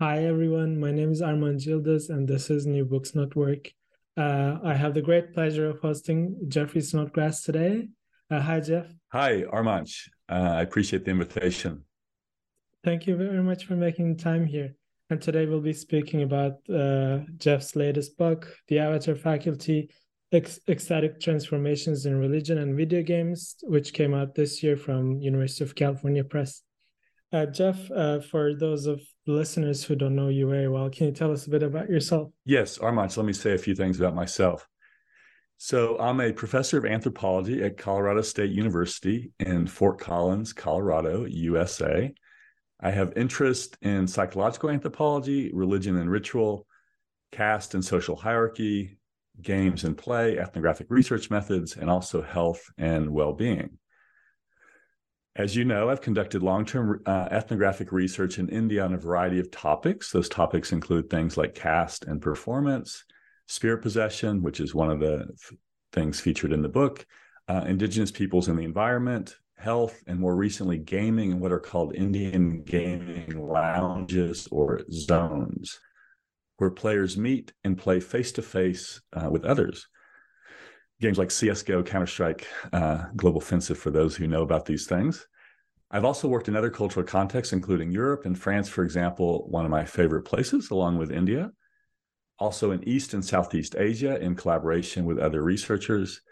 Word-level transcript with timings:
Hi, 0.00 0.24
everyone. 0.24 0.80
My 0.80 0.90
name 0.90 1.12
is 1.12 1.22
Armanc 1.22 1.64
Yildiz, 1.64 2.10
and 2.10 2.26
this 2.26 2.50
is 2.50 2.66
New 2.66 2.84
Books 2.84 3.14
Network. 3.14 3.70
Uh, 4.16 4.58
I 4.64 4.74
have 4.74 4.92
the 4.92 5.00
great 5.00 5.32
pleasure 5.32 5.70
of 5.70 5.78
hosting 5.78 6.36
Jeffrey 6.48 6.80
Snodgrass 6.80 7.42
today. 7.42 7.86
Uh, 8.28 8.40
hi, 8.40 8.58
Jeff. 8.58 8.88
Hi, 9.12 9.42
Armanc. 9.42 10.08
Uh, 10.28 10.56
I 10.58 10.62
appreciate 10.62 11.04
the 11.04 11.12
invitation. 11.12 11.84
Thank 12.82 13.06
you 13.06 13.14
very 13.14 13.40
much 13.40 13.66
for 13.66 13.76
making 13.76 14.16
time 14.16 14.44
here. 14.46 14.74
And 15.10 15.22
today 15.22 15.46
we'll 15.46 15.60
be 15.60 15.72
speaking 15.72 16.22
about 16.22 16.54
uh, 16.68 17.20
Jeff's 17.38 17.76
latest 17.76 18.18
book, 18.18 18.52
The 18.66 18.80
Avatar 18.80 19.14
Faculty 19.14 19.90
Ec- 20.32 20.58
Ecstatic 20.68 21.20
Transformations 21.20 22.04
in 22.04 22.18
Religion 22.18 22.58
and 22.58 22.76
Video 22.76 23.00
Games, 23.00 23.54
which 23.62 23.92
came 23.92 24.12
out 24.12 24.34
this 24.34 24.60
year 24.60 24.76
from 24.76 25.20
University 25.20 25.62
of 25.62 25.76
California 25.76 26.24
Press. 26.24 26.62
Uh, 27.34 27.46
Jeff, 27.46 27.90
uh, 27.90 28.20
for 28.20 28.54
those 28.54 28.86
of 28.86 29.02
listeners 29.26 29.82
who 29.82 29.96
don't 29.96 30.14
know 30.14 30.28
you 30.28 30.48
very 30.48 30.68
well, 30.68 30.88
can 30.88 31.06
you 31.08 31.12
tell 31.12 31.32
us 31.32 31.48
a 31.48 31.50
bit 31.50 31.64
about 31.64 31.88
yourself? 31.88 32.30
Yes, 32.44 32.78
Armanc, 32.78 33.16
let 33.16 33.26
me 33.26 33.32
say 33.32 33.54
a 33.54 33.58
few 33.58 33.74
things 33.74 33.98
about 33.98 34.14
myself. 34.14 34.68
So, 35.56 35.98
I'm 35.98 36.20
a 36.20 36.32
professor 36.32 36.78
of 36.78 36.84
anthropology 36.84 37.64
at 37.64 37.76
Colorado 37.76 38.22
State 38.22 38.52
University 38.52 39.32
in 39.40 39.66
Fort 39.66 39.98
Collins, 39.98 40.52
Colorado, 40.52 41.24
USA. 41.24 42.14
I 42.78 42.90
have 42.92 43.12
interest 43.16 43.78
in 43.82 44.06
psychological 44.06 44.70
anthropology, 44.70 45.50
religion 45.52 45.96
and 45.96 46.08
ritual, 46.08 46.68
caste 47.32 47.74
and 47.74 47.84
social 47.84 48.14
hierarchy, 48.14 48.96
games 49.42 49.82
and 49.82 49.98
play, 49.98 50.38
ethnographic 50.38 50.86
research 50.88 51.30
methods, 51.30 51.76
and 51.76 51.90
also 51.90 52.22
health 52.22 52.62
and 52.78 53.10
well 53.10 53.32
being. 53.32 53.78
As 55.36 55.56
you 55.56 55.64
know, 55.64 55.90
I've 55.90 56.00
conducted 56.00 56.44
long 56.44 56.64
term 56.64 57.02
uh, 57.06 57.26
ethnographic 57.30 57.90
research 57.90 58.38
in 58.38 58.48
India 58.48 58.84
on 58.84 58.94
a 58.94 58.98
variety 58.98 59.40
of 59.40 59.50
topics. 59.50 60.12
Those 60.12 60.28
topics 60.28 60.70
include 60.70 61.10
things 61.10 61.36
like 61.36 61.56
caste 61.56 62.04
and 62.04 62.22
performance, 62.22 63.04
spirit 63.46 63.82
possession, 63.82 64.42
which 64.42 64.60
is 64.60 64.76
one 64.76 64.90
of 64.90 65.00
the 65.00 65.26
f- 65.32 65.56
things 65.92 66.20
featured 66.20 66.52
in 66.52 66.62
the 66.62 66.68
book, 66.68 67.04
uh, 67.48 67.64
indigenous 67.66 68.12
peoples 68.12 68.48
in 68.48 68.54
the 68.54 68.64
environment, 68.64 69.36
health, 69.56 70.04
and 70.06 70.20
more 70.20 70.36
recently, 70.36 70.78
gaming 70.78 71.32
and 71.32 71.40
what 71.40 71.50
are 71.50 71.58
called 71.58 71.96
Indian 71.96 72.62
gaming 72.62 73.36
lounges 73.36 74.46
or 74.52 74.82
zones, 74.92 75.80
where 76.58 76.70
players 76.70 77.16
meet 77.16 77.52
and 77.64 77.76
play 77.76 77.98
face 77.98 78.30
to 78.32 78.42
face 78.42 79.00
with 79.30 79.44
others 79.44 79.88
games 81.04 81.18
like 81.18 81.28
CSGO, 81.28 81.84
Counter 81.84 82.06
Strike, 82.06 82.46
uh, 82.72 83.04
Global 83.14 83.40
Offensive, 83.40 83.78
for 83.78 83.90
those 83.90 84.16
who 84.16 84.26
know 84.26 84.42
about 84.42 84.64
these 84.64 84.86
things. 84.86 85.26
I've 85.90 86.06
also 86.06 86.28
worked 86.28 86.48
in 86.48 86.56
other 86.56 86.70
cultural 86.70 87.04
contexts, 87.04 87.52
including 87.52 87.92
Europe 87.92 88.24
and 88.24 88.38
France, 88.38 88.70
for 88.70 88.82
example, 88.82 89.46
one 89.50 89.66
of 89.66 89.70
my 89.70 89.84
favorite 89.84 90.22
places, 90.22 90.70
along 90.70 90.96
with 90.96 91.12
India. 91.12 91.52
Also 92.38 92.70
in 92.70 92.88
East 92.88 93.12
and 93.12 93.24
Southeast 93.24 93.76
Asia 93.76 94.18
in 94.18 94.34
collaboration 94.34 95.04
with 95.04 95.18
other 95.18 95.42
researchers. 95.42 96.22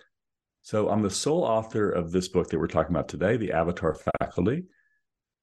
So 0.63 0.89
I'm 0.89 1.03
the 1.03 1.11
sole 1.11 1.45
author 1.45 1.91
of 1.91 2.11
this 2.11 2.29
book 2.29 2.49
that 2.49 2.59
we're 2.59 2.67
talking 2.67 2.95
about 2.95 3.09
today, 3.09 3.37
The 3.37 3.53
Avatar 3.53 3.95
Faculty. 4.21 4.65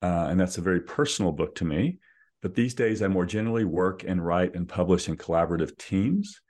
Uh, 0.01 0.27
and 0.29 0.39
that's 0.39 0.57
a 0.57 0.61
very 0.61 0.81
personal 0.81 1.31
book 1.31 1.53
to 1.55 1.65
me. 1.65 1.99
But 2.41 2.55
these 2.55 2.73
days, 2.73 3.03
I 3.03 3.07
more 3.07 3.25
generally 3.27 3.63
work 3.63 4.03
and 4.03 4.25
write 4.25 4.55
and 4.55 4.67
publish 4.67 5.07
in 5.07 5.17
collaborative 5.17 5.77
teams. 5.77 6.41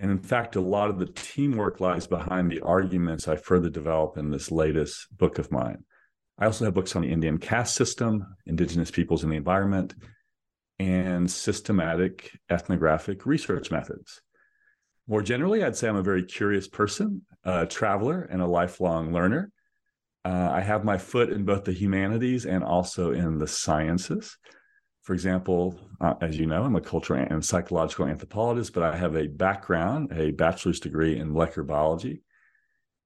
And 0.00 0.10
in 0.10 0.18
fact, 0.18 0.56
a 0.56 0.60
lot 0.60 0.90
of 0.90 0.98
the 0.98 1.06
teamwork 1.06 1.80
lies 1.80 2.06
behind 2.06 2.50
the 2.50 2.60
arguments 2.60 3.26
I 3.26 3.36
further 3.36 3.68
develop 3.68 4.16
in 4.16 4.30
this 4.30 4.50
latest 4.50 5.06
book 5.16 5.38
of 5.38 5.50
mine. 5.50 5.84
I 6.38 6.46
also 6.46 6.64
have 6.64 6.74
books 6.74 6.94
on 6.94 7.02
the 7.02 7.10
Indian 7.10 7.38
caste 7.38 7.74
system, 7.74 8.24
indigenous 8.46 8.92
peoples 8.92 9.24
in 9.24 9.30
the 9.30 9.36
environment, 9.36 9.94
and 10.78 11.28
systematic 11.28 12.38
ethnographic 12.48 13.26
research 13.26 13.72
methods. 13.72 14.22
More 15.08 15.22
generally, 15.22 15.64
I'd 15.64 15.74
say 15.74 15.88
I'm 15.88 15.96
a 15.96 16.02
very 16.02 16.22
curious 16.22 16.68
person, 16.68 17.22
a 17.42 17.66
traveler, 17.66 18.22
and 18.22 18.40
a 18.40 18.46
lifelong 18.46 19.12
learner. 19.12 19.50
Uh, 20.24 20.50
I 20.52 20.60
have 20.60 20.84
my 20.84 20.98
foot 20.98 21.30
in 21.30 21.44
both 21.44 21.64
the 21.64 21.72
humanities 21.72 22.46
and 22.46 22.62
also 22.62 23.12
in 23.12 23.38
the 23.38 23.46
sciences. 23.46 24.36
For 25.08 25.14
example, 25.14 25.74
uh, 26.02 26.16
as 26.20 26.38
you 26.38 26.44
know, 26.44 26.64
I'm 26.64 26.76
a 26.76 26.82
cultural 26.82 27.26
and 27.30 27.42
psychological 27.42 28.04
anthropologist, 28.04 28.74
but 28.74 28.82
I 28.82 28.94
have 28.94 29.16
a 29.16 29.26
background, 29.26 30.12
a 30.12 30.32
bachelor's 30.32 30.80
degree 30.80 31.18
in 31.18 31.32
molecular 31.32 31.64
biology. 31.64 32.20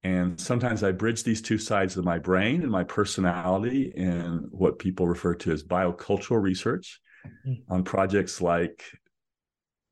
And 0.03 0.37
sometimes 0.37 0.83
I 0.83 0.91
bridge 0.91 1.23
these 1.23 1.41
two 1.41 1.57
sides 1.57 1.95
of 1.95 2.03
my 2.03 2.19
brain 2.19 2.61
and 2.61 2.69
my 2.69 2.83
personality 2.83 3.93
in 3.95 4.49
what 4.51 4.79
people 4.79 5.07
refer 5.07 5.33
to 5.35 5.53
as 5.53 5.63
biocultural 5.63 6.41
research 6.41 6.99
mm-hmm. 7.25 7.71
on 7.73 7.85
projects 7.85 8.41
like 8.41 8.83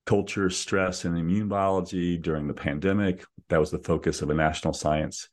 culture, 0.05 0.49
stress, 0.49 1.05
and 1.05 1.17
immune 1.17 1.47
biology 1.47 2.17
during 2.17 2.45
the 2.45 2.53
pandemic. 2.53 3.23
That 3.47 3.61
was 3.61 3.72
the 3.72 3.79
focus 3.79 4.22
of 4.22 4.29
a 4.29 4.33
National 4.33 4.73
Science 4.73 5.29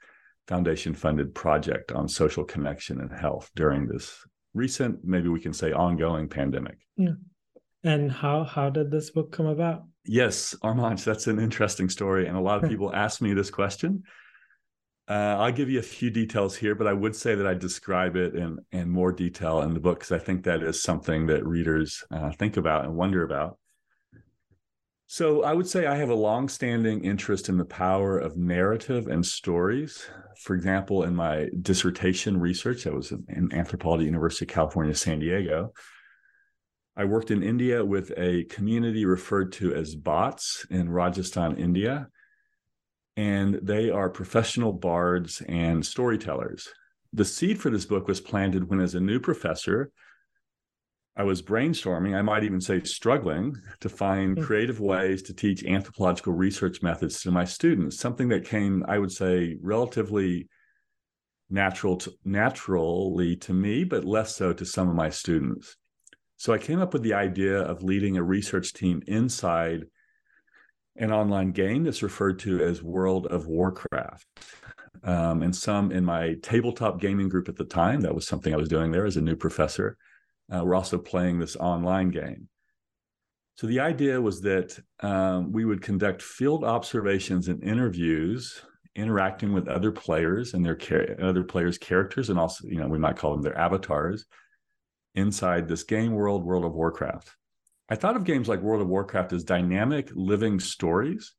Foundation 0.46 0.94
funded 0.94 1.34
project 1.34 1.90
on 1.90 2.06
social 2.06 2.44
connection 2.44 3.00
and 3.00 3.10
health 3.10 3.50
during 3.56 3.88
this 3.88 4.24
recent, 4.58 5.04
maybe 5.04 5.28
we 5.28 5.40
can 5.40 5.52
say 5.52 5.72
ongoing 5.72 6.28
pandemic. 6.28 6.78
Yeah. 6.96 7.12
And 7.84 8.10
how 8.10 8.44
how 8.44 8.70
did 8.70 8.90
this 8.90 9.10
book 9.10 9.32
come 9.32 9.46
about? 9.46 9.84
Yes, 10.04 10.54
Armanc, 10.62 11.04
that's 11.04 11.26
an 11.26 11.38
interesting 11.38 11.88
story. 11.88 12.26
And 12.26 12.36
a 12.36 12.40
lot 12.40 12.62
of 12.62 12.68
people 12.68 12.94
ask 12.94 13.20
me 13.20 13.34
this 13.34 13.50
question. 13.50 14.02
Uh, 15.08 15.36
I'll 15.38 15.52
give 15.52 15.70
you 15.70 15.78
a 15.78 15.82
few 15.82 16.10
details 16.10 16.54
here, 16.54 16.74
but 16.74 16.86
I 16.86 16.92
would 16.92 17.16
say 17.16 17.34
that 17.34 17.46
I 17.46 17.54
describe 17.54 18.14
it 18.14 18.34
in, 18.34 18.58
in 18.72 18.90
more 18.90 19.10
detail 19.10 19.62
in 19.62 19.72
the 19.72 19.80
book 19.80 20.00
because 20.00 20.12
I 20.12 20.18
think 20.18 20.44
that 20.44 20.62
is 20.62 20.82
something 20.82 21.26
that 21.26 21.46
readers 21.46 22.04
uh, 22.10 22.30
think 22.32 22.58
about 22.58 22.84
and 22.84 22.94
wonder 22.94 23.22
about. 23.22 23.58
So 25.10 25.42
I 25.42 25.54
would 25.54 25.66
say 25.66 25.86
I 25.86 25.96
have 25.96 26.10
a 26.10 26.14
long-standing 26.14 27.02
interest 27.02 27.48
in 27.48 27.56
the 27.56 27.64
power 27.64 28.18
of 28.18 28.36
narrative 28.36 29.08
and 29.08 29.24
stories. 29.24 30.06
For 30.42 30.54
example, 30.54 31.04
in 31.04 31.16
my 31.16 31.48
dissertation 31.62 32.38
research, 32.38 32.84
that 32.84 32.92
was 32.92 33.10
in 33.10 33.48
Anthropology 33.54 34.04
University 34.04 34.44
of 34.44 34.50
California, 34.50 34.94
San 34.94 35.20
Diego. 35.20 35.72
I 36.94 37.06
worked 37.06 37.30
in 37.30 37.42
India 37.42 37.82
with 37.82 38.12
a 38.18 38.44
community 38.50 39.06
referred 39.06 39.52
to 39.52 39.74
as 39.74 39.96
Bhats 39.96 40.66
in 40.70 40.90
Rajasthan, 40.90 41.56
India. 41.56 42.08
And 43.16 43.60
they 43.62 43.88
are 43.88 44.10
professional 44.10 44.74
bards 44.74 45.40
and 45.48 45.86
storytellers. 45.86 46.68
The 47.14 47.24
seed 47.24 47.58
for 47.58 47.70
this 47.70 47.86
book 47.86 48.08
was 48.08 48.20
planted 48.20 48.68
when, 48.68 48.80
as 48.80 48.94
a 48.94 49.00
new 49.00 49.20
professor, 49.20 49.90
I 51.18 51.24
was 51.24 51.42
brainstorming, 51.42 52.16
I 52.16 52.22
might 52.22 52.44
even 52.44 52.60
say 52.60 52.80
struggling 52.84 53.56
to 53.80 53.88
find 53.88 54.36
mm-hmm. 54.36 54.44
creative 54.44 54.78
ways 54.78 55.20
to 55.22 55.34
teach 55.34 55.64
anthropological 55.64 56.32
research 56.32 56.80
methods 56.80 57.20
to 57.22 57.32
my 57.32 57.44
students, 57.44 57.98
something 57.98 58.28
that 58.28 58.44
came, 58.44 58.84
I 58.86 59.00
would 59.00 59.10
say, 59.10 59.56
relatively 59.60 60.48
natural 61.50 61.96
to, 61.96 62.12
naturally 62.24 63.34
to 63.34 63.52
me, 63.52 63.82
but 63.82 64.04
less 64.04 64.36
so 64.36 64.52
to 64.52 64.64
some 64.64 64.88
of 64.88 64.94
my 64.94 65.10
students. 65.10 65.76
So 66.36 66.52
I 66.52 66.58
came 66.58 66.78
up 66.80 66.92
with 66.92 67.02
the 67.02 67.14
idea 67.14 67.62
of 67.62 67.82
leading 67.82 68.16
a 68.16 68.22
research 68.22 68.72
team 68.72 69.02
inside 69.08 69.86
an 70.94 71.10
online 71.12 71.50
game 71.50 71.82
that's 71.82 72.02
referred 72.02 72.38
to 72.40 72.62
as 72.62 72.80
World 72.80 73.26
of 73.26 73.48
Warcraft. 73.48 74.24
Um, 75.02 75.42
and 75.42 75.54
some 75.54 75.90
in 75.90 76.04
my 76.04 76.34
tabletop 76.42 77.00
gaming 77.00 77.28
group 77.28 77.48
at 77.48 77.56
the 77.56 77.64
time, 77.64 78.02
that 78.02 78.14
was 78.14 78.26
something 78.26 78.54
I 78.54 78.56
was 78.56 78.68
doing 78.68 78.92
there 78.92 79.06
as 79.06 79.16
a 79.16 79.20
new 79.20 79.36
professor. 79.36 79.96
Uh, 80.52 80.64
we're 80.64 80.74
also 80.74 80.98
playing 80.98 81.38
this 81.38 81.56
online 81.56 82.10
game. 82.10 82.48
So 83.56 83.66
the 83.66 83.80
idea 83.80 84.20
was 84.20 84.40
that 84.42 84.78
um, 85.00 85.52
we 85.52 85.64
would 85.64 85.82
conduct 85.82 86.22
field 86.22 86.64
observations 86.64 87.48
and 87.48 87.62
interviews, 87.62 88.62
interacting 88.94 89.52
with 89.52 89.68
other 89.68 89.90
players 89.90 90.54
and 90.54 90.64
their 90.64 90.78
other 91.20 91.42
players' 91.42 91.78
characters, 91.78 92.30
and 92.30 92.38
also, 92.38 92.68
you 92.68 92.78
know, 92.78 92.86
we 92.86 92.98
might 92.98 93.16
call 93.16 93.32
them 93.32 93.42
their 93.42 93.58
avatars 93.58 94.26
inside 95.14 95.66
this 95.66 95.82
game 95.82 96.12
world, 96.12 96.44
World 96.44 96.64
of 96.64 96.72
Warcraft. 96.72 97.34
I 97.88 97.96
thought 97.96 98.16
of 98.16 98.24
games 98.24 98.48
like 98.48 98.60
World 98.60 98.82
of 98.82 98.88
Warcraft 98.88 99.32
as 99.32 99.44
dynamic, 99.44 100.10
living 100.14 100.60
stories 100.60 101.34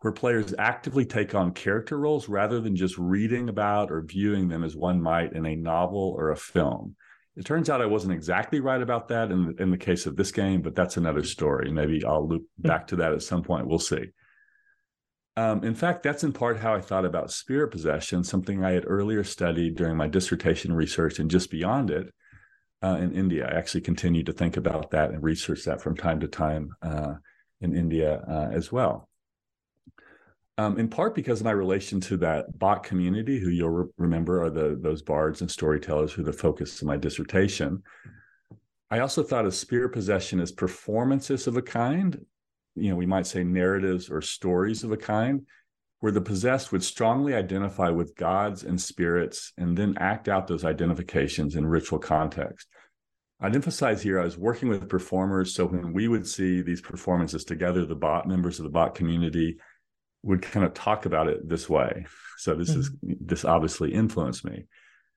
where 0.00 0.12
players 0.12 0.54
actively 0.58 1.04
take 1.04 1.34
on 1.34 1.52
character 1.52 1.98
roles 1.98 2.28
rather 2.28 2.60
than 2.60 2.74
just 2.74 2.96
reading 2.96 3.48
about 3.48 3.90
or 3.90 4.02
viewing 4.02 4.48
them 4.48 4.64
as 4.64 4.74
one 4.74 5.00
might 5.00 5.34
in 5.34 5.44
a 5.44 5.54
novel 5.54 6.14
or 6.16 6.30
a 6.30 6.36
film. 6.36 6.96
It 7.40 7.46
turns 7.46 7.70
out 7.70 7.80
I 7.80 7.86
wasn't 7.86 8.12
exactly 8.12 8.60
right 8.60 8.82
about 8.82 9.08
that 9.08 9.30
in, 9.30 9.56
in 9.58 9.70
the 9.70 9.78
case 9.78 10.04
of 10.04 10.14
this 10.14 10.30
game, 10.30 10.60
but 10.60 10.74
that's 10.74 10.98
another 10.98 11.22
story. 11.22 11.72
Maybe 11.72 12.04
I'll 12.04 12.28
loop 12.28 12.44
hmm. 12.60 12.68
back 12.68 12.86
to 12.88 12.96
that 12.96 13.14
at 13.14 13.22
some 13.22 13.42
point. 13.42 13.66
We'll 13.66 13.78
see. 13.78 14.10
Um, 15.38 15.64
in 15.64 15.74
fact, 15.74 16.02
that's 16.02 16.22
in 16.22 16.34
part 16.34 16.58
how 16.58 16.74
I 16.74 16.82
thought 16.82 17.06
about 17.06 17.32
spirit 17.32 17.68
possession, 17.68 18.24
something 18.24 18.62
I 18.62 18.72
had 18.72 18.84
earlier 18.86 19.24
studied 19.24 19.76
during 19.76 19.96
my 19.96 20.06
dissertation 20.06 20.74
research 20.74 21.18
and 21.18 21.30
just 21.30 21.50
beyond 21.50 21.90
it 21.90 22.12
uh, 22.82 22.98
in 23.00 23.14
India. 23.14 23.48
I 23.50 23.56
actually 23.56 23.80
continue 23.80 24.22
to 24.24 24.34
think 24.34 24.58
about 24.58 24.90
that 24.90 25.08
and 25.08 25.22
research 25.22 25.64
that 25.64 25.80
from 25.80 25.96
time 25.96 26.20
to 26.20 26.28
time 26.28 26.68
uh, 26.82 27.14
in 27.62 27.74
India 27.74 28.22
uh, 28.28 28.50
as 28.52 28.70
well. 28.70 29.08
Um, 30.60 30.78
in 30.78 30.88
part 30.88 31.14
because 31.14 31.40
of 31.40 31.46
my 31.46 31.52
relation 31.52 32.00
to 32.00 32.18
that 32.18 32.58
Bhat 32.58 32.82
community, 32.82 33.40
who 33.40 33.48
you'll 33.48 33.70
re- 33.70 33.90
remember 33.96 34.42
are 34.42 34.50
the 34.50 34.78
those 34.78 35.00
bards 35.00 35.40
and 35.40 35.50
storytellers 35.50 36.12
who 36.12 36.20
are 36.20 36.26
the 36.26 36.34
focus 36.34 36.82
of 36.82 36.86
my 36.86 36.98
dissertation. 36.98 37.82
I 38.90 38.98
also 38.98 39.22
thought 39.22 39.46
of 39.46 39.54
spirit 39.54 39.94
possession 39.94 40.38
as 40.38 40.52
performances 40.52 41.46
of 41.46 41.56
a 41.56 41.62
kind, 41.62 42.26
you 42.74 42.90
know, 42.90 42.96
we 42.96 43.06
might 43.06 43.26
say 43.26 43.42
narratives 43.42 44.10
or 44.10 44.20
stories 44.20 44.84
of 44.84 44.92
a 44.92 44.98
kind, 44.98 45.46
where 46.00 46.12
the 46.12 46.20
possessed 46.20 46.72
would 46.72 46.84
strongly 46.84 47.32
identify 47.32 47.88
with 47.88 48.14
gods 48.14 48.62
and 48.62 48.78
spirits 48.78 49.54
and 49.56 49.78
then 49.78 49.96
act 49.96 50.28
out 50.28 50.46
those 50.46 50.66
identifications 50.66 51.56
in 51.56 51.64
ritual 51.64 51.98
context. 51.98 52.66
I'd 53.40 53.54
emphasize 53.54 54.02
here 54.02 54.20
I 54.20 54.24
was 54.24 54.36
working 54.36 54.68
with 54.68 54.90
performers. 54.90 55.54
So 55.54 55.64
when 55.64 55.94
we 55.94 56.06
would 56.06 56.26
see 56.26 56.60
these 56.60 56.82
performances 56.82 57.44
together, 57.44 57.86
the 57.86 57.96
Bhat 57.96 58.26
members 58.26 58.58
of 58.58 58.64
the 58.64 58.78
Bhat 58.78 58.94
community 58.94 59.56
would 60.22 60.42
kind 60.42 60.66
of 60.66 60.74
talk 60.74 61.06
about 61.06 61.28
it 61.28 61.48
this 61.48 61.68
way. 61.68 62.06
So 62.38 62.54
this 62.54 62.70
mm-hmm. 62.70 62.80
is 62.80 62.90
this 63.20 63.44
obviously 63.44 63.92
influenced 63.92 64.44
me. 64.44 64.66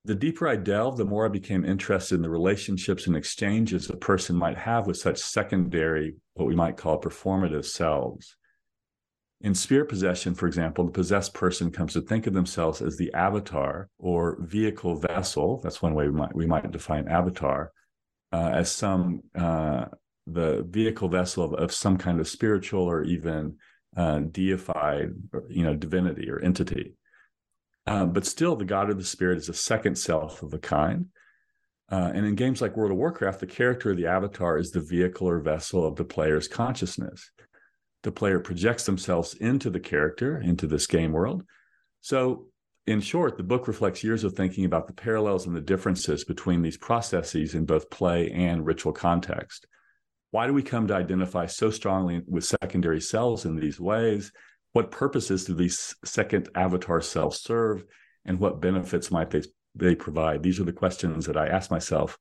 The 0.06 0.16
deeper 0.16 0.48
I 0.48 0.58
delved, 0.58 0.98
the 0.98 1.06
more 1.06 1.26
I 1.26 1.30
became 1.30 1.64
interested 1.64 2.16
in 2.16 2.22
the 2.22 2.30
relationships 2.30 3.08
and 3.08 3.16
exchanges 3.16 3.90
a 3.90 3.96
person 3.96 4.36
might 4.36 4.58
have 4.58 4.86
with 4.86 4.98
such 4.98 5.18
secondary, 5.18 6.16
what 6.34 6.48
we 6.48 6.56
might 6.56 6.76
call 6.76 7.00
performative 7.00 7.66
selves. 7.66 8.36
In 9.40 9.56
spirit 9.56 9.88
possession, 9.88 10.36
for 10.36 10.48
example, 10.48 10.86
the 10.86 10.92
possessed 10.92 11.34
person 11.34 11.72
comes 11.72 11.94
to 11.94 12.02
think 12.02 12.28
of 12.28 12.34
themselves 12.34 12.82
as 12.82 12.98
the 12.98 13.14
avatar 13.14 13.90
or 13.98 14.38
vehicle 14.42 14.96
vessel. 14.96 15.62
That's 15.64 15.82
one 15.82 15.94
way 15.94 16.08
we 16.08 16.14
might 16.14 16.36
we 16.36 16.46
might 16.46 16.70
define 16.72 17.08
avatar 17.08 17.72
uh, 18.34 18.52
as 18.54 18.72
some 18.72 19.22
uh, 19.36 19.86
the 20.28 20.66
vehicle 20.70 21.08
vessel 21.10 21.44
of, 21.44 21.54
of, 21.54 21.74
some 21.74 21.98
kind 21.98 22.20
of 22.20 22.28
spiritual 22.28 22.84
or 22.84 23.04
even 23.04 23.58
uh, 23.96 24.20
deified, 24.20 25.10
you 25.50 25.64
know, 25.64 25.76
divinity 25.76 26.30
or 26.30 26.40
entity. 26.40 26.96
Uh, 27.86 28.06
but 28.06 28.26
still, 28.26 28.56
the 28.56 28.66
god 28.66 28.90
of 28.90 28.98
the 28.98 29.04
spirit 29.04 29.38
is 29.38 29.50
a 29.50 29.54
second 29.54 29.98
self 29.98 30.42
of 30.42 30.54
a 30.54 30.60
kind. 30.60 31.08
Uh, 31.92 32.12
and 32.16 32.26
in 32.26 32.36
games 32.36 32.62
like 32.62 32.78
World 32.78 32.92
of 32.92 32.98
Warcraft, 32.98 33.42
the 33.42 33.46
character 33.46 33.92
of 33.92 33.98
the 33.98 34.08
avatar 34.08 34.58
is 34.58 34.72
the 34.72 34.80
vehicle 34.80 35.28
or 35.28 35.40
vessel 35.40 35.86
of 35.86 35.96
the 35.96 36.06
player's 36.06 36.48
consciousness 36.48 37.30
the 38.04 38.12
player 38.12 38.40
projects 38.40 38.86
themselves 38.86 39.34
into 39.36 39.70
the 39.70 39.80
character, 39.80 40.38
into 40.38 40.68
this 40.68 40.86
game 40.86 41.12
world. 41.12 41.44
So, 42.02 42.48
in 42.86 43.00
short, 43.00 43.38
the 43.38 43.44
book 43.44 43.70
reflects 43.70 44.04
years 44.04 44.26
of 44.26 44.34
thinking 44.34 44.66
about 44.66 44.88
the 44.88 44.94
parallels 44.94 45.48
and 45.48 45.56
the 45.56 45.62
differences 45.62 46.26
between 46.26 46.62
these 46.62 46.78
processes 46.78 47.56
in 47.56 47.66
both 47.66 47.90
play 47.90 48.30
and 48.32 48.66
ritual 48.66 48.92
context. 48.92 49.68
Why 50.34 50.48
do 50.48 50.54
we 50.54 50.64
come 50.64 50.88
to 50.88 50.96
identify 50.96 51.46
so 51.46 51.70
strongly 51.70 52.24
with 52.26 52.44
secondary 52.44 53.00
cells 53.00 53.46
in 53.46 53.56
these 53.56 53.80
ways? 53.80 54.32
What 54.72 54.90
purposes 54.90 55.46
do 55.46 55.54
these 55.54 55.96
second 56.04 56.50
avatar 56.56 57.02
cells 57.02 57.40
serve? 57.40 57.86
And 58.26 58.40
what 58.40 58.60
benefits 58.60 59.12
might 59.12 59.30
they, 59.30 59.44
they 59.76 59.94
provide? 59.94 60.42
These 60.42 60.60
are 60.60 60.64
the 60.64 60.74
questions 60.74 61.28
that 61.28 61.38
I 61.38 61.50
ask 61.50 61.70
myself 61.70 62.18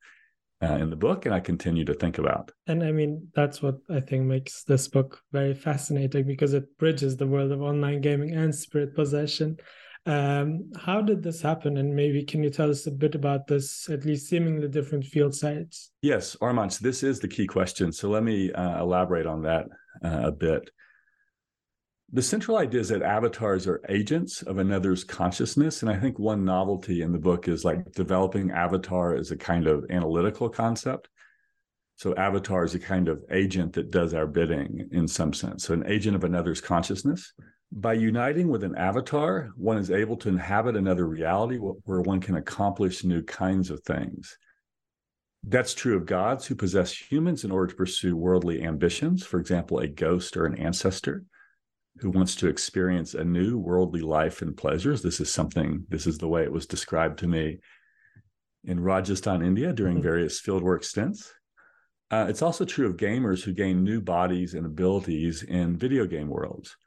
uh, 0.61 0.75
in 0.75 0.91
the 0.91 0.95
book 0.95 1.25
and 1.25 1.33
I 1.33 1.39
continue 1.39 1.85
to 1.85 1.95
think 1.95 2.19
about. 2.19 2.51
And 2.67 2.83
I 2.83 2.91
mean, 2.91 3.29
that's 3.33 3.63
what 3.63 3.79
I 3.89 3.99
think 3.99 4.25
makes 4.25 4.63
this 4.63 4.87
book 4.87 5.19
very 5.31 5.55
fascinating 5.55 6.27
because 6.27 6.53
it 6.53 6.77
bridges 6.77 7.17
the 7.17 7.25
world 7.25 7.51
of 7.51 7.63
online 7.63 8.01
gaming 8.01 8.35
and 8.35 8.53
spirit 8.53 8.93
possession. 8.93 9.57
Um, 10.05 10.71
how 10.75 11.01
did 11.01 11.23
this 11.23 11.41
happen? 11.41 11.77
And 11.77 11.95
maybe 11.95 12.23
can 12.23 12.43
you 12.43 12.49
tell 12.49 12.69
us 12.69 12.87
a 12.87 12.91
bit 12.91 13.15
about 13.15 13.47
this, 13.47 13.89
at 13.89 14.05
least 14.05 14.27
seemingly 14.27 14.67
different 14.67 15.05
field 15.05 15.33
sites? 15.33 15.91
Yes, 16.01 16.35
Armanc, 16.41 16.77
this 16.79 17.03
is 17.03 17.19
the 17.19 17.27
key 17.27 17.47
question. 17.47 17.91
So 17.91 18.09
let 18.09 18.23
me 18.23 18.51
uh, 18.51 18.81
elaborate 18.81 19.25
on 19.25 19.43
that 19.43 19.65
uh, 20.03 20.23
a 20.25 20.31
bit. 20.31 20.69
The 22.11 22.21
central 22.21 22.57
idea 22.57 22.81
is 22.81 22.89
that 22.89 23.01
avatars 23.01 23.65
are 23.65 23.81
agents 23.89 24.43
of 24.43 24.57
another's 24.57 25.03
consciousness. 25.03 25.81
And 25.81 25.89
I 25.89 25.99
think 25.99 26.19
one 26.19 26.43
novelty 26.43 27.01
in 27.01 27.11
the 27.11 27.17
book 27.17 27.47
is 27.47 27.65
like 27.65 27.91
developing 27.93 28.51
avatar 28.51 29.15
as 29.15 29.31
a 29.31 29.37
kind 29.37 29.67
of 29.67 29.85
analytical 29.89 30.49
concept. 30.49 31.09
So, 31.95 32.13
avatar 32.15 32.65
is 32.65 32.75
a 32.75 32.79
kind 32.79 33.07
of 33.07 33.23
agent 33.31 33.73
that 33.73 33.91
does 33.91 34.13
our 34.13 34.27
bidding 34.27 34.89
in 34.91 35.07
some 35.07 35.31
sense. 35.31 35.63
So, 35.63 35.73
an 35.73 35.85
agent 35.87 36.15
of 36.15 36.23
another's 36.23 36.59
consciousness. 36.59 37.33
By 37.75 37.93
uniting 37.93 38.49
with 38.49 38.63
an 38.63 38.75
avatar, 38.75 39.49
one 39.55 39.79
is 39.79 39.89
able 39.89 40.15
to 40.17 40.29
inhabit 40.29 40.75
another 40.75 41.07
reality 41.07 41.57
where 41.57 42.01
one 42.01 42.21
can 42.21 42.35
accomplish 42.35 43.03
new 43.03 43.23
kinds 43.23 43.71
of 43.71 43.81
things. 43.81 44.37
That's 45.41 45.73
true 45.73 45.97
of 45.97 46.05
gods 46.05 46.45
who 46.45 46.53
possess 46.53 46.95
humans 46.95 47.43
in 47.43 47.49
order 47.49 47.71
to 47.71 47.75
pursue 47.75 48.15
worldly 48.15 48.61
ambitions, 48.61 49.25
for 49.25 49.39
example, 49.39 49.79
a 49.79 49.87
ghost 49.87 50.37
or 50.37 50.45
an 50.45 50.55
ancestor 50.59 51.25
who 51.97 52.11
wants 52.11 52.35
to 52.35 52.47
experience 52.47 53.15
a 53.15 53.23
new 53.23 53.57
worldly 53.57 54.01
life 54.01 54.43
and 54.43 54.55
pleasures. 54.55 55.01
This 55.01 55.19
is 55.19 55.33
something, 55.33 55.83
this 55.89 56.05
is 56.05 56.19
the 56.19 56.27
way 56.27 56.43
it 56.43 56.51
was 56.51 56.67
described 56.67 57.17
to 57.19 57.27
me 57.27 57.57
in 58.65 58.79
Rajasthan, 58.79 59.41
India 59.41 59.73
during 59.73 59.95
mm-hmm. 59.95 60.03
various 60.03 60.39
fieldwork 60.39 60.83
stints. 60.83 61.33
Uh, 62.11 62.27
it's 62.29 62.43
also 62.43 62.65
true 62.65 62.85
of 62.85 62.97
gamers 62.97 63.43
who 63.43 63.51
gain 63.51 63.83
new 63.83 63.99
bodies 63.99 64.53
and 64.53 64.67
abilities 64.67 65.41
in 65.41 65.75
video 65.75 66.05
game 66.05 66.27
worlds. 66.27 66.77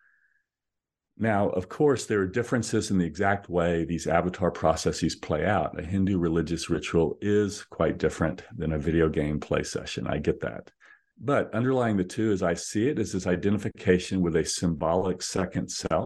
Now, 1.19 1.49
of 1.49 1.69
course, 1.71 2.05
there 2.05 2.21
are 2.21 2.27
differences 2.27 2.91
in 2.91 2.99
the 2.99 3.07
exact 3.07 3.49
way 3.49 3.85
these 3.85 4.07
avatar 4.07 4.51
processes 4.51 5.17
play 5.17 5.47
out. 5.47 5.79
A 5.79 5.83
Hindu 5.83 6.19
religious 6.19 6.69
ritual 6.69 7.17
is 7.23 7.65
quite 7.65 7.97
different 7.97 8.43
than 8.55 8.73
a 8.73 8.79
video 8.79 9.09
game 9.09 9.41
play 9.41 9.63
session. 9.63 10.07
I 10.07 10.19
get 10.19 10.41
that. 10.41 10.71
But 11.19 11.55
underlying 11.55 11.97
the 11.97 12.05
two, 12.05 12.33
as 12.33 12.43
I 12.43 12.53
see 12.53 12.89
it, 12.89 12.99
is 12.99 13.13
this 13.13 13.27
identification 13.27 14.21
with 14.21 14.37
a 14.37 14.45
symbolic 14.45 15.23
second 15.23 15.71
self, 15.71 16.05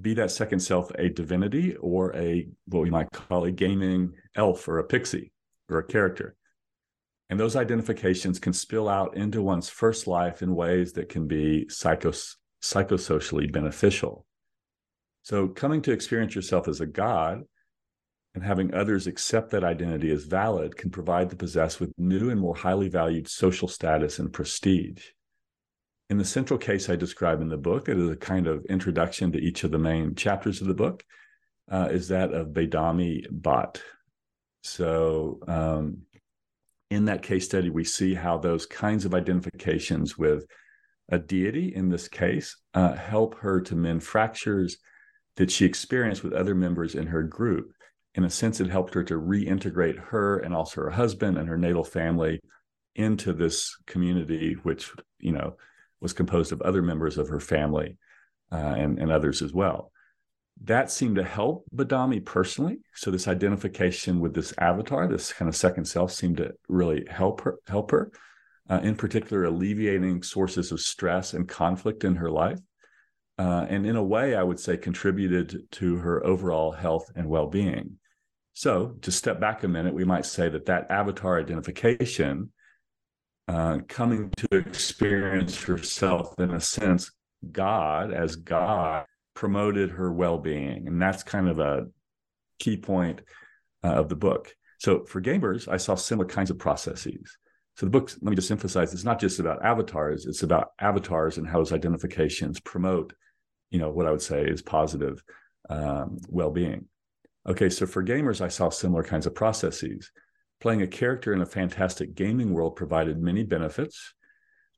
be 0.00 0.14
that 0.14 0.30
second 0.30 0.60
self 0.60 0.92
a 0.96 1.08
divinity 1.08 1.74
or 1.76 2.14
a 2.14 2.48
what 2.66 2.82
we 2.82 2.90
might 2.90 3.10
call 3.10 3.44
a 3.44 3.50
gaming 3.50 4.12
elf 4.36 4.68
or 4.68 4.78
a 4.78 4.84
pixie 4.84 5.32
or 5.68 5.78
a 5.78 5.84
character. 5.84 6.36
And 7.28 7.40
those 7.40 7.56
identifications 7.56 8.38
can 8.38 8.52
spill 8.52 8.88
out 8.88 9.16
into 9.16 9.42
one's 9.42 9.68
first 9.68 10.06
life 10.06 10.42
in 10.42 10.54
ways 10.54 10.92
that 10.92 11.08
can 11.08 11.26
be 11.26 11.66
psychos- 11.68 12.36
psychosocially 12.72 13.50
beneficial. 13.50 14.26
So, 15.22 15.48
coming 15.48 15.82
to 15.82 15.92
experience 15.92 16.34
yourself 16.34 16.68
as 16.68 16.80
a 16.80 16.86
god 16.86 17.42
and 18.34 18.44
having 18.44 18.74
others 18.74 19.06
accept 19.06 19.50
that 19.50 19.64
identity 19.64 20.10
as 20.10 20.24
valid 20.24 20.76
can 20.76 20.90
provide 20.90 21.30
the 21.30 21.36
possessed 21.36 21.80
with 21.80 21.92
new 21.96 22.30
and 22.30 22.40
more 22.40 22.54
highly 22.54 22.88
valued 22.88 23.28
social 23.28 23.66
status 23.66 24.18
and 24.18 24.32
prestige. 24.32 25.06
In 26.10 26.18
the 26.18 26.24
central 26.24 26.58
case 26.58 26.88
I 26.88 26.96
describe 26.96 27.40
in 27.40 27.48
the 27.48 27.56
book, 27.56 27.88
it 27.88 27.98
is 27.98 28.10
a 28.10 28.16
kind 28.16 28.46
of 28.46 28.64
introduction 28.66 29.32
to 29.32 29.38
each 29.38 29.64
of 29.64 29.70
the 29.70 29.78
main 29.78 30.14
chapters 30.14 30.60
of 30.60 30.68
the 30.68 30.74
book, 30.74 31.02
uh, 31.70 31.88
is 31.90 32.08
that 32.08 32.32
of 32.32 32.48
Badami 32.48 33.26
Bhat. 33.32 33.80
So, 34.62 35.40
um, 35.48 36.02
in 36.90 37.06
that 37.06 37.22
case 37.22 37.46
study, 37.46 37.70
we 37.70 37.84
see 37.84 38.14
how 38.14 38.38
those 38.38 38.66
kinds 38.66 39.04
of 39.04 39.14
identifications 39.14 40.16
with 40.16 40.46
a 41.08 41.18
deity, 41.18 41.74
in 41.74 41.88
this 41.88 42.08
case, 42.08 42.56
uh, 42.74 42.94
help 42.94 43.38
her 43.38 43.60
to 43.62 43.76
mend 43.76 44.02
fractures 44.02 44.78
that 45.36 45.50
she 45.50 45.64
experienced 45.64 46.24
with 46.24 46.32
other 46.32 46.54
members 46.54 46.94
in 46.94 47.06
her 47.06 47.22
group. 47.22 47.72
In 48.14 48.24
a 48.24 48.30
sense, 48.30 48.60
it 48.60 48.70
helped 48.70 48.94
her 48.94 49.04
to 49.04 49.14
reintegrate 49.14 49.98
her 49.98 50.38
and 50.38 50.54
also 50.54 50.82
her 50.82 50.90
husband 50.90 51.36
and 51.36 51.48
her 51.48 51.58
natal 51.58 51.84
family 51.84 52.40
into 52.94 53.32
this 53.32 53.76
community, 53.86 54.54
which, 54.62 54.90
you 55.18 55.32
know, 55.32 55.56
was 56.00 56.12
composed 56.12 56.52
of 56.52 56.62
other 56.62 56.82
members 56.82 57.18
of 57.18 57.28
her 57.28 57.40
family 57.40 57.98
uh, 58.50 58.56
and, 58.56 58.98
and 58.98 59.12
others 59.12 59.42
as 59.42 59.52
well 59.52 59.92
that 60.64 60.90
seemed 60.90 61.16
to 61.16 61.24
help 61.24 61.66
Badami 61.74 62.24
personally. 62.24 62.78
So 62.94 63.10
this 63.10 63.28
identification 63.28 64.20
with 64.20 64.34
this 64.34 64.54
avatar, 64.58 65.06
this 65.06 65.32
kind 65.32 65.48
of 65.48 65.56
second 65.56 65.84
self, 65.84 66.12
seemed 66.12 66.38
to 66.38 66.54
really 66.68 67.06
help 67.08 67.42
her. 67.42 67.56
Help 67.66 67.90
her, 67.90 68.10
uh, 68.68 68.80
in 68.82 68.96
particular, 68.96 69.44
alleviating 69.44 70.22
sources 70.22 70.72
of 70.72 70.80
stress 70.80 71.34
and 71.34 71.48
conflict 71.48 72.04
in 72.04 72.16
her 72.16 72.30
life, 72.30 72.58
uh, 73.38 73.66
and 73.68 73.86
in 73.86 73.96
a 73.96 74.02
way, 74.02 74.34
I 74.34 74.42
would 74.42 74.58
say, 74.58 74.76
contributed 74.76 75.70
to 75.72 75.96
her 75.96 76.24
overall 76.24 76.72
health 76.72 77.10
and 77.14 77.28
well-being. 77.28 77.98
So, 78.54 78.96
to 79.02 79.12
step 79.12 79.38
back 79.38 79.64
a 79.64 79.68
minute, 79.68 79.94
we 79.94 80.04
might 80.04 80.24
say 80.24 80.48
that 80.48 80.66
that 80.66 80.90
avatar 80.90 81.38
identification, 81.38 82.52
uh, 83.48 83.78
coming 83.86 84.30
to 84.38 84.56
experience 84.56 85.62
herself 85.62 86.34
in 86.38 86.52
a 86.52 86.60
sense, 86.60 87.10
God 87.52 88.12
as 88.12 88.36
God 88.36 89.04
promoted 89.36 89.90
her 89.90 90.10
well-being 90.10 90.88
and 90.88 91.00
that's 91.00 91.22
kind 91.22 91.48
of 91.48 91.60
a 91.60 91.86
key 92.58 92.76
point 92.76 93.20
uh, 93.84 93.88
of 93.88 94.08
the 94.08 94.16
book 94.16 94.52
so 94.78 95.04
for 95.04 95.20
gamers 95.20 95.68
i 95.68 95.76
saw 95.76 95.94
similar 95.94 96.26
kinds 96.26 96.50
of 96.50 96.58
processes 96.58 97.36
so 97.76 97.86
the 97.86 97.90
book 97.90 98.10
let 98.22 98.30
me 98.30 98.36
just 98.36 98.50
emphasize 98.50 98.92
it's 98.92 99.04
not 99.04 99.20
just 99.20 99.38
about 99.38 99.64
avatars 99.64 100.26
it's 100.26 100.42
about 100.42 100.72
avatars 100.80 101.38
and 101.38 101.46
how 101.46 101.58
those 101.58 101.72
identifications 101.72 102.60
promote 102.60 103.12
you 103.70 103.78
know 103.78 103.90
what 103.90 104.06
i 104.06 104.10
would 104.10 104.22
say 104.22 104.44
is 104.44 104.62
positive 104.62 105.22
um, 105.68 106.18
well-being. 106.28 106.86
Okay 107.48 107.68
so 107.68 107.86
for 107.86 108.04
gamers 108.04 108.40
i 108.40 108.48
saw 108.48 108.68
similar 108.68 109.02
kinds 109.02 109.26
of 109.26 109.34
processes. 109.34 110.10
Playing 110.58 110.82
a 110.82 110.86
character 110.86 111.34
in 111.34 111.42
a 111.42 111.46
fantastic 111.46 112.14
gaming 112.14 112.54
world 112.54 112.76
provided 112.76 113.20
many 113.20 113.44
benefits. 113.44 114.14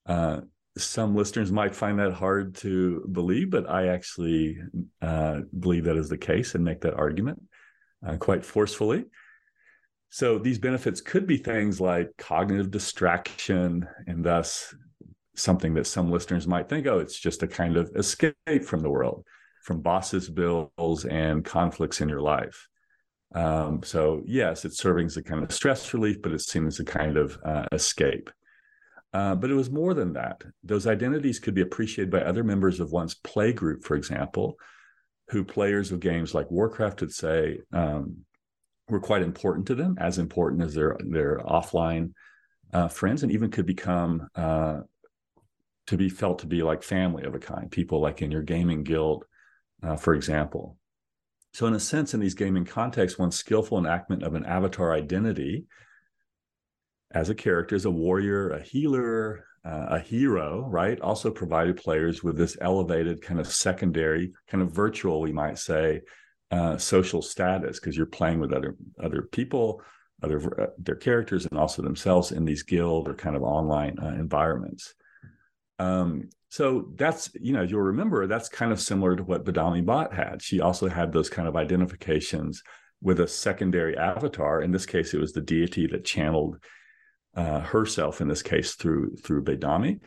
Uh, 0.07 0.41
some 0.77 1.15
listeners 1.15 1.53
might 1.53 1.75
find 1.75 1.99
that 2.01 2.13
hard 2.13 2.57
to 2.57 3.07
believe, 3.13 3.51
but 3.51 3.71
I 3.71 3.89
actually 3.89 4.59
uh, 5.01 5.43
believe 5.57 5.85
that 5.85 5.97
is 5.97 6.09
the 6.09 6.19
case 6.19 6.57
and 6.57 6.65
make 6.65 6.81
that 6.81 6.95
argument 6.95 7.43
uh, 8.05 8.17
quite 8.17 8.45
forcefully. 8.45 9.05
So 10.11 10.39
these 10.39 10.59
benefits 10.59 11.01
could 11.01 11.27
be 11.27 11.37
things 11.37 11.81
like 11.81 12.11
cognitive 12.17 12.71
distraction, 12.71 13.87
and 14.07 14.25
thus 14.25 14.75
something 15.35 15.75
that 15.75 15.87
some 15.87 16.11
listeners 16.11 16.47
might 16.47 16.69
think, 16.69 16.87
oh, 16.87 16.99
it's 16.99 17.19
just 17.19 17.43
a 17.43 17.47
kind 17.47 17.77
of 17.77 17.91
escape 17.95 18.35
from 18.65 18.81
the 18.81 18.91
world, 18.91 19.25
from 19.63 19.81
bosses' 19.81 20.29
bills 20.29 21.05
and 21.05 21.45
conflicts 21.45 22.01
in 22.01 22.09
your 22.09 22.23
life. 22.23 22.69
Um, 23.35 23.83
so 23.83 24.23
yes, 24.25 24.65
it's 24.65 24.79
serving 24.79 25.07
as 25.07 25.17
a 25.17 25.23
kind 25.23 25.45
of 25.45 25.53
stress 25.53 25.93
relief, 25.93 26.23
but 26.23 26.33
it's 26.33 26.51
seen 26.51 26.67
as 26.67 26.81
a 26.81 26.85
kind 26.85 27.17
of 27.17 27.39
uh, 27.45 27.67
escape. 27.73 28.31
Uh, 29.13 29.35
but 29.35 29.51
it 29.51 29.55
was 29.55 29.71
more 29.71 29.95
than 29.95 30.15
that. 30.15 30.43
Those 30.65 30.87
identities 30.87 31.39
could 31.39 31.55
be 31.55 31.63
appreciated 31.63 32.11
by 32.11 32.21
other 32.21 32.45
members 32.45 32.81
of 32.81 32.93
one's 32.93 33.15
play 33.15 33.53
group, 33.53 33.85
for 33.85 33.97
example, 33.97 34.57
who 35.29 35.45
players 35.45 35.93
of 35.93 36.01
games 36.01 36.35
like 36.35 36.51
Warcraft 36.51 37.01
would 37.03 37.13
say 37.13 37.61
um, 37.73 38.25
were 38.89 39.01
quite 39.01 39.23
important 39.23 39.67
to 39.67 39.75
them, 39.75 39.97
as 39.99 40.19
important 40.19 40.63
as 40.63 40.75
their 40.75 40.97
their 41.01 41.39
offline 41.39 42.13
uh, 42.73 42.89
friends, 42.89 43.23
and 43.23 43.33
even 43.33 43.51
could 43.51 43.67
become 43.67 44.29
uh, 44.35 44.81
to 45.87 45.97
be 45.97 46.09
felt 46.09 46.41
to 46.41 46.47
be 46.47 46.63
like 46.63 46.83
family 46.83 47.25
of 47.25 47.35
a 47.35 47.39
kind. 47.39 47.71
People 47.71 48.01
like 48.01 48.23
in 48.23 48.31
your 48.31 48.43
gaming 48.43 48.83
guild, 48.83 49.25
uh, 49.83 49.97
for 49.97 50.15
example. 50.15 50.77
So, 51.53 51.67
in 51.67 51.75
a 51.75 51.81
sense, 51.81 52.15
in 52.15 52.21
these 52.21 52.35
gaming 52.35 52.65
contexts, 52.65 53.19
one's 53.19 53.37
skillful 53.37 53.79
enactment 53.79 54.23
of 54.23 54.35
an 54.35 54.45
avatar 54.45 54.93
identity 54.93 55.67
as 57.11 57.31
a 57.31 57.35
character, 57.35 57.75
as 57.75 57.87
a 57.87 57.91
warrior, 57.91 58.51
a 58.51 58.63
healer, 58.63 59.47
uh, 59.65 59.87
a 59.91 59.99
hero, 59.99 60.67
right? 60.69 61.01
Also 61.01 61.31
provided 61.31 61.77
players 61.77 62.23
with 62.23 62.37
this 62.37 62.57
elevated 62.61 63.23
kind 63.23 63.41
of 63.41 63.47
secondary, 63.47 64.33
kind 64.47 64.63
of 64.63 64.73
virtual, 64.73 65.21
we 65.21 65.33
might 65.33 65.59
say, 65.59 66.03
uh, 66.51 66.77
social 66.79 67.23
status 67.23 67.79
because 67.79 67.97
you're 67.97 68.07
playing 68.07 68.41
with 68.41 68.53
other 68.53 68.77
other 69.03 69.23
people, 69.23 69.83
other 70.23 70.63
uh, 70.63 70.67
their 70.79 70.97
characters, 70.97 71.47
and 71.47 71.59
also 71.59 71.83
themselves 71.83 72.33
in 72.33 72.45
these 72.45 72.63
guild 72.63 73.09
or 73.09 73.15
kind 73.15 73.37
of 73.37 73.43
online 73.43 73.99
uh, 74.03 74.09
environments. 74.09 74.95
Um, 75.79 76.31
so 76.49 76.89
that's 76.97 77.31
you 77.35 77.53
know 77.53 77.63
you'll 77.63 77.81
remember 77.81 78.27
that's 78.27 78.49
kind 78.49 78.73
of 78.73 78.81
similar 78.81 79.15
to 79.17 79.23
what 79.23 79.45
Badami 79.45 79.85
Bhat 79.85 80.13
had. 80.13 80.43
She 80.43 80.61
also 80.61 80.89
had 80.89 81.13
those 81.13 81.29
kind 81.29 81.47
of 81.47 81.57
identifications 81.57 82.63
with 83.03 83.21
a 83.21 83.29
secondary 83.29 83.97
avatar. 83.97 84.63
In 84.63 84.73
this 84.73 84.87
case, 84.87 85.15
it 85.15 85.21
was 85.21 85.33
the 85.33 85.41
deity 85.41 85.87
that 85.89 86.05
channeled 86.05 86.59
uh, 87.35 87.61
herself 87.61 88.21
in 88.21 88.29
this 88.29 88.43
case 88.43 88.75
through 88.75 89.17
through 89.17 89.45
Badami. 89.45 90.01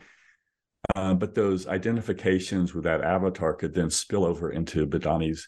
Uh, 0.95 1.13
but 1.13 1.36
those 1.36 1.67
identifications 1.67 2.74
with 2.74 2.83
that 2.83 3.01
avatar 3.01 3.53
could 3.53 3.74
then 3.74 3.89
spill 3.89 4.25
over 4.25 4.51
into 4.51 4.88
Badami's, 4.88 5.48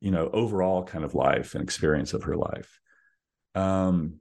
you 0.00 0.10
know, 0.10 0.30
overall 0.32 0.84
kind 0.84 1.04
of 1.04 1.14
life 1.14 1.54
and 1.54 1.62
experience 1.62 2.14
of 2.14 2.24
her 2.24 2.36
life. 2.36 2.80
Um, 3.54 4.20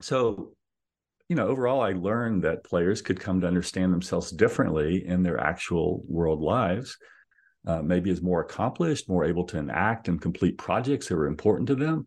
so, 0.00 0.54
you 1.28 1.36
know, 1.36 1.48
overall, 1.48 1.80
I 1.80 1.92
learned 1.92 2.44
that 2.44 2.64
players 2.64 3.02
could 3.02 3.20
come 3.20 3.40
to 3.40 3.46
understand 3.46 3.92
themselves 3.92 4.30
differently 4.30 5.06
in 5.06 5.22
their 5.22 5.38
actual 5.40 6.02
world 6.06 6.40
lives. 6.40 6.96
Uh, 7.66 7.82
maybe 7.82 8.10
as 8.10 8.22
more 8.22 8.42
accomplished, 8.42 9.08
more 9.08 9.24
able 9.24 9.42
to 9.42 9.58
enact 9.58 10.06
and 10.06 10.22
complete 10.22 10.56
projects 10.56 11.08
that 11.08 11.16
were 11.16 11.26
important 11.26 11.66
to 11.66 11.74
them, 11.74 12.04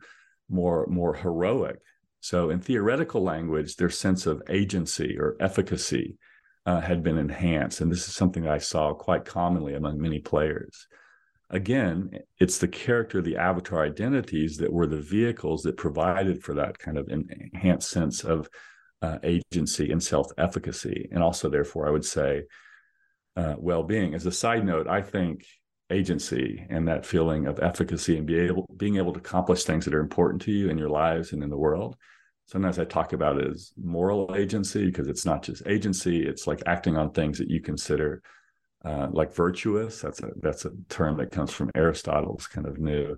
more 0.47 0.87
more 0.87 1.13
heroic 1.13 1.79
so, 2.21 2.49
in 2.49 2.59
theoretical 2.59 3.23
language, 3.23 3.75
their 3.75 3.89
sense 3.89 4.25
of 4.25 4.43
agency 4.49 5.17
or 5.17 5.37
efficacy 5.39 6.17
uh, 6.65 6.81
had 6.81 7.01
been 7.01 7.17
enhanced. 7.17 7.79
And 7.81 7.91
this 7.91 8.07
is 8.07 8.13
something 8.13 8.47
I 8.47 8.57
saw 8.57 8.93
quite 8.93 9.25
commonly 9.25 9.73
among 9.75 10.01
many 10.01 10.19
players. 10.19 10.87
Again, 11.51 12.11
it's 12.39 12.59
the 12.59 12.67
character, 12.67 13.21
the 13.21 13.37
avatar 13.37 13.83
identities 13.83 14.57
that 14.57 14.71
were 14.71 14.85
the 14.85 15.01
vehicles 15.01 15.63
that 15.63 15.77
provided 15.77 16.43
for 16.43 16.53
that 16.55 16.77
kind 16.77 16.97
of 16.97 17.09
enhanced 17.09 17.89
sense 17.89 18.23
of 18.23 18.47
uh, 19.01 19.17
agency 19.23 19.91
and 19.91 20.01
self 20.01 20.27
efficacy. 20.37 21.09
And 21.11 21.23
also, 21.23 21.49
therefore, 21.49 21.87
I 21.87 21.91
would 21.91 22.05
say 22.05 22.43
uh, 23.35 23.55
well 23.57 23.83
being. 23.83 24.13
As 24.13 24.25
a 24.25 24.31
side 24.31 24.65
note, 24.65 24.87
I 24.87 25.01
think 25.01 25.45
agency 25.91 26.65
and 26.69 26.87
that 26.87 27.05
feeling 27.05 27.47
of 27.47 27.59
efficacy 27.61 28.17
and 28.17 28.27
be 28.27 28.37
able 28.39 28.69
being 28.77 28.97
able 28.97 29.13
to 29.13 29.19
accomplish 29.19 29.63
things 29.63 29.85
that 29.85 29.93
are 29.93 29.99
important 29.99 30.41
to 30.41 30.51
you 30.51 30.69
in 30.69 30.77
your 30.77 30.89
lives 30.89 31.33
and 31.33 31.41
in 31.41 31.49
the 31.49 31.57
world 31.57 31.95
sometimes 32.45 32.77
i 32.77 32.85
talk 32.85 33.11
about 33.13 33.39
it 33.39 33.49
as 33.49 33.71
moral 33.75 34.35
agency 34.35 34.85
because 34.85 35.07
it's 35.07 35.25
not 35.25 35.41
just 35.41 35.65
agency 35.65 36.23
it's 36.23 36.45
like 36.45 36.61
acting 36.67 36.95
on 36.95 37.11
things 37.11 37.39
that 37.39 37.49
you 37.49 37.59
consider 37.59 38.21
uh, 38.85 39.07
like 39.11 39.33
virtuous 39.33 40.01
that's 40.01 40.21
a 40.21 40.31
that's 40.41 40.65
a 40.65 40.71
term 40.87 41.17
that 41.17 41.31
comes 41.31 41.51
from 41.51 41.71
aristotle's 41.75 42.47
kind 42.47 42.65
of 42.65 42.79
new 42.79 43.17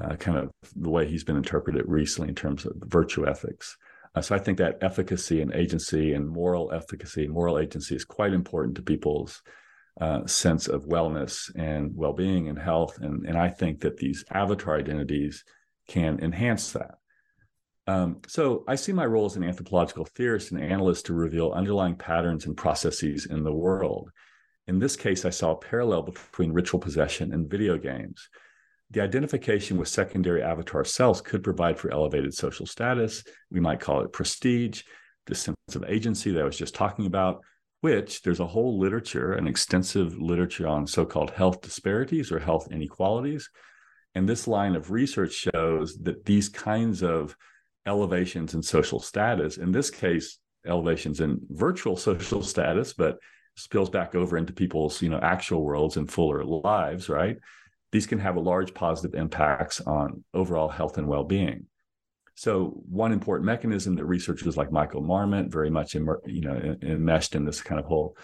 uh, 0.00 0.16
kind 0.16 0.38
of 0.38 0.50
the 0.76 0.88
way 0.88 1.06
he's 1.06 1.24
been 1.24 1.36
interpreted 1.36 1.84
recently 1.86 2.28
in 2.28 2.34
terms 2.34 2.64
of 2.64 2.72
virtue 2.86 3.28
ethics. 3.28 3.76
Uh, 4.14 4.20
so 4.20 4.34
i 4.34 4.38
think 4.38 4.58
that 4.58 4.78
efficacy 4.80 5.40
and 5.40 5.52
agency 5.54 6.14
and 6.14 6.28
moral 6.28 6.72
efficacy 6.72 7.28
moral 7.28 7.58
agency 7.58 7.94
is 7.94 8.04
quite 8.04 8.32
important 8.32 8.74
to 8.74 8.82
people's 8.82 9.42
uh, 10.00 10.26
sense 10.26 10.66
of 10.66 10.86
wellness 10.86 11.54
and 11.56 11.94
well-being 11.94 12.48
and 12.48 12.58
health. 12.58 12.98
And, 13.00 13.26
and 13.26 13.36
i 13.36 13.48
think 13.48 13.80
that 13.80 13.98
these 13.98 14.24
avatar 14.32 14.78
identities 14.78 15.44
can 15.88 16.20
enhance 16.20 16.72
that. 16.72 16.94
Um, 17.86 18.20
so 18.26 18.64
i 18.66 18.76
see 18.76 18.92
my 18.92 19.06
role 19.06 19.26
as 19.26 19.36
an 19.36 19.44
anthropological 19.44 20.06
theorist 20.06 20.52
and 20.52 20.62
analyst 20.62 21.06
to 21.06 21.12
reveal 21.12 21.52
underlying 21.52 21.96
patterns 21.96 22.46
and 22.46 22.56
processes 22.56 23.26
in 23.26 23.44
the 23.44 23.52
world 23.52 24.10
in 24.70 24.78
this 24.78 24.96
case 24.96 25.24
i 25.26 25.30
saw 25.30 25.50
a 25.52 25.56
parallel 25.56 26.02
between 26.02 26.52
ritual 26.52 26.80
possession 26.80 27.34
and 27.34 27.50
video 27.50 27.76
games 27.76 28.28
the 28.90 29.00
identification 29.00 29.76
with 29.76 29.88
secondary 29.88 30.42
avatar 30.42 30.84
selves 30.84 31.20
could 31.20 31.44
provide 31.44 31.78
for 31.78 31.92
elevated 31.92 32.32
social 32.32 32.66
status 32.66 33.22
we 33.50 33.60
might 33.60 33.80
call 33.80 34.00
it 34.00 34.12
prestige 34.12 34.82
the 35.26 35.34
sense 35.34 35.56
of 35.74 35.84
agency 35.86 36.30
that 36.32 36.40
i 36.40 36.44
was 36.44 36.56
just 36.56 36.74
talking 36.74 37.06
about 37.06 37.42
which 37.80 38.22
there's 38.22 38.40
a 38.40 38.46
whole 38.46 38.78
literature, 38.78 39.32
an 39.32 39.46
extensive 39.46 40.20
literature 40.20 40.66
on 40.66 40.86
so 40.86 41.04
called 41.04 41.30
health 41.30 41.60
disparities 41.60 42.30
or 42.30 42.38
health 42.38 42.68
inequalities. 42.70 43.48
And 44.14 44.28
this 44.28 44.46
line 44.46 44.76
of 44.76 44.90
research 44.90 45.32
shows 45.32 45.96
that 46.02 46.24
these 46.24 46.48
kinds 46.48 47.02
of 47.02 47.34
elevations 47.86 48.54
in 48.54 48.62
social 48.62 49.00
status, 49.00 49.56
in 49.56 49.72
this 49.72 49.88
case, 49.88 50.38
elevations 50.66 51.20
in 51.20 51.40
virtual 51.48 51.96
social 52.08 52.42
status, 52.42 52.92
but 52.92 53.18
spills 53.60 53.90
back 53.90 54.14
over 54.14 54.36
into 54.36 54.52
people's 54.52 55.00
you 55.02 55.08
know 55.08 55.20
actual 55.22 55.62
worlds 55.62 55.96
and 55.96 56.10
fuller 56.10 56.44
lives 56.44 57.08
right 57.08 57.36
these 57.92 58.06
can 58.06 58.18
have 58.18 58.36
a 58.36 58.40
large 58.40 58.72
positive 58.72 59.18
impacts 59.18 59.80
on 59.80 60.24
overall 60.32 60.68
health 60.68 60.98
and 60.98 61.06
well-being 61.08 61.66
So 62.36 62.80
one 62.88 63.12
important 63.12 63.44
mechanism 63.44 63.96
that 63.96 64.06
researchers 64.06 64.56
like 64.56 64.72
Michael 64.72 65.02
Marmot, 65.02 65.52
very 65.52 65.70
much 65.70 65.94
in, 65.94 66.06
you 66.26 66.40
know 66.40 66.76
enmeshed 66.82 67.34
in 67.34 67.44
this 67.44 67.60
kind 67.60 67.78
of 67.78 67.86
whole 67.86 68.16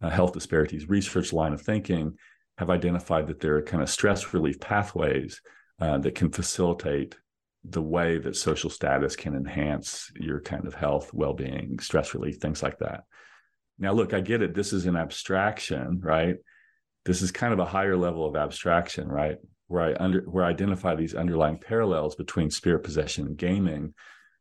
uh, 0.00 0.10
health 0.10 0.32
disparities 0.32 0.88
research 0.88 1.32
line 1.32 1.52
of 1.52 1.60
thinking, 1.60 2.16
have 2.58 2.70
identified 2.70 3.26
that 3.26 3.40
there 3.40 3.56
are 3.56 3.62
kind 3.62 3.82
of 3.82 3.90
stress 3.90 4.32
relief 4.32 4.60
pathways 4.60 5.40
uh, 5.80 5.98
that 5.98 6.14
can 6.14 6.30
facilitate 6.30 7.16
the 7.64 7.82
way 7.82 8.18
that 8.18 8.36
social 8.36 8.70
status 8.70 9.16
can 9.16 9.34
enhance 9.34 10.10
your 10.14 10.40
kind 10.40 10.66
of 10.66 10.74
health, 10.74 11.12
well-being, 11.12 11.78
stress 11.80 12.14
relief, 12.14 12.36
things 12.38 12.62
like 12.62 12.78
that. 12.78 13.00
Now, 13.78 13.92
look, 13.92 14.12
I 14.12 14.20
get 14.20 14.42
it. 14.42 14.54
This 14.54 14.72
is 14.72 14.86
an 14.86 14.96
abstraction, 14.96 16.00
right? 16.02 16.36
This 17.04 17.22
is 17.22 17.30
kind 17.30 17.52
of 17.52 17.58
a 17.58 17.64
higher 17.64 17.96
level 17.96 18.26
of 18.26 18.36
abstraction, 18.36 19.08
right? 19.08 19.36
Where 19.68 19.82
I 19.82 19.94
under 19.94 20.22
where 20.22 20.44
I 20.44 20.50
identify 20.50 20.94
these 20.94 21.14
underlying 21.14 21.58
parallels 21.58 22.16
between 22.16 22.50
spirit 22.50 22.82
possession 22.82 23.26
and 23.26 23.36
gaming. 23.36 23.94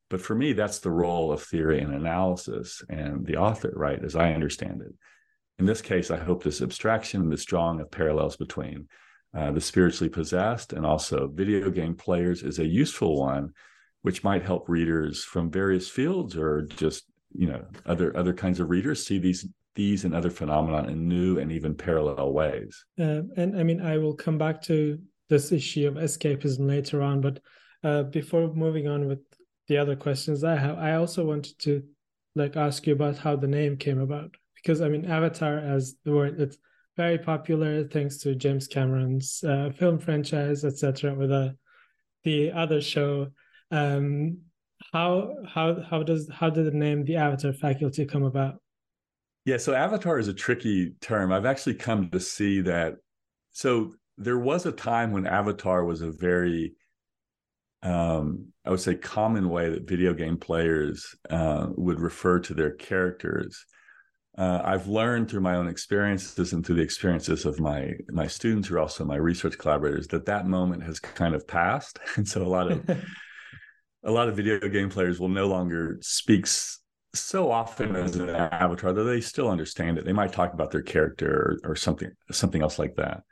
But 0.09 0.21
for 0.21 0.35
me, 0.35 0.53
that's 0.53 0.79
the 0.79 0.91
role 0.91 1.31
of 1.31 1.43
theory 1.43 1.81
and 1.81 1.93
analysis 1.93 2.81
and 2.89 3.25
the 3.25 3.37
author, 3.37 3.73
right? 3.75 4.03
As 4.03 4.15
I 4.15 4.33
understand 4.33 4.81
it. 4.81 4.93
In 5.59 5.65
this 5.65 5.81
case, 5.81 6.11
I 6.11 6.17
hope 6.17 6.43
this 6.43 6.61
abstraction, 6.61 7.29
this 7.29 7.45
drawing 7.45 7.81
of 7.81 7.91
parallels 7.91 8.37
between 8.37 8.87
uh, 9.35 9.51
the 9.51 9.61
spiritually 9.61 10.09
possessed 10.09 10.71
and 10.73 10.85
also 10.85 11.27
video 11.27 11.69
game 11.69 11.95
players 11.95 12.43
is 12.43 12.59
a 12.59 12.65
useful 12.65 13.19
one, 13.19 13.53
which 14.01 14.23
might 14.23 14.43
help 14.43 14.69
readers 14.69 15.23
from 15.23 15.51
various 15.51 15.89
fields 15.89 16.37
or 16.37 16.61
just 16.61 17.03
you 17.33 17.47
know 17.47 17.63
other 17.85 18.15
other 18.15 18.33
kinds 18.33 18.59
of 18.59 18.69
readers 18.69 19.05
see 19.05 19.19
these 19.19 19.47
these 19.75 20.05
and 20.05 20.15
other 20.15 20.31
phenomena 20.31 20.87
in 20.87 21.07
new 21.07 21.37
and 21.37 21.51
even 21.51 21.75
parallel 21.75 22.33
ways. 22.33 22.83
Uh, 22.99 23.21
and 23.37 23.55
I 23.59 23.63
mean, 23.63 23.79
I 23.79 23.99
will 23.99 24.15
come 24.15 24.37
back 24.37 24.61
to 24.63 24.99
this 25.29 25.51
issue 25.51 25.87
of 25.87 25.95
escapism 25.95 26.67
later 26.67 27.03
on, 27.03 27.21
but 27.21 27.39
uh, 27.83 28.03
before 28.03 28.51
moving 28.53 28.87
on 28.87 29.07
with 29.07 29.19
the 29.67 29.77
other 29.77 29.95
questions 29.95 30.43
I 30.43 30.55
have, 30.55 30.79
I 30.79 30.95
also 30.95 31.23
wanted 31.23 31.59
to 31.59 31.83
like 32.35 32.57
ask 32.57 32.87
you 32.87 32.93
about 32.93 33.17
how 33.17 33.35
the 33.35 33.47
name 33.47 33.77
came 33.77 33.99
about 33.99 34.35
because 34.55 34.81
I 34.81 34.89
mean, 34.89 35.05
Avatar 35.05 35.59
as 35.59 35.95
the 36.03 36.11
word 36.11 36.39
it's 36.41 36.57
very 36.95 37.17
popular 37.17 37.87
thanks 37.87 38.17
to 38.17 38.35
James 38.35 38.67
Cameron's 38.67 39.43
uh, 39.43 39.69
film 39.77 39.99
franchise, 39.99 40.65
etc. 40.65 41.13
With 41.13 41.31
a, 41.31 41.35
uh, 41.35 41.49
the 42.23 42.51
other 42.51 42.81
show, 42.81 43.27
um, 43.71 44.39
how 44.91 45.35
how 45.47 45.81
how 45.89 46.03
does 46.03 46.29
how 46.31 46.49
did 46.49 46.65
the 46.65 46.71
name 46.71 47.03
the 47.03 47.17
Avatar 47.17 47.53
faculty 47.53 48.05
come 48.05 48.23
about? 48.23 48.55
Yeah, 49.45 49.57
so 49.57 49.73
Avatar 49.73 50.19
is 50.19 50.27
a 50.27 50.33
tricky 50.33 50.93
term. 51.01 51.31
I've 51.31 51.45
actually 51.45 51.75
come 51.75 52.09
to 52.09 52.19
see 52.19 52.61
that. 52.61 52.95
So 53.51 53.93
there 54.17 54.37
was 54.37 54.65
a 54.65 54.71
time 54.71 55.11
when 55.11 55.25
Avatar 55.25 55.85
was 55.85 56.01
a 56.01 56.11
very 56.11 56.73
um, 57.83 58.47
I 58.65 58.71
would 58.71 58.79
say 58.79 58.95
common 58.95 59.49
way 59.49 59.69
that 59.69 59.87
video 59.87 60.13
game 60.13 60.37
players 60.37 61.15
uh, 61.29 61.67
would 61.75 61.99
refer 61.99 62.39
to 62.39 62.53
their 62.53 62.71
characters 62.71 63.65
uh, 64.37 64.61
I've 64.63 64.87
learned 64.87 65.29
through 65.29 65.41
my 65.41 65.55
own 65.55 65.67
experiences 65.67 66.53
and 66.53 66.63
through 66.63 66.75
the 66.75 66.83
experiences 66.83 67.45
of 67.45 67.59
my 67.59 67.93
my 68.09 68.27
students 68.27 68.67
who 68.67 68.75
are 68.75 68.79
also 68.79 69.03
my 69.03 69.15
research 69.15 69.57
collaborators 69.57 70.07
that 70.09 70.27
that 70.27 70.45
moment 70.45 70.83
has 70.83 70.99
kind 70.99 71.33
of 71.33 71.47
passed, 71.47 71.99
and 72.15 72.27
so 72.27 72.43
a 72.43 72.47
lot 72.47 72.71
of 72.71 72.85
a 74.03 74.11
lot 74.11 74.29
of 74.29 74.35
video 74.35 74.59
game 74.69 74.89
players 74.89 75.19
will 75.19 75.29
no 75.29 75.47
longer 75.47 75.97
speak 76.01 76.47
so 77.13 77.51
often 77.51 77.95
as 77.95 78.15
an 78.15 78.29
avatar, 78.29 78.93
though 78.93 79.03
they 79.03 79.21
still 79.21 79.49
understand 79.49 79.97
it. 79.97 80.05
They 80.05 80.13
might 80.13 80.33
talk 80.33 80.53
about 80.53 80.71
their 80.71 80.81
character 80.81 81.59
or, 81.63 81.71
or 81.71 81.75
something 81.75 82.11
something 82.31 82.61
else 82.61 82.77
like 82.77 82.95
that. 82.95 83.23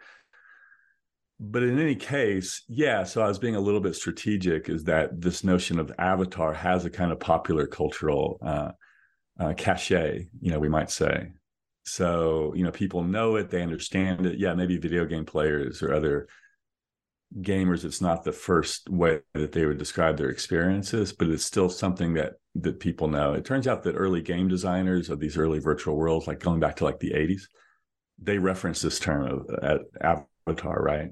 But 1.39 1.63
in 1.63 1.79
any 1.79 1.95
case, 1.95 2.63
yeah. 2.67 3.03
So 3.03 3.21
I 3.21 3.27
was 3.27 3.39
being 3.39 3.55
a 3.55 3.59
little 3.59 3.81
bit 3.81 3.95
strategic. 3.95 4.69
Is 4.69 4.85
that 4.85 5.21
this 5.21 5.43
notion 5.43 5.79
of 5.79 5.91
avatar 5.99 6.53
has 6.53 6.85
a 6.85 6.89
kind 6.89 7.11
of 7.11 7.19
popular 7.19 7.67
cultural 7.67 8.39
uh, 8.41 8.71
uh, 9.39 9.53
cachet, 9.53 10.27
you 10.41 10.51
know, 10.51 10.59
we 10.59 10.69
might 10.69 10.89
say. 10.89 11.31
So, 11.83 12.53
you 12.55 12.63
know, 12.63 12.71
people 12.71 13.03
know 13.03 13.35
it, 13.35 13.49
they 13.49 13.61
understand 13.61 14.25
it. 14.25 14.39
Yeah, 14.39 14.55
maybe 14.55 14.77
video 14.77 15.05
game 15.05 15.25
players 15.25 15.83
or 15.83 15.93
other 15.93 16.27
gamers, 17.41 17.83
it's 17.83 18.01
not 18.01 18.23
the 18.23 18.31
first 18.31 18.89
way 18.89 19.19
that 19.33 19.51
they 19.51 19.65
would 19.65 19.77
describe 19.77 20.17
their 20.17 20.29
experiences, 20.29 21.11
but 21.11 21.29
it's 21.29 21.45
still 21.45 21.69
something 21.69 22.13
that 22.13 22.33
that 22.55 22.79
people 22.79 23.07
know. 23.07 23.33
It 23.33 23.45
turns 23.45 23.67
out 23.67 23.83
that 23.83 23.95
early 23.95 24.21
game 24.21 24.47
designers 24.47 25.09
of 25.09 25.19
these 25.19 25.37
early 25.37 25.59
virtual 25.59 25.97
worlds, 25.97 26.27
like 26.27 26.39
going 26.39 26.59
back 26.59 26.77
to 26.77 26.85
like 26.85 26.99
the 26.99 27.11
80s, 27.11 27.43
they 28.17 28.37
reference 28.37 28.81
this 28.81 28.99
term 28.99 29.25
of 29.25 29.49
uh, 29.61 30.19
avatar, 30.47 30.81
right? 30.81 31.09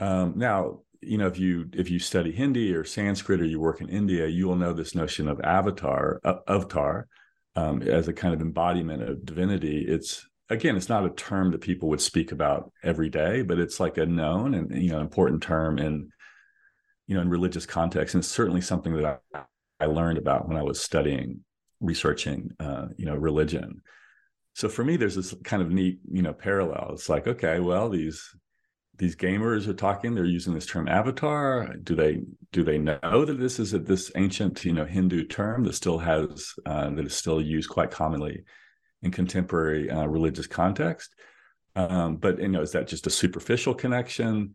Um, 0.00 0.34
now, 0.36 0.80
you 1.00 1.18
know, 1.18 1.28
if 1.28 1.38
you 1.38 1.68
if 1.74 1.90
you 1.90 1.98
study 1.98 2.32
Hindi 2.32 2.74
or 2.74 2.84
Sanskrit 2.84 3.40
or 3.40 3.44
you 3.44 3.60
work 3.60 3.80
in 3.80 3.88
India, 3.88 4.26
you 4.26 4.48
will 4.48 4.56
know 4.56 4.72
this 4.72 4.94
notion 4.94 5.28
of 5.28 5.40
avatar, 5.42 6.20
uh, 6.24 6.38
avatar, 6.48 7.06
um, 7.54 7.82
as 7.82 8.08
a 8.08 8.12
kind 8.12 8.34
of 8.34 8.40
embodiment 8.40 9.02
of 9.02 9.24
divinity. 9.24 9.84
It's 9.86 10.27
again, 10.50 10.76
it's 10.76 10.88
not 10.88 11.04
a 11.04 11.10
term 11.10 11.52
that 11.52 11.60
people 11.60 11.88
would 11.88 12.00
speak 12.00 12.32
about 12.32 12.72
every 12.82 13.08
day, 13.08 13.42
but 13.42 13.58
it's 13.58 13.80
like 13.80 13.98
a 13.98 14.06
known 14.06 14.54
and 14.54 14.82
you 14.82 14.90
know 14.90 15.00
important 15.00 15.42
term 15.42 15.78
in 15.78 16.10
you 17.06 17.14
know 17.14 17.20
in 17.20 17.28
religious 17.28 17.66
context, 17.66 18.14
and 18.14 18.22
it's 18.22 18.30
certainly 18.30 18.60
something 18.60 18.94
that 18.96 19.20
I, 19.34 19.42
I 19.80 19.86
learned 19.86 20.18
about 20.18 20.48
when 20.48 20.56
I 20.56 20.62
was 20.62 20.80
studying, 20.80 21.40
researching, 21.80 22.50
uh, 22.60 22.86
you 22.96 23.06
know, 23.06 23.14
religion. 23.14 23.82
So 24.54 24.68
for 24.68 24.84
me, 24.84 24.96
there's 24.96 25.14
this 25.14 25.34
kind 25.44 25.62
of 25.62 25.70
neat, 25.70 26.00
you 26.10 26.22
know, 26.22 26.32
parallel. 26.32 26.90
It's 26.92 27.08
like, 27.08 27.28
okay, 27.28 27.60
well, 27.60 27.88
these 27.88 28.34
these 28.98 29.14
gamers 29.14 29.68
are 29.68 29.74
talking 29.74 30.14
they're 30.14 30.24
using 30.24 30.54
this 30.54 30.66
term 30.66 30.88
avatar 30.88 31.72
do 31.84 31.94
they 31.94 32.20
do 32.52 32.64
they 32.64 32.78
know 32.78 33.24
that 33.24 33.38
this 33.38 33.60
is 33.60 33.72
a, 33.72 33.78
this 33.78 34.10
ancient 34.16 34.64
you 34.64 34.72
know 34.72 34.84
hindu 34.84 35.24
term 35.24 35.62
that 35.62 35.74
still 35.74 35.98
has 35.98 36.52
uh, 36.66 36.90
that 36.90 37.06
is 37.06 37.14
still 37.14 37.40
used 37.40 37.70
quite 37.70 37.92
commonly 37.92 38.42
in 39.02 39.10
contemporary 39.10 39.90
uh, 39.90 40.06
religious 40.06 40.46
context 40.46 41.14
um, 41.76 42.16
but 42.16 42.38
you 42.40 42.48
know 42.48 42.62
is 42.62 42.72
that 42.72 42.88
just 42.88 43.06
a 43.06 43.10
superficial 43.10 43.74
connection 43.74 44.54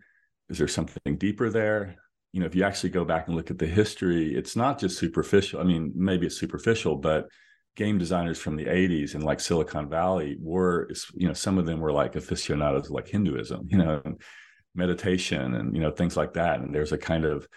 is 0.49 0.57
there 0.57 0.67
something 0.67 1.17
deeper 1.17 1.49
there 1.49 1.95
you 2.31 2.39
know 2.39 2.45
if 2.45 2.55
you 2.55 2.63
actually 2.63 2.89
go 2.89 3.05
back 3.05 3.27
and 3.27 3.35
look 3.35 3.51
at 3.51 3.59
the 3.59 3.67
history 3.67 4.35
it's 4.35 4.55
not 4.55 4.79
just 4.79 4.97
superficial 4.97 5.59
i 5.59 5.63
mean 5.63 5.91
maybe 5.95 6.25
it's 6.25 6.39
superficial 6.39 6.95
but 6.95 7.27
game 7.75 7.97
designers 7.97 8.39
from 8.39 8.55
the 8.55 8.65
80s 8.65 9.15
in 9.15 9.21
like 9.21 9.39
Silicon 9.39 9.89
Valley 9.89 10.37
were, 10.39 10.89
you 11.15 11.27
know, 11.27 11.33
some 11.33 11.57
of 11.57 11.65
them 11.65 11.79
were 11.79 11.91
like 11.91 12.15
aficionados 12.15 12.89
like 12.89 13.07
Hinduism, 13.07 13.67
you 13.67 13.77
know, 13.77 14.01
meditation 14.75 15.55
and, 15.55 15.75
you 15.75 15.81
know, 15.81 15.91
things 15.91 16.15
like 16.15 16.33
that. 16.33 16.59
And 16.59 16.73
there's 16.73 16.91
a 16.91 16.97
kind 16.97 17.25
of 17.25 17.47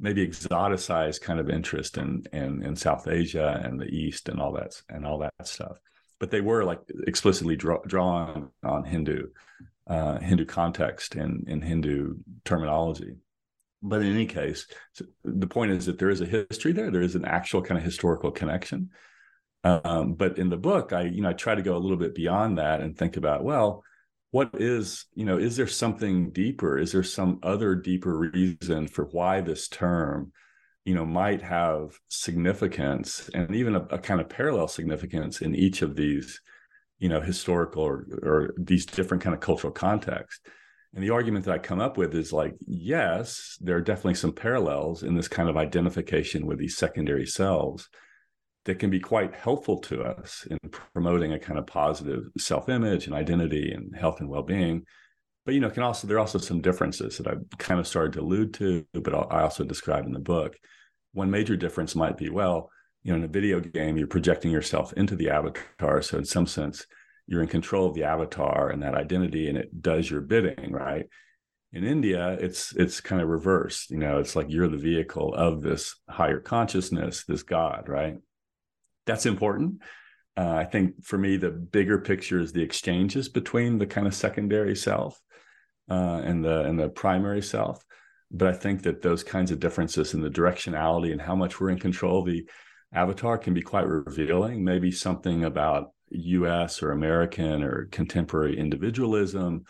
maybe 0.00 0.26
exoticized 0.26 1.20
kind 1.20 1.40
of 1.40 1.50
interest 1.50 1.98
in, 1.98 2.24
in, 2.32 2.62
in 2.62 2.76
South 2.76 3.06
Asia 3.06 3.60
and 3.62 3.78
the 3.78 3.86
East 3.86 4.28
and 4.28 4.40
all 4.40 4.52
that, 4.52 4.80
and 4.88 5.06
all 5.06 5.18
that 5.18 5.32
stuff. 5.46 5.78
But 6.18 6.30
they 6.30 6.40
were 6.40 6.64
like 6.64 6.80
explicitly 7.06 7.56
draw, 7.56 7.78
drawn 7.86 8.50
on 8.62 8.84
Hindu, 8.84 9.28
uh, 9.86 10.18
Hindu 10.18 10.46
context 10.46 11.14
and 11.14 11.48
in 11.48 11.60
Hindu 11.60 12.14
terminology. 12.44 13.16
But 13.82 14.00
in 14.00 14.12
any 14.12 14.26
case, 14.26 14.66
the 15.24 15.46
point 15.46 15.72
is 15.72 15.86
that 15.86 15.98
there 15.98 16.08
is 16.08 16.22
a 16.22 16.26
history 16.26 16.72
there. 16.72 16.90
There 16.90 17.02
is 17.02 17.14
an 17.14 17.26
actual 17.26 17.62
kind 17.62 17.76
of 17.78 17.84
historical 17.84 18.30
connection 18.30 18.90
um, 19.66 20.14
but 20.14 20.38
in 20.38 20.48
the 20.48 20.56
book, 20.56 20.92
I 20.92 21.02
you 21.02 21.22
know 21.22 21.30
I 21.30 21.32
try 21.32 21.54
to 21.56 21.62
go 21.62 21.76
a 21.76 21.78
little 21.78 21.96
bit 21.96 22.14
beyond 22.14 22.58
that 22.58 22.80
and 22.80 22.96
think 22.96 23.16
about 23.16 23.42
well, 23.42 23.82
what 24.30 24.50
is 24.54 25.06
you 25.14 25.24
know 25.24 25.38
is 25.38 25.56
there 25.56 25.66
something 25.66 26.30
deeper? 26.30 26.78
Is 26.78 26.92
there 26.92 27.02
some 27.02 27.40
other 27.42 27.74
deeper 27.74 28.16
reason 28.16 28.86
for 28.86 29.06
why 29.06 29.40
this 29.40 29.66
term 29.66 30.32
you 30.86 30.94
know 30.94 31.04
might 31.04 31.42
have 31.42 31.98
significance 32.08 33.28
and 33.34 33.54
even 33.54 33.74
a, 33.74 33.80
a 33.90 33.98
kind 33.98 34.20
of 34.20 34.28
parallel 34.28 34.68
significance 34.68 35.42
in 35.42 35.54
each 35.54 35.82
of 35.82 35.96
these 35.96 36.40
you 36.98 37.08
know 37.08 37.20
historical 37.20 37.82
or, 37.82 38.06
or 38.22 38.54
these 38.56 38.86
different 38.86 39.22
kind 39.22 39.34
of 39.34 39.40
cultural 39.40 39.72
contexts 39.72 40.40
and 40.96 41.04
the 41.04 41.10
argument 41.10 41.44
that 41.44 41.52
I 41.52 41.58
come 41.58 41.78
up 41.78 41.98
with 41.98 42.14
is 42.14 42.32
like, 42.32 42.54
yes, 42.66 43.58
there 43.60 43.76
are 43.76 43.82
definitely 43.82 44.14
some 44.14 44.32
parallels 44.32 45.02
in 45.02 45.14
this 45.14 45.28
kind 45.28 45.50
of 45.50 45.56
identification 45.58 46.46
with 46.46 46.58
these 46.58 46.78
secondary 46.78 47.26
selves 47.26 47.90
that 48.64 48.78
can 48.78 48.88
be 48.88 48.98
quite 48.98 49.34
helpful 49.34 49.78
to 49.80 50.02
us 50.02 50.46
in 50.50 50.58
promoting 50.94 51.34
a 51.34 51.38
kind 51.38 51.58
of 51.58 51.66
positive 51.66 52.24
self-image 52.38 53.06
and 53.06 53.14
identity 53.14 53.72
and 53.72 53.94
health 53.94 54.20
and 54.20 54.28
well-being 54.30 54.86
but 55.46 55.54
you 55.54 55.60
know 55.60 55.70
can 55.70 55.84
also 55.84 56.06
there 56.06 56.18
are 56.18 56.20
also 56.20 56.38
some 56.38 56.60
differences 56.60 57.16
that 57.16 57.28
i've 57.28 57.44
kind 57.56 57.80
of 57.80 57.86
started 57.86 58.12
to 58.12 58.20
allude 58.20 58.52
to 58.52 58.84
but 58.92 59.14
i 59.32 59.40
also 59.40 59.64
describe 59.64 60.04
in 60.04 60.12
the 60.12 60.18
book. 60.18 60.56
One 61.12 61.30
major 61.30 61.56
difference 61.56 61.94
might 61.94 62.18
be 62.18 62.28
well 62.28 62.68
you 63.02 63.12
know 63.12 63.18
in 63.18 63.24
a 63.24 63.28
video 63.28 63.58
game 63.60 63.96
you're 63.96 64.06
projecting 64.08 64.50
yourself 64.50 64.92
into 64.94 65.16
the 65.16 65.30
avatar. 65.30 66.02
So 66.02 66.18
in 66.18 66.26
some 66.26 66.46
sense 66.46 66.86
you're 67.26 67.40
in 67.40 67.48
control 67.48 67.88
of 67.88 67.94
the 67.94 68.04
avatar 68.04 68.68
and 68.68 68.82
that 68.82 68.94
identity 68.94 69.48
and 69.48 69.56
it 69.56 69.80
does 69.80 70.10
your 70.10 70.20
bidding 70.20 70.72
right? 70.72 71.06
In 71.72 71.84
india 71.84 72.36
it's 72.40 72.74
it's 72.76 73.00
kind 73.00 73.22
of 73.22 73.28
reversed. 73.28 73.90
You 73.90 73.98
know 73.98 74.18
it's 74.18 74.36
like 74.36 74.48
you're 74.50 74.68
the 74.68 74.76
vehicle 74.76 75.32
of 75.34 75.62
this 75.62 75.96
higher 76.08 76.40
consciousness 76.40 77.24
this 77.24 77.44
god 77.44 77.88
right? 77.88 78.16
That's 79.06 79.26
important. 79.26 79.80
Uh, 80.36 80.50
I 80.50 80.64
think 80.64 81.02
for 81.02 81.16
me, 81.16 81.38
the 81.38 81.50
bigger 81.50 81.98
picture 81.98 82.40
is 82.40 82.52
the 82.52 82.60
exchanges 82.62 83.28
between 83.28 83.78
the 83.78 83.86
kind 83.86 84.06
of 84.06 84.14
secondary 84.14 84.76
self 84.76 85.18
uh, 85.90 86.20
and 86.24 86.44
the 86.44 86.60
and 86.64 86.78
the 86.78 86.88
primary 86.88 87.42
self. 87.42 87.84
but 88.30 88.48
I 88.48 88.52
think 88.52 88.82
that 88.82 89.02
those 89.02 89.22
kinds 89.22 89.50
of 89.50 89.60
differences 89.60 90.14
in 90.14 90.20
the 90.20 90.30
directionality 90.30 91.12
and 91.12 91.20
how 91.20 91.36
much 91.36 91.60
we're 91.60 91.70
in 91.70 91.78
control 91.78 92.20
of 92.20 92.26
the 92.26 92.48
avatar 92.92 93.38
can 93.38 93.54
be 93.54 93.62
quite 93.62 93.86
revealing. 93.86 94.64
Maybe 94.64 94.90
something 94.90 95.44
about 95.44 95.92
US 96.10 96.82
or 96.82 96.92
American 96.92 97.62
or 97.62 97.86
contemporary 97.92 98.58
individualism 98.58 99.64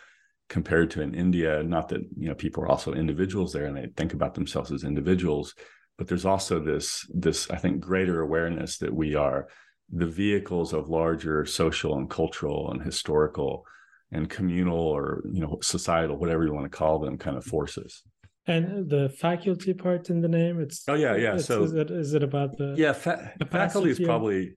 compared 0.49 0.89
to 0.91 1.01
in 1.01 1.13
India. 1.13 1.63
Not 1.63 1.89
that 1.89 2.01
you 2.17 2.29
know 2.29 2.35
people 2.35 2.63
are 2.63 2.69
also 2.69 2.93
individuals 2.93 3.53
there 3.53 3.65
and 3.65 3.77
they 3.77 3.87
think 3.95 4.13
about 4.13 4.33
themselves 4.33 4.71
as 4.71 4.83
individuals, 4.83 5.53
but 5.97 6.07
there's 6.07 6.25
also 6.25 6.59
this 6.59 7.05
this 7.13 7.49
I 7.49 7.57
think 7.57 7.79
greater 7.79 8.21
awareness 8.21 8.77
that 8.79 8.93
we 8.93 9.15
are 9.15 9.47
the 9.91 10.07
vehicles 10.07 10.73
of 10.73 10.89
larger 10.89 11.45
social 11.45 11.97
and 11.97 12.09
cultural 12.09 12.71
and 12.71 12.81
historical 12.81 13.65
and 14.11 14.29
communal 14.29 14.79
or 14.79 15.23
you 15.31 15.41
know 15.41 15.59
societal 15.61 16.17
whatever 16.17 16.45
you 16.45 16.53
want 16.53 16.69
to 16.69 16.77
call 16.77 16.99
them 16.99 17.17
kind 17.17 17.37
of 17.37 17.43
forces. 17.43 18.03
And 18.49 18.89
the 18.89 19.09
faculty 19.09 19.73
part 19.73 20.09
in 20.09 20.21
the 20.21 20.29
name 20.29 20.61
it's 20.61 20.83
oh 20.87 20.93
yeah 20.93 21.15
yeah 21.15 21.37
so 21.37 21.63
is 21.63 21.73
it, 21.73 21.91
is 21.91 22.13
it 22.13 22.23
about 22.23 22.57
the 22.57 22.75
yeah 22.77 22.93
fa- 22.93 23.33
faculty 23.51 23.89
is 23.89 23.99
probably 23.99 24.55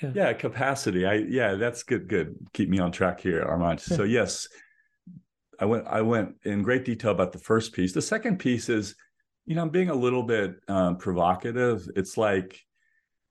yeah. 0.00 0.12
yeah. 0.14 0.32
capacity. 0.32 1.04
I 1.04 1.14
yeah 1.14 1.54
that's 1.54 1.82
good 1.82 2.08
good. 2.08 2.36
Keep 2.52 2.68
me 2.68 2.78
on 2.78 2.92
track 2.92 3.20
here 3.20 3.44
armanc. 3.44 3.80
So 3.80 4.04
yes 4.04 4.48
i 5.60 5.64
went 5.64 5.86
i 5.86 6.02
went 6.02 6.34
in 6.44 6.62
great 6.62 6.84
detail 6.84 7.10
about 7.10 7.32
the 7.32 7.38
first 7.38 7.72
piece. 7.72 7.92
The 7.92 8.02
second 8.02 8.38
piece 8.38 8.68
is 8.68 8.94
you 9.46 9.54
know 9.54 9.62
i'm 9.62 9.70
being 9.70 9.90
a 9.90 9.94
little 9.94 10.22
bit 10.22 10.54
um, 10.68 10.96
provocative. 10.96 11.88
It's 11.96 12.16
like 12.16 12.60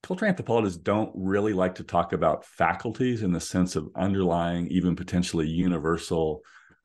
cultural 0.03 0.29
anthropologists 0.29 0.77
don't 0.77 1.11
really 1.15 1.53
like 1.53 1.75
to 1.75 1.83
talk 1.83 2.13
about 2.13 2.45
faculties 2.45 3.23
in 3.23 3.31
the 3.31 3.39
sense 3.39 3.75
of 3.75 3.89
underlying, 3.95 4.67
even 4.67 4.95
potentially 4.95 5.47
universal 5.47 6.41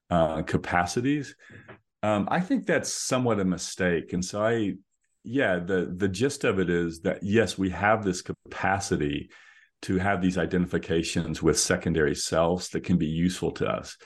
uh, 0.09 0.43
capacities. 0.43 1.35
Um, 2.03 2.29
I 2.31 2.41
think 2.41 2.65
that's 2.65 2.93
somewhat 2.93 3.41
a 3.41 3.45
mistake. 3.45 4.13
And 4.13 4.25
so 4.25 4.43
I, 4.43 4.75
yeah, 5.25 5.59
the 5.59 5.93
the 5.95 6.09
gist 6.09 6.45
of 6.45 6.61
it 6.61 6.71
is 6.71 7.01
that 7.01 7.19
yes, 7.23 7.59
we 7.59 7.71
have 7.71 8.05
this 8.05 8.23
capacity 8.23 9.31
to 9.83 9.99
have 9.99 10.23
these 10.23 10.39
identifications 10.39 11.43
with 11.43 11.59
secondary 11.59 12.15
selves 12.15 12.69
that 12.71 12.85
can 12.85 12.99
be 12.99 13.07
useful 13.07 13.51
to 13.53 13.67
us. 13.67 13.97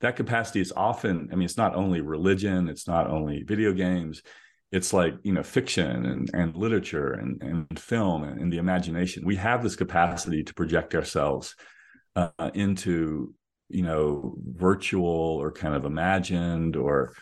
That 0.00 0.16
capacity 0.16 0.60
is 0.60 0.72
often, 0.76 1.28
I 1.32 1.34
mean, 1.34 1.44
it's 1.44 1.56
not 1.56 1.74
only 1.74 2.00
religion, 2.00 2.68
it's 2.68 2.86
not 2.86 3.08
only 3.08 3.42
video 3.42 3.72
games, 3.72 4.22
it's 4.70 4.92
like 4.92 5.14
you 5.22 5.32
know 5.32 5.42
fiction 5.42 6.06
and, 6.06 6.30
and 6.34 6.56
literature 6.56 7.12
and, 7.12 7.42
and 7.42 7.78
film 7.78 8.24
and, 8.24 8.40
and 8.40 8.52
the 8.52 8.58
imagination. 8.58 9.24
We 9.24 9.36
have 9.36 9.62
this 9.62 9.76
capacity 9.76 10.42
to 10.44 10.54
project 10.54 10.94
ourselves 10.94 11.54
uh, 12.16 12.50
into 12.54 13.34
you 13.68 13.82
know 13.82 14.36
virtual 14.46 15.06
or 15.06 15.52
kind 15.52 15.74
of 15.74 15.84
imagined 15.84 16.76
or 16.76 17.14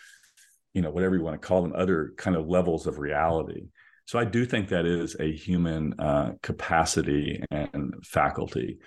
you 0.74 0.82
know 0.82 0.90
whatever 0.90 1.16
you 1.16 1.22
want 1.22 1.40
to 1.40 1.46
call 1.46 1.62
them 1.62 1.72
other 1.74 2.12
kind 2.16 2.36
of 2.36 2.48
levels 2.48 2.86
of 2.86 2.98
reality. 2.98 3.68
So 4.06 4.20
i 4.20 4.24
do 4.24 4.46
think 4.46 4.68
that 4.68 4.86
is 4.86 5.16
a 5.18 5.32
human 5.32 5.94
uh, 5.98 6.34
capacity 6.40 7.42
and 7.50 7.94
faculty 8.04 8.78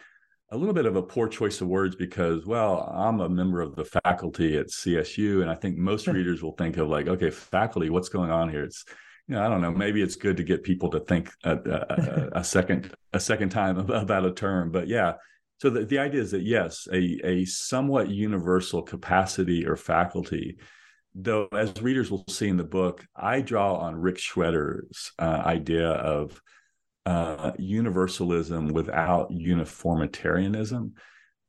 a 0.51 0.57
little 0.57 0.73
bit 0.73 0.85
of 0.85 0.95
a 0.95 1.01
poor 1.01 1.27
choice 1.27 1.61
of 1.61 1.67
words 1.67 1.95
because, 1.95 2.45
well, 2.45 2.91
I'm 2.93 3.19
a 3.19 3.29
member 3.29 3.61
of 3.61 3.75
the 3.75 3.85
faculty 3.85 4.57
at 4.57 4.67
CSU, 4.67 5.41
and 5.41 5.49
I 5.49 5.55
think 5.55 5.77
most 5.77 6.07
readers 6.07 6.41
will 6.41 6.53
think 6.53 6.77
of 6.77 6.89
like, 6.89 7.07
okay, 7.07 7.29
faculty, 7.29 7.89
what's 7.89 8.09
going 8.09 8.31
on 8.31 8.49
here? 8.49 8.63
It's, 8.63 8.83
you 9.27 9.35
know, 9.35 9.45
I 9.45 9.49
don't 9.49 9.61
know. 9.61 9.71
Maybe 9.71 10.01
it's 10.01 10.15
good 10.15 10.37
to 10.37 10.43
get 10.43 10.63
people 10.63 10.89
to 10.89 10.99
think 11.01 11.31
a, 11.43 11.55
a, 11.55 12.39
a 12.39 12.43
second 12.43 12.91
a 13.13 13.19
second 13.19 13.49
time 13.49 13.77
about 13.91 14.25
a 14.25 14.31
term, 14.31 14.71
but 14.71 14.87
yeah. 14.87 15.13
So 15.59 15.69
the, 15.69 15.85
the 15.85 15.99
idea 15.99 16.21
is 16.21 16.31
that 16.31 16.41
yes, 16.41 16.87
a 16.91 17.19
a 17.23 17.45
somewhat 17.45 18.09
universal 18.09 18.81
capacity 18.81 19.67
or 19.67 19.75
faculty. 19.75 20.57
Though, 21.13 21.47
as 21.51 21.73
readers 21.81 22.09
will 22.09 22.23
see 22.29 22.47
in 22.47 22.57
the 22.57 22.63
book, 22.63 23.05
I 23.15 23.41
draw 23.41 23.75
on 23.75 23.95
Rick 23.95 24.17
Shweder's 24.17 25.11
uh, 25.19 25.41
idea 25.43 25.89
of 25.89 26.39
uh, 27.05 27.51
universalism 27.57 28.67
without 28.69 29.31
uniformitarianism. 29.31 30.93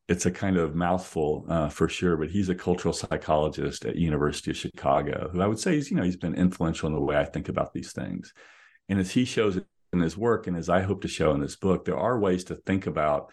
It's 0.09 0.27
a 0.27 0.31
kind 0.31 0.57
of 0.57 0.75
mouthful 0.75 1.47
uh, 1.49 1.69
for 1.69 1.89
sure, 1.89 2.17
but 2.17 2.31
he's 2.31 2.49
a 2.49 2.55
cultural 2.55 2.93
psychologist 2.93 3.85
at 3.85 3.97
University 3.97 4.51
of 4.51 4.57
Chicago, 4.57 5.31
who 5.33 5.41
I 5.41 5.47
would 5.47 5.59
say 5.59 5.75
he's 5.75 5.91
you 5.91 5.97
know 5.97 6.03
he's 6.03 6.17
been 6.17 6.35
influential 6.35 6.89
in 6.89 6.95
the 6.95 7.01
way 7.01 7.17
I 7.17 7.25
think 7.25 7.49
about 7.49 7.73
these 7.73 7.93
things. 7.93 8.33
And 8.89 8.99
as 8.99 9.13
he 9.13 9.25
shows 9.25 9.61
in 9.93 10.01
his 10.01 10.17
work, 10.17 10.47
and 10.47 10.57
as 10.57 10.69
I 10.69 10.81
hope 10.81 11.03
to 11.03 11.09
show 11.09 11.33
in 11.33 11.41
this 11.41 11.57
book, 11.57 11.85
there 11.85 11.99
are 11.99 12.19
ways 12.19 12.45
to 12.45 12.57
think 12.57 12.87
about 12.87 13.31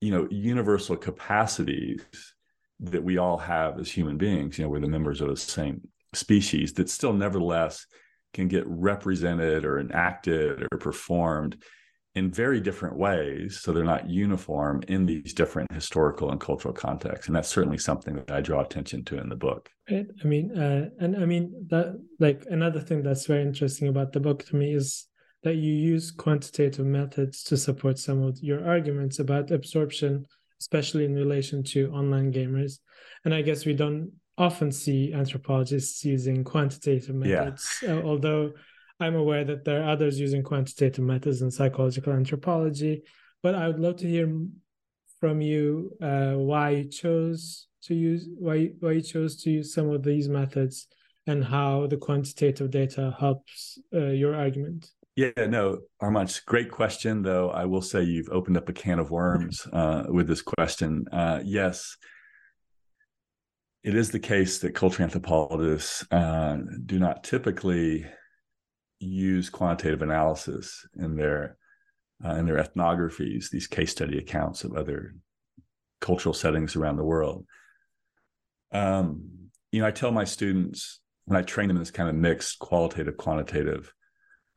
you 0.00 0.12
know 0.12 0.28
universal 0.30 0.96
capacities 0.96 2.04
that 2.80 3.02
we 3.02 3.18
all 3.18 3.38
have 3.38 3.78
as 3.78 3.90
human 3.90 4.18
beings. 4.18 4.58
You 4.58 4.64
know, 4.64 4.70
we're 4.70 4.80
the 4.80 4.88
members 4.88 5.20
of 5.20 5.28
the 5.28 5.36
same 5.36 5.88
species 6.14 6.74
that 6.74 6.90
still 6.90 7.12
nevertheless 7.12 7.86
can 8.32 8.48
get 8.48 8.64
represented 8.66 9.64
or 9.64 9.78
enacted 9.78 10.66
or 10.70 10.78
performed 10.78 11.62
in 12.14 12.30
very 12.30 12.60
different 12.60 12.96
ways 12.96 13.60
so 13.60 13.72
they're 13.72 13.84
not 13.84 14.08
uniform 14.08 14.82
in 14.88 15.06
these 15.06 15.32
different 15.32 15.72
historical 15.72 16.30
and 16.30 16.40
cultural 16.40 16.74
contexts. 16.74 17.26
And 17.26 17.34
that's 17.34 17.48
certainly 17.48 17.78
something 17.78 18.14
that 18.16 18.30
i 18.30 18.40
draw 18.40 18.60
attention 18.60 19.04
to 19.06 19.18
in 19.18 19.28
the 19.28 19.36
book. 19.36 19.70
Right. 19.90 20.06
I 20.22 20.26
mean 20.26 20.58
uh, 20.58 20.90
and 21.00 21.16
i 21.16 21.24
mean 21.24 21.66
that 21.70 21.98
like 22.18 22.44
another 22.50 22.80
thing 22.80 23.02
that's 23.02 23.26
very 23.26 23.42
interesting 23.42 23.88
about 23.88 24.12
the 24.12 24.20
book 24.20 24.44
to 24.46 24.56
me 24.56 24.74
is 24.74 25.06
that 25.42 25.56
you 25.56 25.72
use 25.72 26.10
quantitative 26.10 26.86
methods 26.86 27.42
to 27.44 27.56
support 27.56 27.98
some 27.98 28.22
of 28.22 28.38
your 28.40 28.66
arguments 28.66 29.18
about 29.18 29.50
absorption 29.50 30.26
especially 30.60 31.04
in 31.04 31.14
relation 31.14 31.64
to 31.64 31.90
online 31.92 32.32
gamers. 32.32 32.78
And 33.24 33.32
i 33.34 33.40
guess 33.40 33.64
we 33.64 33.74
don't 33.74 34.12
often 34.38 34.72
see 34.72 35.12
anthropologists 35.12 36.04
using 36.04 36.44
quantitative 36.44 37.14
methods, 37.14 37.78
yeah. 37.82 37.94
uh, 37.94 38.02
although 38.02 38.52
I'm 39.00 39.14
aware 39.14 39.44
that 39.44 39.64
there 39.64 39.82
are 39.82 39.90
others 39.90 40.18
using 40.18 40.42
quantitative 40.42 41.04
methods 41.04 41.42
in 41.42 41.50
psychological 41.50 42.12
anthropology. 42.12 43.02
But 43.42 43.54
I 43.54 43.66
would 43.66 43.80
love 43.80 43.96
to 43.96 44.08
hear 44.08 44.32
from 45.20 45.40
you 45.40 45.92
uh, 46.00 46.32
why 46.32 46.70
you 46.70 46.84
chose 46.84 47.66
to 47.84 47.94
use 47.94 48.28
why 48.38 48.70
why 48.80 48.92
you 48.92 49.02
chose 49.02 49.42
to 49.42 49.50
use 49.50 49.74
some 49.74 49.90
of 49.90 50.02
these 50.02 50.28
methods 50.28 50.86
and 51.26 51.44
how 51.44 51.86
the 51.86 51.96
quantitative 51.96 52.70
data 52.70 53.14
helps 53.18 53.78
uh, 53.94 54.06
your 54.06 54.34
argument. 54.34 54.90
Yeah, 55.14 55.46
no, 55.46 55.80
Armanc, 56.00 56.44
great 56.46 56.70
question. 56.70 57.22
Though 57.22 57.50
I 57.50 57.66
will 57.66 57.82
say 57.82 58.02
you've 58.02 58.30
opened 58.30 58.56
up 58.56 58.68
a 58.68 58.72
can 58.72 58.98
of 58.98 59.10
worms 59.10 59.66
uh, 59.72 60.04
with 60.08 60.26
this 60.26 60.42
question. 60.42 61.04
Uh, 61.12 61.40
yes, 61.44 61.96
it 63.84 63.96
is 63.96 64.10
the 64.10 64.20
case 64.20 64.58
that 64.58 64.74
cultural 64.74 65.04
anthropologists 65.04 66.06
uh, 66.12 66.58
do 66.86 66.98
not 66.98 67.24
typically 67.24 68.06
use 69.00 69.50
quantitative 69.50 70.02
analysis 70.02 70.86
in 70.96 71.16
their 71.16 71.56
uh, 72.24 72.34
in 72.34 72.46
their 72.46 72.62
ethnographies, 72.62 73.50
these 73.50 73.66
case 73.66 73.90
study 73.90 74.16
accounts 74.18 74.62
of 74.62 74.76
other 74.76 75.16
cultural 76.00 76.32
settings 76.32 76.76
around 76.76 76.96
the 76.96 77.04
world. 77.04 77.44
Um, 78.70 79.50
you 79.72 79.80
know, 79.80 79.88
I 79.88 79.90
tell 79.90 80.12
my 80.12 80.22
students 80.22 81.00
when 81.24 81.36
I 81.36 81.42
train 81.42 81.66
them 81.66 81.76
in 81.76 81.82
this 81.82 81.90
kind 81.90 82.08
of 82.08 82.14
mixed 82.14 82.60
qualitative 82.60 83.16
quantitative 83.16 83.92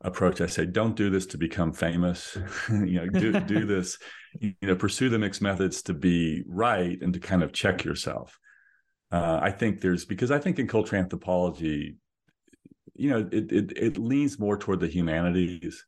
approach, 0.02 0.42
I 0.42 0.46
say, 0.46 0.68
don't 0.68 0.96
do 0.96 1.10
this 1.10 1.26
to 1.28 1.40
become 1.40 1.74
famous. 1.74 2.38
you 2.70 3.00
know, 3.02 3.08
do 3.08 3.40
do 3.40 3.66
this. 3.66 3.98
You 4.40 4.54
know, 4.62 4.76
pursue 4.76 5.10
the 5.10 5.18
mixed 5.18 5.42
methods 5.42 5.82
to 5.84 5.96
be 5.96 6.44
right 6.46 7.02
and 7.02 7.14
to 7.16 7.20
kind 7.20 7.42
of 7.42 7.52
check 7.52 7.84
yourself 7.84 8.38
uh, 9.12 9.40
I 9.42 9.52
think 9.52 9.82
there's 9.82 10.06
because 10.06 10.32
I 10.32 10.40
think 10.40 10.60
in 10.60 10.68
cultural 10.68 11.02
anthropology, 11.02 11.98
you 12.96 13.10
know, 13.10 13.28
it 13.32 13.52
it, 13.52 13.78
it 13.78 13.98
leans 13.98 14.40
more 14.40 14.58
toward 14.58 14.80
the 14.80 14.88
humanities, 14.88 15.86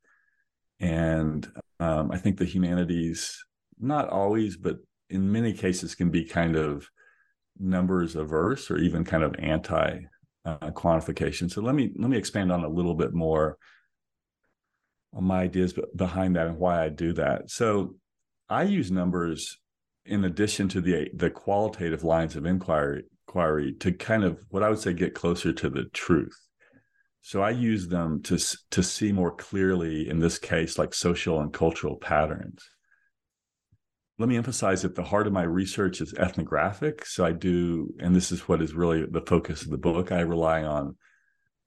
and 0.79 1.47
um, 1.79 2.11
I 2.11 2.17
think 2.17 2.37
the 2.37 2.45
humanities 2.45 3.43
not 3.79 4.09
always, 4.09 4.57
but 4.57 4.77
in 5.09 5.31
many 5.31 5.53
cases 5.53 5.95
can 5.95 6.09
be 6.09 6.25
kind 6.25 6.55
of 6.55 6.89
numbers 7.59 8.15
averse 8.15 8.69
or 8.69 8.77
even 8.77 9.03
kind 9.03 9.23
of 9.23 9.35
anti 9.39 9.99
uh, 10.45 10.71
quantification. 10.71 11.51
So 11.51 11.61
let 11.61 11.75
me 11.75 11.91
let 11.97 12.09
me 12.09 12.17
expand 12.17 12.51
on 12.51 12.63
a 12.63 12.69
little 12.69 12.95
bit 12.95 13.13
more 13.13 13.57
on 15.13 15.23
my 15.23 15.41
ideas 15.41 15.73
behind 15.95 16.35
that 16.35 16.47
and 16.47 16.57
why 16.57 16.83
I 16.83 16.89
do 16.89 17.13
that. 17.13 17.49
So 17.49 17.95
I 18.49 18.63
use 18.63 18.91
numbers 18.91 19.57
in 20.07 20.23
addition 20.25 20.67
to 20.69 20.81
the 20.81 21.09
the 21.13 21.29
qualitative 21.29 22.03
lines 22.03 22.35
of 22.35 22.45
inquiry, 22.45 23.03
inquiry 23.27 23.73
to 23.79 23.91
kind 23.91 24.23
of 24.23 24.39
what 24.49 24.63
I 24.63 24.69
would 24.69 24.79
say 24.79 24.93
get 24.93 25.13
closer 25.13 25.53
to 25.53 25.69
the 25.69 25.85
truth. 25.93 26.37
So 27.21 27.41
I 27.41 27.49
use 27.49 27.87
them 27.87 28.21
to 28.23 28.39
to 28.71 28.83
see 28.83 29.11
more 29.11 29.35
clearly 29.35 30.09
in 30.09 30.19
this 30.19 30.39
case 30.39 30.77
like 30.77 30.93
social 30.93 31.41
and 31.41 31.51
cultural 31.51 31.97
patterns. 31.97 32.63
Let 34.19 34.29
me 34.29 34.37
emphasize 34.37 34.81
that 34.81 34.95
the 34.95 35.03
heart 35.03 35.27
of 35.27 35.33
my 35.33 35.43
research 35.43 36.01
is 36.01 36.13
ethnographic. 36.15 37.05
So 37.05 37.23
I 37.23 37.33
do, 37.33 37.93
and 37.99 38.15
this 38.15 38.31
is 38.31 38.47
what 38.47 38.63
is 38.63 38.73
really 38.73 39.05
the 39.05 39.21
focus 39.21 39.61
of 39.61 39.69
the 39.69 39.77
book. 39.77 40.11
I 40.11 40.21
rely 40.21 40.63
on 40.63 40.95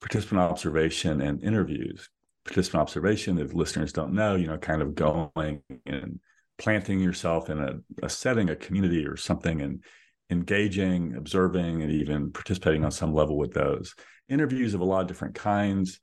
participant 0.00 0.40
observation 0.40 1.20
and 1.20 1.44
interviews. 1.44 2.08
Participant 2.44 2.80
observation, 2.80 3.38
if 3.38 3.54
listeners 3.54 3.92
don't 3.92 4.14
know, 4.14 4.34
you 4.34 4.48
know, 4.48 4.58
kind 4.58 4.82
of 4.82 4.96
going 4.96 5.62
and 5.86 6.18
planting 6.60 7.00
yourself 7.00 7.48
in 7.48 7.58
a, 7.58 7.80
a 8.04 8.08
setting, 8.08 8.50
a 8.50 8.56
community 8.56 9.06
or 9.06 9.16
something, 9.16 9.62
and 9.62 9.82
engaging, 10.28 11.16
observing, 11.16 11.82
and 11.82 11.90
even 11.90 12.30
participating 12.30 12.84
on 12.84 12.90
some 12.90 13.14
level 13.14 13.36
with 13.36 13.52
those. 13.52 13.94
Interviews 14.28 14.74
of 14.74 14.80
a 14.80 14.84
lot 14.84 15.00
of 15.00 15.08
different 15.08 15.34
kinds. 15.34 15.98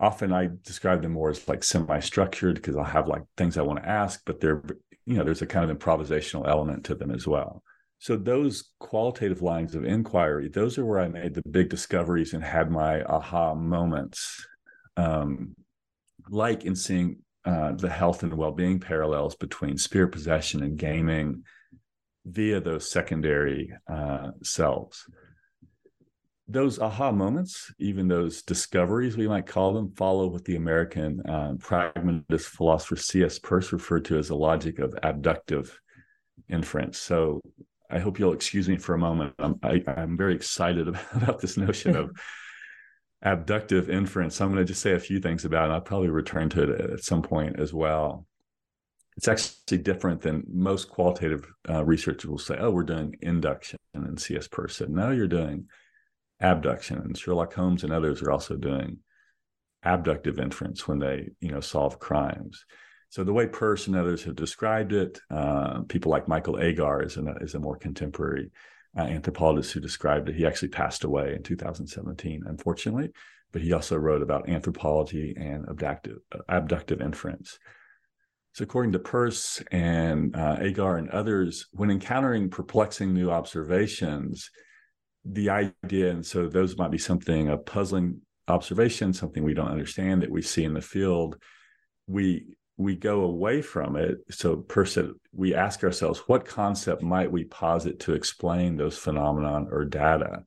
Often 0.00 0.32
I 0.32 0.48
describe 0.62 1.02
them 1.02 1.12
more 1.12 1.30
as 1.30 1.46
like 1.46 1.62
semi-structured 1.62 2.56
because 2.56 2.74
I'll 2.74 2.84
have 2.84 3.06
like 3.06 3.22
things 3.36 3.58
I 3.58 3.62
want 3.62 3.82
to 3.82 3.88
ask, 3.88 4.20
but 4.24 4.40
they're 4.40 4.62
you 5.04 5.16
know 5.16 5.24
there's 5.24 5.42
a 5.42 5.46
kind 5.46 5.70
of 5.70 5.76
improvisational 5.76 6.48
element 6.48 6.84
to 6.86 6.94
them 6.94 7.10
as 7.10 7.26
well. 7.26 7.62
So 7.98 8.16
those 8.16 8.70
qualitative 8.78 9.42
lines 9.42 9.74
of 9.74 9.84
inquiry, 9.84 10.48
those 10.48 10.78
are 10.78 10.84
where 10.84 11.00
I 11.00 11.08
made 11.08 11.34
the 11.34 11.42
big 11.50 11.68
discoveries 11.68 12.32
and 12.32 12.42
had 12.42 12.70
my 12.70 13.02
aha 13.02 13.54
moments, 13.54 14.46
um, 14.96 15.54
like 16.30 16.64
in 16.64 16.76
seeing 16.76 17.18
uh, 17.48 17.72
the 17.72 17.88
health 17.88 18.22
and 18.22 18.34
well-being 18.34 18.78
parallels 18.78 19.34
between 19.34 19.78
spirit 19.78 20.12
possession 20.12 20.62
and 20.62 20.76
gaming 20.76 21.42
via 22.26 22.60
those 22.60 22.90
secondary 22.90 23.72
uh, 23.90 24.32
selves. 24.42 25.06
Those 26.46 26.78
aha 26.78 27.10
moments, 27.10 27.72
even 27.78 28.06
those 28.06 28.42
discoveries, 28.42 29.16
we 29.16 29.26
might 29.26 29.46
call 29.46 29.72
them, 29.72 29.94
follow 29.96 30.26
what 30.26 30.44
the 30.44 30.56
American 30.56 31.22
uh, 31.26 31.54
pragmatist 31.58 32.48
philosopher 32.48 32.96
C.S. 32.96 33.38
Peirce 33.38 33.72
referred 33.72 34.04
to 34.06 34.18
as 34.18 34.28
the 34.28 34.36
logic 34.36 34.78
of 34.78 34.94
abductive 35.02 35.80
inference. 36.50 36.98
So 36.98 37.40
I 37.90 37.98
hope 37.98 38.18
you'll 38.18 38.34
excuse 38.34 38.68
me 38.68 38.76
for 38.76 38.94
a 38.94 38.98
moment. 38.98 39.34
I'm, 39.38 39.58
I, 39.62 39.82
i 39.86 40.02
am 40.02 40.18
very 40.18 40.34
excited 40.34 40.86
about, 40.86 41.04
about 41.14 41.40
this 41.40 41.56
notion 41.56 41.96
of 41.96 42.10
abductive 43.22 43.90
inference. 43.90 44.40
I'm 44.40 44.52
going 44.52 44.58
to 44.58 44.64
just 44.64 44.82
say 44.82 44.92
a 44.92 45.00
few 45.00 45.20
things 45.20 45.44
about 45.44 45.70
it. 45.70 45.72
I'll 45.72 45.80
probably 45.80 46.08
return 46.08 46.48
to 46.50 46.62
it 46.62 46.80
at 46.92 47.04
some 47.04 47.22
point 47.22 47.58
as 47.58 47.72
well. 47.72 48.26
It's 49.16 49.28
actually 49.28 49.78
different 49.78 50.20
than 50.20 50.44
most 50.48 50.88
qualitative 50.88 51.44
uh, 51.68 51.84
researchers 51.84 52.30
will 52.30 52.38
say, 52.38 52.56
oh, 52.58 52.70
we're 52.70 52.84
doing 52.84 53.16
induction. 53.20 53.78
And 53.94 54.20
C.S. 54.20 54.46
Peirce 54.46 54.76
said, 54.76 54.90
no, 54.90 55.10
you're 55.10 55.26
doing 55.26 55.66
abduction. 56.40 56.98
And 56.98 57.18
Sherlock 57.18 57.52
Holmes 57.52 57.82
and 57.82 57.92
others 57.92 58.22
are 58.22 58.30
also 58.30 58.54
doing 58.56 58.98
abductive 59.82 60.38
inference 60.38 60.86
when 60.86 61.00
they, 61.00 61.30
you 61.40 61.50
know, 61.50 61.60
solve 61.60 61.98
crimes. 61.98 62.64
So 63.10 63.24
the 63.24 63.32
way 63.32 63.46
Peirce 63.46 63.88
and 63.88 63.96
others 63.96 64.22
have 64.24 64.36
described 64.36 64.92
it, 64.92 65.18
uh, 65.30 65.80
people 65.88 66.10
like 66.10 66.28
Michael 66.28 66.60
Agar 66.60 67.02
is, 67.02 67.16
an, 67.16 67.34
is 67.40 67.54
a 67.54 67.58
more 67.58 67.76
contemporary 67.76 68.50
uh, 68.98 69.02
anthropologist 69.02 69.72
who 69.72 69.80
described 69.80 70.28
it. 70.28 70.34
He 70.34 70.46
actually 70.46 70.68
passed 70.68 71.04
away 71.04 71.34
in 71.34 71.42
2017, 71.42 72.42
unfortunately, 72.46 73.10
but 73.52 73.62
he 73.62 73.72
also 73.72 73.96
wrote 73.96 74.22
about 74.22 74.48
anthropology 74.48 75.34
and 75.38 75.66
abductive, 75.68 76.18
uh, 76.34 76.38
abductive 76.48 77.00
inference. 77.00 77.58
So, 78.54 78.64
according 78.64 78.92
to 78.92 78.98
Peirce 78.98 79.62
and 79.70 80.34
uh, 80.34 80.56
Agar 80.60 80.96
and 80.96 81.08
others, 81.10 81.66
when 81.72 81.90
encountering 81.90 82.50
perplexing 82.50 83.14
new 83.14 83.30
observations, 83.30 84.50
the 85.24 85.50
idea, 85.50 86.10
and 86.10 86.26
so 86.26 86.48
those 86.48 86.76
might 86.76 86.90
be 86.90 86.98
something 86.98 87.48
a 87.48 87.56
puzzling 87.56 88.22
observation, 88.48 89.12
something 89.12 89.44
we 89.44 89.54
don't 89.54 89.70
understand 89.70 90.22
that 90.22 90.30
we 90.30 90.42
see 90.42 90.64
in 90.64 90.74
the 90.74 90.80
field, 90.80 91.36
we 92.08 92.46
we 92.78 92.94
go 92.94 93.22
away 93.22 93.60
from 93.60 93.96
it. 93.96 94.18
So, 94.30 94.56
person, 94.56 95.16
we 95.34 95.54
ask 95.54 95.82
ourselves, 95.82 96.20
what 96.26 96.46
concept 96.46 97.02
might 97.02 97.30
we 97.30 97.44
posit 97.44 98.00
to 98.00 98.14
explain 98.14 98.76
those 98.76 98.96
phenomenon 98.96 99.68
or 99.70 99.84
data? 99.84 100.44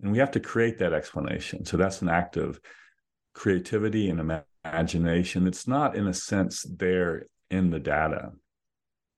And 0.00 0.12
we 0.12 0.18
have 0.18 0.32
to 0.32 0.40
create 0.40 0.78
that 0.78 0.92
explanation. 0.92 1.64
So 1.64 1.76
that's 1.76 2.02
an 2.02 2.08
act 2.08 2.36
of 2.36 2.60
creativity 3.34 4.10
and 4.10 4.44
imagination. 4.64 5.46
It's 5.46 5.66
not, 5.66 5.96
in 5.96 6.06
a 6.06 6.14
sense, 6.14 6.66
there 6.68 7.26
in 7.50 7.70
the 7.70 7.80
data. 7.80 8.32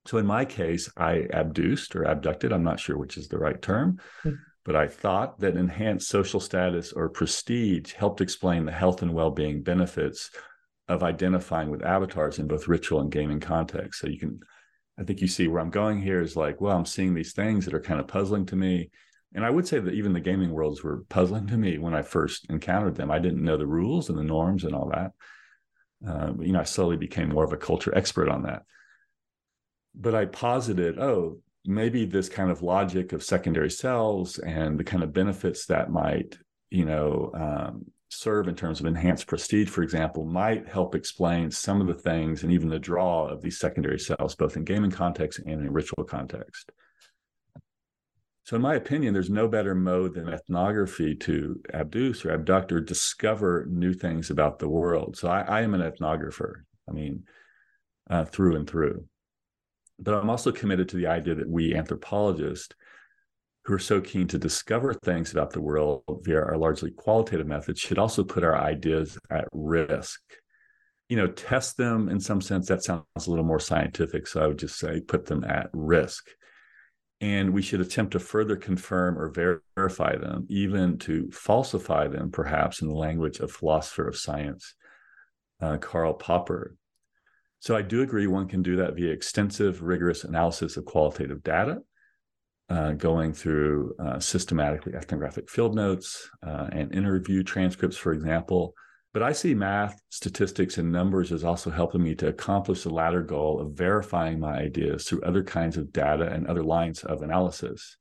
So 0.07 0.19
in 0.19 0.27
my 0.27 0.45
case, 0.45 0.89
I 0.97 1.27
abduced 1.33 1.97
or 1.97 2.05
abducted, 2.05 2.53
I'm 2.53 2.63
not 2.63 2.79
sure 2.79 2.97
which 2.97 3.17
is 3.17 3.29
the 3.29 3.39
right 3.39 3.61
term, 3.61 3.99
mm-hmm. 4.23 4.37
but 4.65 4.77
I 4.77 4.87
thought 4.87 5.41
that 5.41 5.57
enhanced 5.57 6.09
social 6.09 6.41
status 6.41 6.93
or 6.93 7.09
prestige 7.09 7.95
helped 7.95 8.21
explain 8.21 8.67
the 8.67 8.73
health 8.73 9.03
and 9.03 9.15
well 9.15 9.31
being 9.31 9.63
benefits 9.63 10.31
of 10.89 11.03
identifying 11.03 11.71
with 11.71 11.85
avatars 11.85 12.39
in 12.39 12.47
both 12.47 12.69
ritual 12.69 13.01
and 13.01 13.11
gaming 13.11 13.41
contexts. 13.41 14.01
So 14.01 14.09
you 14.09 14.19
can, 14.19 14.41
I 14.99 15.05
think 15.05 15.21
you 15.21 15.29
see 15.29 15.49
where 15.49 15.61
I'm 15.61 15.71
going 15.71 16.01
here 16.01 16.21
is 16.21 16.37
like, 16.37 16.61
well, 16.61 16.77
I'm 16.77 16.87
seeing 16.87 17.15
these 17.15 17.33
things 17.33 17.65
that 17.65 17.75
are 17.75 17.81
kind 17.81 18.01
of 18.01 18.07
puzzling 18.07 18.47
to 18.47 18.57
me. 18.57 18.91
And 19.35 19.45
I 19.45 19.51
would 19.51 19.67
say 19.67 19.81
that 19.81 19.95
even 19.95 20.13
the 20.13 20.21
gaming 20.21 20.51
worlds 20.51 20.85
were 20.85 21.05
puzzling 21.09 21.47
to 21.49 21.57
me 21.57 21.79
when 21.79 21.95
I 21.95 22.03
first 22.03 22.47
encountered 22.51 22.95
them. 22.95 23.11
I 23.11 23.19
didn't 23.19 23.43
know 23.43 23.57
the 23.57 23.67
rules 23.67 24.09
and 24.09 24.19
the 24.19 24.23
norms 24.23 24.65
and 24.65 24.75
all 24.75 24.91
that. 24.91 25.13
Uh, 26.07 26.35
you 26.39 26.53
know, 26.53 26.61
I 26.61 26.65
slowly 26.65 26.97
became 26.97 27.31
more 27.31 27.45
of 27.45 27.53
a 27.53 27.57
culture 27.57 27.93
expert 27.97 28.29
on 28.29 28.43
that. 28.43 28.63
But 29.95 30.15
I 30.15 30.27
posited, 30.27 30.99
oh, 30.99 31.39
maybe 31.65 32.05
this 32.05 32.29
kind 32.29 32.51
of 32.51 32.63
logic 32.63 33.13
of 33.13 33.25
secondary 33.25 33.71
cells 33.71 34.39
and 34.39 34.79
the 34.79 34.85
kind 34.85 35.03
of 35.03 35.13
benefits 35.13 35.67
that 35.67 35.91
might, 35.91 36.39
you 36.71 36.85
know, 36.85 37.31
um, 37.35 37.87
serve 38.15 38.49
in 38.49 38.55
terms 38.55 38.81
of 38.81 38.87
enhanced 38.87 39.27
prestige, 39.27 39.69
for 39.69 39.83
example, 39.83 40.25
might 40.25 40.69
help 40.69 40.95
explain 40.95 41.51
some 41.51 41.81
of 41.81 41.87
the 41.87 41.95
things 41.95 42.43
and 42.43 42.53
even 42.53 42.69
the 42.69 42.79
draw 42.79 43.27
of 43.27 43.43
these 43.43 43.59
secondary 43.59 43.99
cells, 43.99 44.35
both 44.35 44.57
in 44.57 44.65
gaming 44.65 44.91
context 44.91 45.41
and 45.41 45.61
in 45.61 45.73
ritual 45.73 46.05
context. 46.05 46.73
So, 48.45 48.57
in 48.57 48.63
my 48.63 48.75
opinion, 48.75 49.15
there's 49.15 49.31
no 49.31 49.49
better 49.49 49.75
mode 49.75 50.15
than 50.15 50.29
ethnography 50.29 51.15
to 51.17 51.61
abduce 51.73 52.25
or 52.25 52.33
abduct 52.33 52.73
or 52.73 52.81
discover 52.81 53.67
new 53.71 53.95
things 53.95 54.31
about 54.31 54.59
the 54.59 54.69
world. 54.69 55.17
So, 55.17 55.29
I, 55.29 55.41
I 55.41 55.61
am 55.63 55.75
an 55.75 55.81
ethnographer, 55.81 56.63
I 56.89 56.93
mean, 56.93 57.25
uh, 58.11 58.27
through 58.27 58.57
and 58.57 58.69
through. 58.69 59.07
But 59.99 60.15
I'm 60.15 60.29
also 60.29 60.53
committed 60.53 60.91
to 60.91 60.97
the 60.97 61.07
idea 61.07 61.35
that 61.37 61.49
we 61.49 61.75
anthropologists 61.75 62.75
who 63.65 63.75
are 63.75 63.79
so 63.79 64.01
keen 64.01 64.29
to 64.29 64.39
discover 64.39 64.93
things 64.93 65.33
about 65.33 65.51
the 65.51 65.61
world 65.61 66.03
via 66.23 66.41
our 66.41 66.59
largely 66.59 66.91
qualitative 66.91 67.47
methods 67.47 67.81
should 67.81 67.99
also 67.99 68.23
put 68.23 68.45
our 68.45 68.57
ideas 68.57 69.19
at 69.31 69.49
risk. 69.53 70.21
You 71.09 71.17
know, 71.17 71.29
test 71.29 71.77
them 71.77 72.09
in 72.09 72.21
some 72.21 72.41
sense. 72.41 72.69
That 72.69 72.83
sounds 72.83 73.05
a 73.27 73.31
little 73.31 73.45
more 73.45 73.61
scientific. 73.61 74.27
So 74.27 74.43
I 74.43 74.47
would 74.47 74.59
just 74.59 74.79
say 74.79 75.01
put 75.01 75.27
them 75.27 75.45
at 75.45 75.71
risk. 75.73 76.29
And 77.21 77.55
we 77.55 77.63
should 77.63 77.81
attempt 77.81 78.13
to 78.13 78.19
further 78.19 78.57
confirm 78.57 79.19
or 79.19 79.63
verify 79.77 80.17
them, 80.17 80.47
even 80.51 80.99
to 80.99 81.31
falsify 81.31 82.09
them, 82.09 82.31
perhaps 82.31 82.83
in 82.83 82.89
the 82.89 82.95
language 82.95 83.39
of 83.39 83.51
philosopher 83.51 84.07
of 84.07 84.17
science, 84.17 84.75
uh, 85.63 85.79
Karl 85.79 86.13
Popper. 86.13 86.77
So 87.61 87.75
I 87.75 87.81
do 87.81 88.03
agree 88.03 88.27
one 88.27 88.49
can 88.49 88.63
do 88.63 88.77
that 88.77 88.95
via 88.95 89.11
extensive, 89.11 89.81
rigorous 89.81 90.25
analysis 90.25 90.77
of 90.77 90.85
qualitative 90.85 91.43
data 91.43 91.79
uh, 92.71 92.93
going 92.93 93.33
through 93.33 93.95
uh, 93.99 94.19
systematically 94.19 94.95
ethnographic 94.95 95.51
field 95.51 95.75
notes 95.75 96.31
uh, 96.47 96.69
and 96.73 96.95
interview 96.95 97.43
transcripts, 97.43 97.97
for 97.97 98.13
example. 98.13 98.75
But 99.13 99.23
I 99.23 99.33
see 99.33 99.55
math, 99.55 100.01
statistics, 100.09 100.79
and 100.79 100.91
numbers 100.91 101.31
as 101.31 101.45
also 101.45 101.71
helping 101.71 102.03
me 102.03 102.15
to 102.17 102.29
accomplish 102.29 102.83
the 102.83 102.91
latter 102.91 103.23
goal 103.23 103.61
of 103.61 103.75
verifying 103.75 104.41
my 104.41 104.59
ideas 104.59 105.05
through 105.05 105.23
other 105.23 105.45
kinds 105.45 105.77
of 105.77 105.93
data 105.93 106.27
and 106.27 106.47
other 106.47 106.65
lines 106.65 107.05
of 107.05 107.23
analysis. 107.23 107.97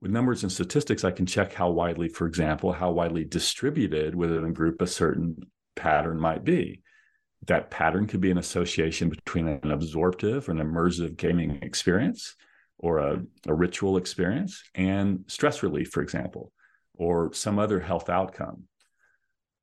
With 0.00 0.12
numbers 0.12 0.42
and 0.42 0.52
statistics, 0.52 1.02
I 1.02 1.10
can 1.10 1.26
check 1.26 1.54
how 1.54 1.70
widely, 1.70 2.08
for 2.08 2.26
example, 2.26 2.72
how 2.72 2.92
widely 2.92 3.24
distributed 3.24 4.14
within 4.14 4.44
a 4.44 4.52
group 4.52 4.80
a 4.80 4.86
certain 4.86 5.36
pattern 5.74 6.20
might 6.20 6.44
be. 6.44 6.82
That 7.46 7.70
pattern 7.70 8.06
could 8.06 8.20
be 8.20 8.30
an 8.30 8.38
association 8.38 9.08
between 9.08 9.48
an 9.48 9.70
absorptive 9.70 10.48
and 10.48 10.60
immersive 10.60 11.16
gaming 11.16 11.58
experience 11.62 12.36
or 12.78 12.98
a, 12.98 13.22
a 13.46 13.54
ritual 13.54 13.96
experience 13.96 14.62
and 14.74 15.24
stress 15.26 15.62
relief, 15.62 15.90
for 15.90 16.02
example, 16.02 16.52
or 16.96 17.32
some 17.32 17.58
other 17.58 17.80
health 17.80 18.08
outcome. 18.08 18.64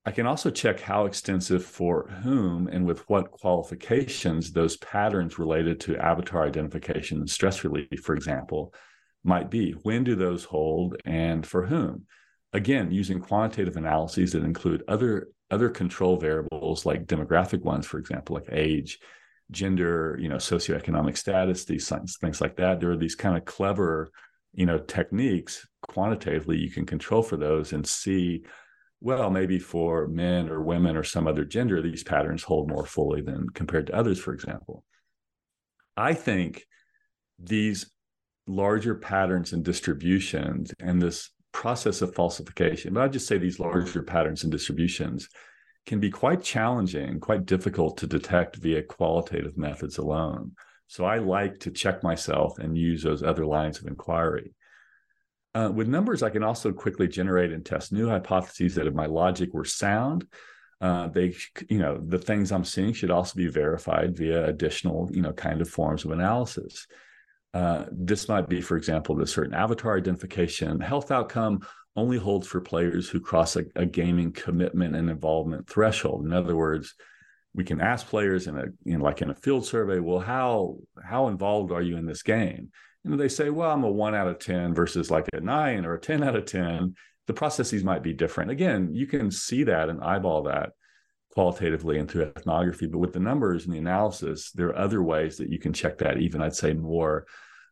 I 0.04 0.12
can 0.12 0.26
also 0.26 0.50
check 0.50 0.80
how 0.80 1.06
extensive 1.06 1.64
for 1.64 2.08
whom 2.24 2.68
and 2.68 2.88
with 2.88 3.08
what 3.08 3.30
qualifications 3.30 4.52
those 4.52 4.78
patterns 4.78 5.38
related 5.38 5.80
to 5.82 5.98
avatar 5.98 6.44
identification 6.44 7.20
and 7.20 7.30
stress 7.30 7.64
relief, 7.64 8.02
for 8.04 8.16
example, 8.16 8.74
might 9.24 9.52
be. 9.52 9.74
When 9.84 10.04
do 10.04 10.16
those 10.16 10.44
hold 10.44 10.96
and 11.06 11.46
for 11.46 11.68
whom? 11.68 12.06
Again, 12.54 12.92
using 12.92 13.20
quantitative 13.20 13.78
analyses 13.78 14.32
that 14.32 14.44
include 14.44 14.84
other, 14.88 15.28
other 15.52 15.70
control 15.70 16.18
variables 16.18 16.84
like 16.86 17.06
demographic 17.06 17.62
ones, 17.62 17.86
for 17.86 18.00
example, 18.00 18.36
like 18.36 18.50
age, 18.52 18.98
gender, 19.52 20.18
you 20.20 20.30
know, 20.30 20.38
socioeconomic 20.38 21.18
status, 21.18 21.66
these 21.66 21.88
things, 21.88 22.18
things 22.20 22.42
like 22.42 22.56
that. 22.58 22.80
There 22.80 22.92
are 22.92 22.98
these 22.98 23.16
kind 23.16 23.38
of 23.38 23.46
clever, 23.46 24.12
you 24.54 24.66
know, 24.66 24.80
techniques 24.80 25.68
quantitatively 25.82 26.58
you 26.58 26.72
can 26.72 26.86
control 26.86 27.22
for 27.22 27.38
those 27.38 27.74
and 27.74 27.86
see, 27.86 28.44
well, 29.02 29.30
maybe 29.30 29.60
for 29.60 30.08
men 30.08 30.50
or 30.50 30.62
women 30.62 30.96
or 30.96 31.04
some 31.04 31.28
other 31.28 31.46
gender, 31.46 31.82
these 31.82 32.04
patterns 32.04 32.44
hold 32.44 32.70
more 32.70 32.86
fully 32.86 33.22
than 33.22 33.50
compared 33.50 33.88
to 33.88 33.96
others, 33.96 34.20
for 34.20 34.34
example. 34.34 34.84
I 35.98 36.14
think 36.14 36.66
these 37.38 37.92
larger 38.48 38.96
patterns 38.96 39.54
and 39.54 39.64
distributions 39.64 40.74
and 40.80 41.02
this 41.02 41.30
process 41.52 42.02
of 42.02 42.16
falsification, 42.16 42.94
but 42.94 43.04
I'd 43.04 43.14
just 43.14 43.28
say 43.28 43.38
these 43.38 43.60
larger 43.60 44.04
patterns 44.04 44.44
and 44.44 44.52
distributions 44.52 45.28
can 45.86 46.00
be 46.00 46.12
quite 46.12 46.44
challenging, 46.44 47.20
quite 47.20 47.46
difficult 47.46 47.98
to 47.98 48.08
detect 48.08 48.58
via 48.58 48.84
qualitative 48.84 49.58
methods 49.58 49.98
alone. 49.98 50.52
So 50.88 51.06
I 51.06 51.18
like 51.18 51.60
to 51.62 51.72
check 51.72 52.04
myself 52.04 52.60
and 52.60 52.78
use 52.78 53.02
those 53.02 53.24
other 53.24 53.46
lines 53.46 53.80
of 53.80 53.88
inquiry. 53.88 54.54
Uh, 55.54 55.72
with 55.74 55.88
numbers, 55.88 56.24
I 56.24 56.30
can 56.30 56.44
also 56.44 56.72
quickly 56.72 57.08
generate 57.08 57.52
and 57.52 57.66
test 57.66 57.92
new 57.92 58.08
hypotheses 58.08 58.76
that 58.76 58.88
if 58.88 58.94
my 58.94 59.06
logic 59.06 59.54
were 59.54 59.66
sound, 59.66 60.28
uh, 60.80 61.08
they, 61.08 61.36
you 61.70 61.78
know, 61.78 61.98
the 62.04 62.18
things 62.18 62.52
I'm 62.52 62.64
seeing 62.64 62.94
should 62.94 63.12
also 63.12 63.36
be 63.36 63.48
verified 63.48 64.18
via 64.18 64.46
additional, 64.46 65.10
you 65.12 65.22
know, 65.22 65.34
kind 65.34 65.62
of 65.62 65.70
forms 65.70 66.06
of 66.06 66.12
analysis. 66.12 66.88
Uh, 67.54 67.86
this 67.92 68.30
might 68.30 68.48
be, 68.48 68.62
for 68.62 68.78
example, 68.78 69.16
the 69.16 69.28
certain 69.28 69.54
avatar 69.54 69.98
identification 69.98 70.80
health 70.80 71.12
outcome 71.12 71.60
only 71.96 72.18
holds 72.18 72.48
for 72.48 72.62
players 72.62 73.10
who 73.10 73.20
cross 73.20 73.56
a, 73.56 73.66
a 73.76 73.86
gaming 73.86 74.32
commitment 74.32 74.96
and 74.96 75.10
involvement 75.10 75.68
threshold. 75.68 76.26
In 76.26 76.34
other 76.34 76.56
words, 76.56 76.96
we 77.54 77.64
can 77.64 77.82
ask 77.82 78.08
players 78.08 78.48
in 78.48 78.58
a 78.58 78.66
you 78.84 78.98
know, 78.98 79.04
like 79.04 79.22
in 79.22 79.30
a 79.30 79.36
field 79.36 79.66
survey, 79.66 80.00
well, 80.00 80.20
how 80.20 80.78
how 81.04 81.28
involved 81.28 81.72
are 81.72 81.82
you 81.82 81.98
in 81.98 82.06
this 82.06 82.24
game? 82.24 82.70
And 83.04 83.20
they 83.20 83.28
say, 83.28 83.50
well, 83.50 83.72
I'm 83.72 83.84
a 83.84 83.92
one 83.92 84.16
out 84.16 84.28
of 84.28 84.40
ten 84.40 84.74
versus 84.74 85.12
like 85.12 85.28
a 85.34 85.42
nine 85.42 85.86
or 85.86 85.96
a 85.96 86.00
ten 86.00 86.24
out 86.24 86.36
of 86.36 86.46
ten. 86.46 86.96
The 87.28 87.34
processes 87.34 87.84
might 87.84 88.04
be 88.04 88.14
different. 88.14 88.52
Again, 88.52 88.90
you 88.94 89.08
can 89.08 89.32
see 89.32 89.64
that 89.66 89.90
and 89.90 90.02
eyeball 90.02 90.44
that 90.44 90.72
qualitatively 91.34 91.98
and 91.98 92.10
through 92.10 92.24
ethnography, 92.24 92.88
but 92.88 93.00
with 93.00 93.14
the 93.14 93.20
numbers 93.20 93.66
and 93.66 93.74
the 93.74 93.80
analysis, 93.80 94.52
there 94.52 94.68
are 94.68 94.78
other 94.78 95.02
ways 95.02 95.38
that 95.38 95.50
you 95.50 95.60
can 95.60 95.74
check 95.74 95.98
that. 95.98 96.18
Even 96.18 96.42
I'd 96.42 96.56
say 96.56 96.74
more 96.74 97.26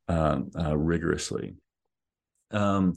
um, 0.07 0.49
uh, 0.57 0.77
rigorously. 0.77 1.55
Um, 2.51 2.95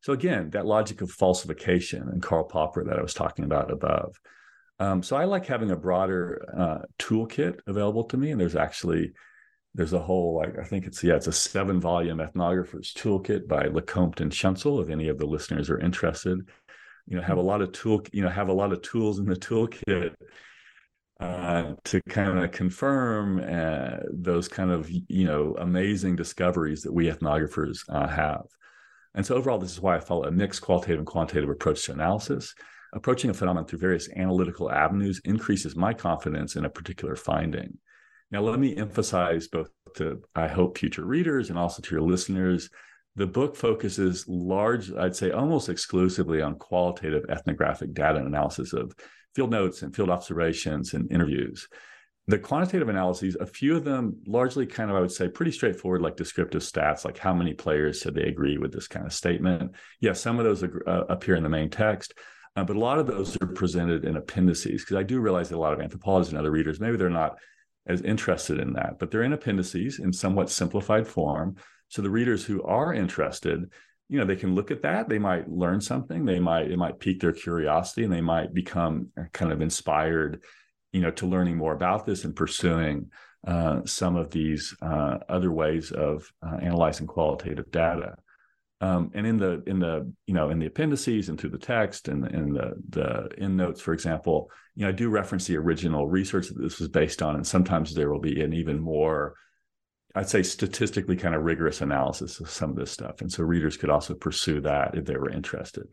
so 0.00 0.12
again, 0.12 0.50
that 0.50 0.66
logic 0.66 1.00
of 1.00 1.10
falsification 1.10 2.08
and 2.08 2.22
Karl 2.22 2.44
Popper 2.44 2.84
that 2.84 2.98
I 2.98 3.02
was 3.02 3.14
talking 3.14 3.44
about 3.44 3.70
above. 3.70 4.14
Um, 4.78 5.02
so 5.02 5.16
I 5.16 5.24
like 5.24 5.46
having 5.46 5.70
a 5.70 5.76
broader 5.76 6.44
uh, 6.56 6.78
toolkit 6.98 7.60
available 7.66 8.04
to 8.04 8.16
me, 8.16 8.30
and 8.30 8.40
there's 8.40 8.56
actually 8.56 9.12
there's 9.74 9.92
a 9.92 9.98
whole 9.98 10.36
like 10.36 10.58
I 10.58 10.64
think 10.64 10.86
it's 10.86 11.02
yeah 11.02 11.14
it's 11.14 11.26
a 11.26 11.32
seven 11.32 11.80
volume 11.80 12.18
ethnographer's 12.18 12.94
toolkit 12.94 13.48
by 13.48 13.64
LeCompte 13.64 14.20
and 14.20 14.32
Schensul. 14.32 14.80
If 14.82 14.88
any 14.88 15.08
of 15.08 15.18
the 15.18 15.26
listeners 15.26 15.68
are 15.68 15.80
interested, 15.80 16.48
you 17.06 17.16
know 17.16 17.22
have 17.22 17.38
a 17.38 17.42
lot 17.42 17.60
of 17.60 17.72
tool 17.72 18.02
you 18.12 18.22
know 18.22 18.28
have 18.28 18.48
a 18.48 18.52
lot 18.52 18.72
of 18.72 18.82
tools 18.82 19.18
in 19.18 19.26
the 19.26 19.34
toolkit 19.34 20.14
uh, 21.20 21.74
to 21.84 22.00
kind 22.08 22.38
of 22.38 22.52
confirm 22.52 23.40
uh, 23.40 23.98
those 24.12 24.46
kind 24.46 24.70
of 24.70 24.88
you 24.90 25.24
know 25.24 25.56
amazing 25.58 26.14
discoveries 26.14 26.82
that 26.82 26.92
we 26.92 27.06
ethnographers 27.06 27.78
uh, 27.88 28.06
have. 28.06 28.44
And 29.18 29.26
so 29.26 29.34
overall, 29.34 29.58
this 29.58 29.72
is 29.72 29.80
why 29.80 29.96
I 29.96 30.00
follow 30.00 30.26
a 30.26 30.30
mixed 30.30 30.62
qualitative 30.62 30.98
and 30.98 31.06
quantitative 31.06 31.50
approach 31.50 31.84
to 31.86 31.92
analysis. 31.92 32.54
Approaching 32.92 33.30
a 33.30 33.34
phenomenon 33.34 33.66
through 33.66 33.80
various 33.80 34.08
analytical 34.14 34.70
avenues 34.70 35.20
increases 35.24 35.74
my 35.74 35.92
confidence 35.92 36.54
in 36.54 36.64
a 36.64 36.70
particular 36.70 37.16
finding. 37.16 37.78
Now, 38.30 38.42
let 38.42 38.60
me 38.60 38.76
emphasize 38.76 39.48
both 39.48 39.70
to, 39.96 40.22
I 40.36 40.46
hope, 40.46 40.78
future 40.78 41.04
readers 41.04 41.50
and 41.50 41.58
also 41.58 41.82
to 41.82 41.94
your 41.96 42.04
listeners. 42.08 42.70
The 43.16 43.26
book 43.26 43.56
focuses 43.56 44.24
large, 44.28 44.92
I'd 44.92 45.16
say 45.16 45.32
almost 45.32 45.68
exclusively 45.68 46.40
on 46.40 46.54
qualitative 46.54 47.24
ethnographic 47.28 47.94
data 47.94 48.18
and 48.18 48.28
analysis 48.28 48.72
of 48.72 48.94
field 49.34 49.50
notes 49.50 49.82
and 49.82 49.92
field 49.92 50.10
observations 50.10 50.94
and 50.94 51.10
interviews. 51.10 51.66
The 52.28 52.38
quantitative 52.38 52.90
analyses, 52.90 53.36
a 53.40 53.46
few 53.46 53.74
of 53.74 53.84
them 53.84 54.18
largely 54.26 54.66
kind 54.66 54.90
of, 54.90 54.96
I 54.96 55.00
would 55.00 55.10
say, 55.10 55.28
pretty 55.28 55.50
straightforward, 55.50 56.02
like 56.02 56.14
descriptive 56.14 56.60
stats, 56.60 57.06
like 57.06 57.16
how 57.16 57.32
many 57.32 57.54
players 57.54 58.02
said 58.02 58.14
they 58.14 58.24
agree 58.24 58.58
with 58.58 58.70
this 58.70 58.86
kind 58.86 59.06
of 59.06 59.14
statement. 59.14 59.72
Yes, 59.72 59.78
yeah, 60.00 60.12
some 60.12 60.38
of 60.38 60.44
those 60.44 60.62
uh, 60.62 61.04
appear 61.08 61.36
in 61.36 61.42
the 61.42 61.48
main 61.48 61.70
text, 61.70 62.12
uh, 62.54 62.64
but 62.64 62.76
a 62.76 62.78
lot 62.78 62.98
of 62.98 63.06
those 63.06 63.40
are 63.40 63.46
presented 63.46 64.04
in 64.04 64.18
appendices 64.18 64.82
because 64.82 64.96
I 64.96 65.04
do 65.04 65.20
realize 65.20 65.48
that 65.48 65.56
a 65.56 65.58
lot 65.58 65.72
of 65.72 65.80
anthropologists 65.80 66.32
and 66.32 66.38
other 66.38 66.50
readers, 66.50 66.78
maybe 66.80 66.98
they're 66.98 67.08
not 67.08 67.38
as 67.86 68.02
interested 68.02 68.60
in 68.60 68.74
that, 68.74 68.98
but 68.98 69.10
they're 69.10 69.22
in 69.22 69.32
appendices 69.32 69.98
in 69.98 70.12
somewhat 70.12 70.50
simplified 70.50 71.08
form. 71.08 71.56
So 71.88 72.02
the 72.02 72.10
readers 72.10 72.44
who 72.44 72.62
are 72.62 72.92
interested, 72.92 73.72
you 74.10 74.18
know, 74.18 74.26
they 74.26 74.36
can 74.36 74.54
look 74.54 74.70
at 74.70 74.82
that. 74.82 75.08
They 75.08 75.18
might 75.18 75.48
learn 75.48 75.80
something. 75.80 76.26
They 76.26 76.40
might 76.40 76.70
it 76.70 76.76
might 76.76 77.00
pique 77.00 77.20
their 77.20 77.32
curiosity, 77.32 78.04
and 78.04 78.12
they 78.12 78.20
might 78.20 78.52
become 78.52 79.08
kind 79.32 79.50
of 79.50 79.62
inspired 79.62 80.42
you 80.92 81.00
know 81.00 81.10
to 81.12 81.26
learning 81.26 81.56
more 81.56 81.72
about 81.72 82.06
this 82.06 82.24
and 82.24 82.34
pursuing 82.34 83.10
uh, 83.46 83.80
some 83.84 84.16
of 84.16 84.30
these 84.30 84.74
uh, 84.82 85.18
other 85.28 85.52
ways 85.52 85.92
of 85.92 86.30
uh, 86.44 86.56
analyzing 86.56 87.06
qualitative 87.06 87.70
data. 87.70 88.16
Um, 88.80 89.10
and 89.14 89.26
in 89.26 89.36
the 89.38 89.62
in 89.66 89.80
the 89.80 90.12
you 90.26 90.34
know 90.34 90.50
in 90.50 90.58
the 90.58 90.66
appendices 90.66 91.28
and 91.28 91.38
through 91.38 91.50
the 91.50 91.58
text 91.58 92.08
and 92.08 92.26
in 92.28 92.52
the 92.52 92.74
the 92.88 93.28
end 93.38 93.56
notes, 93.56 93.80
for 93.80 93.92
example, 93.92 94.50
you 94.76 94.82
know 94.82 94.90
I 94.90 94.92
do 94.92 95.08
reference 95.08 95.46
the 95.46 95.56
original 95.56 96.06
research 96.06 96.48
that 96.48 96.60
this 96.60 96.78
was 96.78 96.88
based 96.88 97.22
on, 97.22 97.34
and 97.34 97.46
sometimes 97.46 97.92
there 97.92 98.10
will 98.10 98.20
be 98.20 98.40
an 98.40 98.52
even 98.52 98.78
more, 98.78 99.34
I'd 100.14 100.28
say, 100.28 100.44
statistically 100.44 101.16
kind 101.16 101.34
of 101.34 101.42
rigorous 101.42 101.80
analysis 101.80 102.38
of 102.38 102.50
some 102.50 102.70
of 102.70 102.76
this 102.76 102.92
stuff, 102.92 103.20
and 103.20 103.32
so 103.32 103.42
readers 103.42 103.76
could 103.76 103.90
also 103.90 104.14
pursue 104.14 104.60
that 104.60 104.94
if 104.94 105.04
they 105.06 105.16
were 105.16 105.30
interested. 105.30 105.88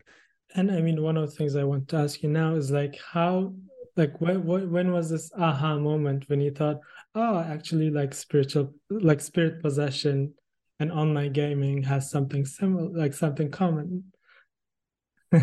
And 0.54 0.70
I 0.70 0.80
mean, 0.80 1.02
one 1.02 1.16
of 1.16 1.28
the 1.28 1.36
things 1.36 1.56
I 1.56 1.64
want 1.64 1.88
to 1.88 1.96
ask 1.96 2.22
you 2.22 2.28
now 2.28 2.54
is 2.54 2.70
like 2.70 2.96
how 3.12 3.52
like 3.96 4.20
when 4.20 4.46
when 4.46 4.92
was 4.92 5.10
this 5.10 5.30
aha 5.38 5.78
moment 5.78 6.28
when 6.28 6.40
you 6.40 6.50
thought 6.50 6.78
oh 7.14 7.38
actually 7.38 7.90
like 7.90 8.14
spiritual 8.14 8.74
like 8.90 9.20
spirit 9.20 9.62
possession 9.62 10.34
and 10.78 10.92
online 10.92 11.32
gaming 11.32 11.82
has 11.82 12.10
something 12.10 12.44
similar 12.44 12.88
like 12.90 13.14
something 13.14 13.50
common? 13.50 14.12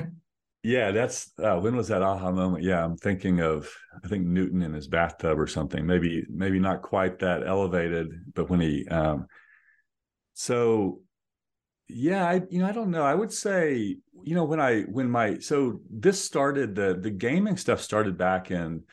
Yeah 0.65 0.91
that's 0.91 1.29
uh, 1.39 1.59
when 1.59 1.75
was 1.75 1.89
that 1.89 2.01
aha 2.01 2.31
moment? 2.31 2.63
Yeah 2.63 2.81
i'm 2.85 2.95
thinking 2.95 3.41
of 3.41 3.69
i 4.01 4.07
think 4.07 4.25
newton 4.25 4.61
in 4.61 4.71
his 4.71 4.87
bathtub 4.87 5.37
or 5.37 5.45
something 5.45 5.85
maybe 5.85 6.23
maybe 6.29 6.57
not 6.57 6.81
quite 6.81 7.19
that 7.19 7.45
elevated 7.45 8.07
but 8.33 8.49
when 8.49 8.61
he 8.61 8.87
um 8.87 9.27
so 10.35 11.01
yeah 11.93 12.27
i 12.27 12.41
you 12.49 12.60
know 12.60 12.67
i 12.67 12.71
don't 12.71 12.91
know. 12.91 13.03
I 13.03 13.13
would 13.13 13.32
say 13.32 13.97
you 14.23 14.36
know 14.36 14.43
when 14.43 14.60
i 14.60 14.82
when 14.82 15.10
my 15.10 15.39
so 15.39 15.82
this 15.89 16.23
started 16.23 16.75
the 16.75 16.97
the 16.99 17.12
gaming 17.12 17.58
stuff 17.58 17.82
started 17.82 18.17
back 18.17 18.51
in 18.51 18.84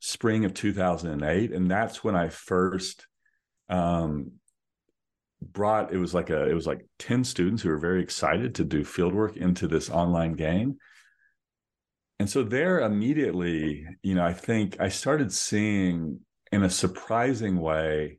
spring 0.00 0.44
of 0.44 0.54
2008 0.54 1.52
and 1.52 1.70
that's 1.70 2.04
when 2.04 2.14
i 2.14 2.28
first 2.28 3.06
um 3.68 4.32
brought 5.42 5.92
it 5.92 5.98
was 5.98 6.14
like 6.14 6.30
a 6.30 6.48
it 6.48 6.54
was 6.54 6.66
like 6.66 6.86
10 6.98 7.24
students 7.24 7.62
who 7.62 7.68
were 7.68 7.78
very 7.78 8.02
excited 8.02 8.54
to 8.54 8.64
do 8.64 8.82
fieldwork 8.82 9.36
into 9.36 9.68
this 9.68 9.90
online 9.90 10.32
game. 10.32 10.76
And 12.18 12.28
so 12.28 12.42
there 12.42 12.80
immediately 12.80 13.86
you 14.02 14.14
know 14.14 14.24
i 14.24 14.32
think 14.32 14.80
i 14.80 14.88
started 14.88 15.32
seeing 15.32 16.20
in 16.52 16.62
a 16.62 16.70
surprising 16.70 17.60
way 17.60 18.18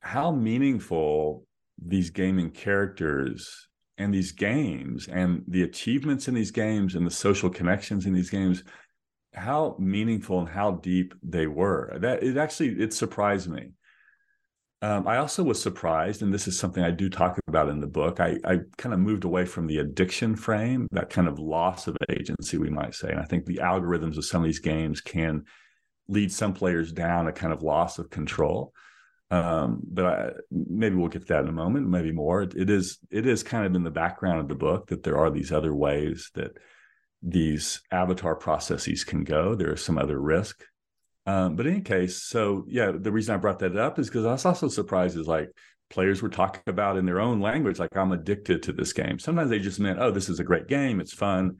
how 0.00 0.32
meaningful 0.32 1.46
these 1.86 2.10
gaming 2.10 2.50
characters 2.50 3.68
and 3.98 4.12
these 4.12 4.32
games 4.32 5.08
and 5.08 5.44
the 5.48 5.62
achievements 5.62 6.28
in 6.28 6.34
these 6.34 6.50
games 6.50 6.94
and 6.94 7.06
the 7.06 7.10
social 7.10 7.50
connections 7.50 8.06
in 8.06 8.12
these 8.12 8.30
games 8.30 8.64
how 9.34 9.76
meaningful 9.78 10.40
and 10.40 10.48
how 10.48 10.72
deep 10.72 11.14
they 11.22 11.46
were. 11.46 11.96
That 12.00 12.22
it 12.22 12.36
actually 12.36 12.80
it 12.80 12.92
surprised 12.92 13.48
me. 13.48 13.70
Um, 14.82 15.06
i 15.06 15.18
also 15.18 15.44
was 15.44 15.62
surprised 15.62 16.22
and 16.22 16.34
this 16.34 16.48
is 16.48 16.58
something 16.58 16.82
i 16.82 16.90
do 16.90 17.08
talk 17.08 17.38
about 17.46 17.68
in 17.68 17.78
the 17.78 17.86
book 17.86 18.18
I, 18.18 18.36
I 18.44 18.58
kind 18.78 18.92
of 18.92 18.98
moved 18.98 19.22
away 19.22 19.44
from 19.44 19.68
the 19.68 19.78
addiction 19.78 20.34
frame 20.34 20.88
that 20.90 21.08
kind 21.08 21.28
of 21.28 21.38
loss 21.38 21.86
of 21.86 21.96
agency 22.10 22.58
we 22.58 22.68
might 22.68 22.96
say. 22.96 23.10
And 23.10 23.20
i 23.20 23.24
think 23.24 23.46
the 23.46 23.60
algorithms 23.62 24.16
of 24.16 24.24
some 24.24 24.42
of 24.42 24.46
these 24.46 24.58
games 24.58 25.00
can 25.00 25.44
lead 26.08 26.32
some 26.32 26.52
players 26.52 26.92
down 26.92 27.28
a 27.28 27.32
kind 27.32 27.52
of 27.52 27.62
loss 27.62 28.00
of 28.00 28.10
control 28.10 28.72
um, 29.32 29.80
but 29.82 30.04
I, 30.04 30.30
maybe 30.50 30.94
we'll 30.94 31.08
get 31.08 31.22
to 31.22 31.28
that 31.28 31.44
in 31.44 31.48
a 31.48 31.52
moment, 31.52 31.88
maybe 31.88 32.12
more. 32.12 32.42
It, 32.42 32.54
it 32.54 32.68
is 32.68 32.98
it 33.10 33.26
is 33.26 33.42
kind 33.42 33.64
of 33.64 33.74
in 33.74 33.82
the 33.82 33.90
background 33.90 34.40
of 34.40 34.48
the 34.48 34.54
book 34.54 34.88
that 34.88 35.02
there 35.02 35.16
are 35.16 35.30
these 35.30 35.50
other 35.50 35.74
ways 35.74 36.30
that 36.34 36.58
these 37.22 37.80
avatar 37.90 38.36
processes 38.36 39.04
can 39.04 39.24
go. 39.24 39.54
There 39.54 39.72
is 39.72 39.82
some 39.82 39.96
other 39.96 40.20
risk, 40.20 40.62
um, 41.24 41.56
but 41.56 41.66
in 41.66 41.72
any 41.72 41.82
case, 41.82 42.22
so 42.22 42.66
yeah, 42.68 42.92
the 42.94 43.10
reason 43.10 43.34
I 43.34 43.38
brought 43.38 43.60
that 43.60 43.74
up 43.74 43.98
is 43.98 44.08
because 44.08 44.26
I 44.26 44.32
was 44.32 44.44
also 44.44 44.68
surprised 44.68 45.16
is 45.16 45.26
like 45.26 45.48
players 45.88 46.20
were 46.20 46.28
talking 46.28 46.62
about 46.66 46.98
in 46.98 47.06
their 47.06 47.20
own 47.20 47.40
language, 47.40 47.78
like 47.78 47.96
I'm 47.96 48.12
addicted 48.12 48.62
to 48.64 48.72
this 48.74 48.92
game. 48.92 49.18
Sometimes 49.18 49.48
they 49.48 49.60
just 49.60 49.80
meant, 49.80 49.98
oh, 49.98 50.10
this 50.10 50.28
is 50.28 50.40
a 50.40 50.44
great 50.44 50.68
game, 50.68 51.00
it's 51.00 51.14
fun. 51.14 51.56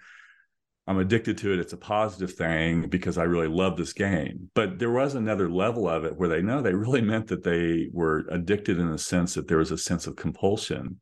I'm 0.86 0.98
addicted 0.98 1.38
to 1.38 1.52
it. 1.52 1.60
It's 1.60 1.72
a 1.72 1.78
positive 1.78 2.34
thing 2.34 2.88
because 2.88 3.16
I 3.16 3.22
really 3.22 3.46
love 3.46 3.76
this 3.76 3.92
game. 3.92 4.50
But 4.54 4.80
there 4.80 4.90
was 4.90 5.14
another 5.14 5.48
level 5.48 5.88
of 5.88 6.04
it 6.04 6.16
where 6.16 6.28
they 6.28 6.42
know 6.42 6.60
they 6.60 6.74
really 6.74 7.00
meant 7.00 7.28
that 7.28 7.44
they 7.44 7.88
were 7.92 8.24
addicted 8.30 8.78
in 8.78 8.90
the 8.90 8.98
sense 8.98 9.34
that 9.34 9.46
there 9.46 9.58
was 9.58 9.70
a 9.70 9.78
sense 9.78 10.08
of 10.08 10.16
compulsion 10.16 11.00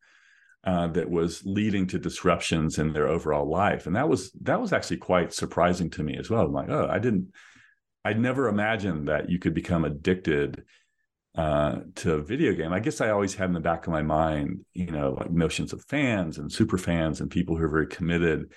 uh, 0.65 0.89
that 0.89 1.09
was 1.09 1.43
leading 1.47 1.87
to 1.87 1.99
disruptions 1.99 2.79
in 2.79 2.93
their 2.93 3.09
overall 3.09 3.49
life, 3.49 3.87
and 3.87 3.97
that 3.97 4.09
was 4.09 4.31
that 4.43 4.61
was 4.61 4.75
actually 4.75 4.99
quite 4.99 5.33
surprising 5.33 5.89
to 5.89 6.03
me 6.03 6.19
as 6.19 6.29
well. 6.29 6.45
I'm 6.45 6.53
like, 6.53 6.69
oh, 6.69 6.87
I 6.91 6.99
didn't, 6.99 7.33
I'd 8.05 8.21
never 8.21 8.49
imagined 8.49 9.09
that 9.09 9.31
you 9.31 9.39
could 9.39 9.55
become 9.55 9.87
addicted 9.87 10.65
uh, 11.35 11.77
to 11.95 12.15
a 12.15 12.23
video 12.23 12.53
game. 12.53 12.75
I 12.75 12.81
guess 12.81 13.01
I 13.01 13.09
always 13.09 13.35
had 13.35 13.49
in 13.49 13.55
the 13.55 13.61
back 13.61 13.87
of 13.87 13.93
my 13.93 14.03
mind, 14.03 14.67
you 14.75 14.91
know, 14.91 15.17
like 15.19 15.31
notions 15.31 15.73
of 15.73 15.83
fans 15.87 16.37
and 16.37 16.53
super 16.53 16.77
fans 16.77 17.23
and 17.23 17.31
people 17.31 17.57
who 17.57 17.65
are 17.65 17.69
very 17.69 17.87
committed 17.87 18.53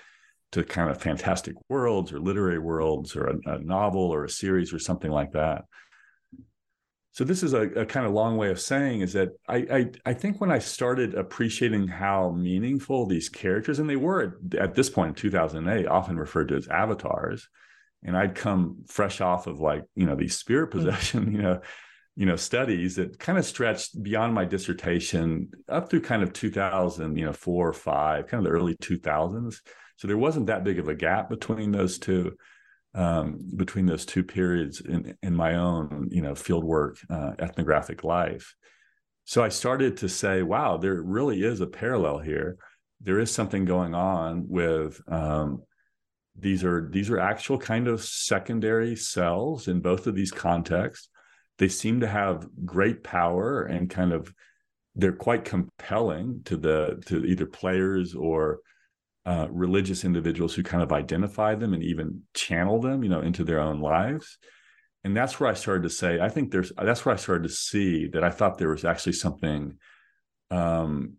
to 0.53 0.63
kind 0.63 0.89
of 0.89 1.01
fantastic 1.01 1.55
worlds 1.69 2.13
or 2.13 2.19
literary 2.19 2.59
worlds 2.59 3.15
or 3.15 3.27
a, 3.27 3.55
a, 3.55 3.59
novel 3.59 4.01
or 4.01 4.23
a 4.23 4.29
series 4.29 4.71
or 4.71 4.79
something 4.79 5.11
like 5.11 5.31
that. 5.33 5.65
so 7.11 7.23
this 7.23 7.43
is 7.43 7.53
a, 7.53 7.61
a, 7.61 7.85
kind 7.85 8.05
of 8.05 8.13
long 8.13 8.37
way 8.37 8.49
of 8.49 8.59
saying 8.59 9.01
is 9.01 9.13
that 9.13 9.29
I, 9.47 9.57
I, 9.57 9.91
I 10.05 10.13
think 10.13 10.39
when 10.39 10.51
I 10.51 10.59
started 10.59 11.15
appreciating 11.15 11.87
how 11.87 12.31
meaningful 12.31 13.05
these 13.05 13.29
characters 13.29 13.79
and 13.79 13.89
they 13.89 13.95
were 13.95 14.37
at, 14.53 14.59
at, 14.59 14.75
this 14.75 14.89
point 14.89 15.09
in 15.09 15.15
2008 15.15 15.87
often 15.87 16.17
referred 16.17 16.49
to 16.49 16.55
as 16.55 16.67
avatars, 16.67 17.49
and 18.03 18.15
I'd 18.15 18.35
come 18.35 18.83
fresh 18.87 19.21
off 19.21 19.47
of 19.47 19.59
like 19.59 19.83
you 19.95 20.05
know 20.05 20.15
these 20.15 20.37
spirit 20.37 20.69
mm. 20.69 20.71
possession 20.71 21.31
you 21.35 21.41
know 21.41 21.61
you 22.15 22.25
know 22.27 22.35
studies 22.35 22.97
that 22.97 23.17
kind 23.17 23.39
of 23.39 23.45
stretched 23.45 24.01
beyond 24.03 24.33
my 24.33 24.45
dissertation 24.45 25.49
up 25.67 25.89
through 25.89 26.01
kind 26.01 26.21
of 26.21 26.31
2000 26.31 27.17
you 27.17 27.25
know 27.25 27.33
four 27.33 27.67
or 27.67 27.73
five 27.73 28.27
kind 28.27 28.45
of 28.45 28.51
the 28.51 28.55
early 28.55 28.75
2000s. 28.75 29.55
So 29.97 30.07
there 30.07 30.17
wasn't 30.17 30.47
that 30.47 30.63
big 30.63 30.79
of 30.79 30.87
a 30.87 30.95
gap 30.95 31.29
between 31.29 31.71
those 31.71 31.99
two 31.99 32.35
um, 32.95 33.39
between 33.55 33.87
those 33.87 34.05
two 34.05 34.23
periods 34.23 34.79
in, 34.81 35.17
in 35.23 35.35
my 35.35 35.55
own, 35.55 36.09
you 36.11 36.21
know, 36.21 36.33
fieldwork 36.33 36.97
uh, 37.09 37.31
ethnographic 37.39 38.03
life. 38.03 38.55
So 39.25 39.43
I 39.43 39.49
started 39.49 39.97
to 39.97 40.09
say, 40.09 40.43
wow, 40.43 40.77
there 40.77 41.01
really 41.01 41.43
is 41.43 41.61
a 41.61 41.65
parallel 41.67 42.19
here. 42.19 42.57
There 43.01 43.19
is 43.19 43.31
something 43.31 43.65
going 43.65 43.95
on 43.95 44.45
with 44.47 45.01
um, 45.07 45.63
these 46.35 46.63
are 46.63 46.89
these 46.91 47.09
are 47.09 47.19
actual 47.19 47.57
kind 47.57 47.87
of 47.87 48.03
secondary 48.03 48.95
cells 48.95 49.67
in 49.67 49.81
both 49.81 50.07
of 50.07 50.15
these 50.15 50.31
contexts. 50.31 51.09
They 51.57 51.69
seem 51.69 51.99
to 51.99 52.07
have 52.07 52.47
great 52.65 53.03
power 53.03 53.63
and 53.63 53.89
kind 53.89 54.11
of 54.11 54.33
they're 54.95 55.13
quite 55.13 55.45
compelling 55.45 56.41
to 56.45 56.57
the 56.57 57.01
to 57.07 57.25
either 57.25 57.45
players 57.45 58.15
or 58.15 58.59
uh, 59.25 59.47
religious 59.49 60.03
individuals 60.03 60.53
who 60.53 60.63
kind 60.63 60.83
of 60.83 60.91
identify 60.91 61.55
them 61.55 61.73
and 61.73 61.83
even 61.83 62.23
channel 62.33 62.81
them, 62.81 63.03
you 63.03 63.09
know, 63.09 63.21
into 63.21 63.43
their 63.43 63.59
own 63.59 63.79
lives. 63.79 64.37
And 65.03 65.15
that's 65.15 65.39
where 65.39 65.49
I 65.49 65.53
started 65.53 65.83
to 65.83 65.89
say, 65.89 66.19
I 66.19 66.29
think 66.29 66.51
there's 66.51 66.71
that's 66.77 67.05
where 67.05 67.13
I 67.13 67.17
started 67.17 67.43
to 67.43 67.53
see 67.53 68.07
that 68.09 68.23
I 68.23 68.29
thought 68.29 68.57
there 68.57 68.69
was 68.69 68.85
actually 68.85 69.13
something 69.13 69.77
um, 70.49 71.15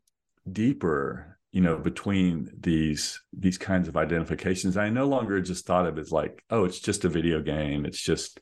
deeper, 0.51 1.39
you 1.53 1.61
know, 1.61 1.79
between 1.79 2.51
these 2.59 3.21
these 3.33 3.59
kinds 3.59 3.89
of 3.89 3.97
identifications. 3.97 4.77
I 4.77 4.89
no 4.89 5.07
longer 5.07 5.41
just 5.41 5.67
thought 5.67 5.87
of 5.87 5.99
it 5.99 6.01
as 6.01 6.13
like, 6.13 6.43
oh, 6.51 6.65
it's 6.65 6.81
just 6.81 7.05
a 7.05 7.11
video 7.11 7.43
game, 7.43 7.85
it's 7.85 8.03
just 8.03 8.41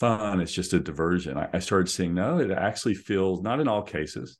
fun, 0.00 0.40
it's 0.40 0.52
just 0.52 0.72
a 0.72 0.80
diversion. 0.80 1.36
I, 1.36 1.48
I 1.52 1.58
started 1.60 1.88
seeing 1.88 2.14
no, 2.14 2.38
it 2.38 2.50
actually 2.50 2.94
feels 2.94 3.42
not 3.42 3.60
in 3.60 3.68
all 3.68 3.82
cases, 3.82 4.38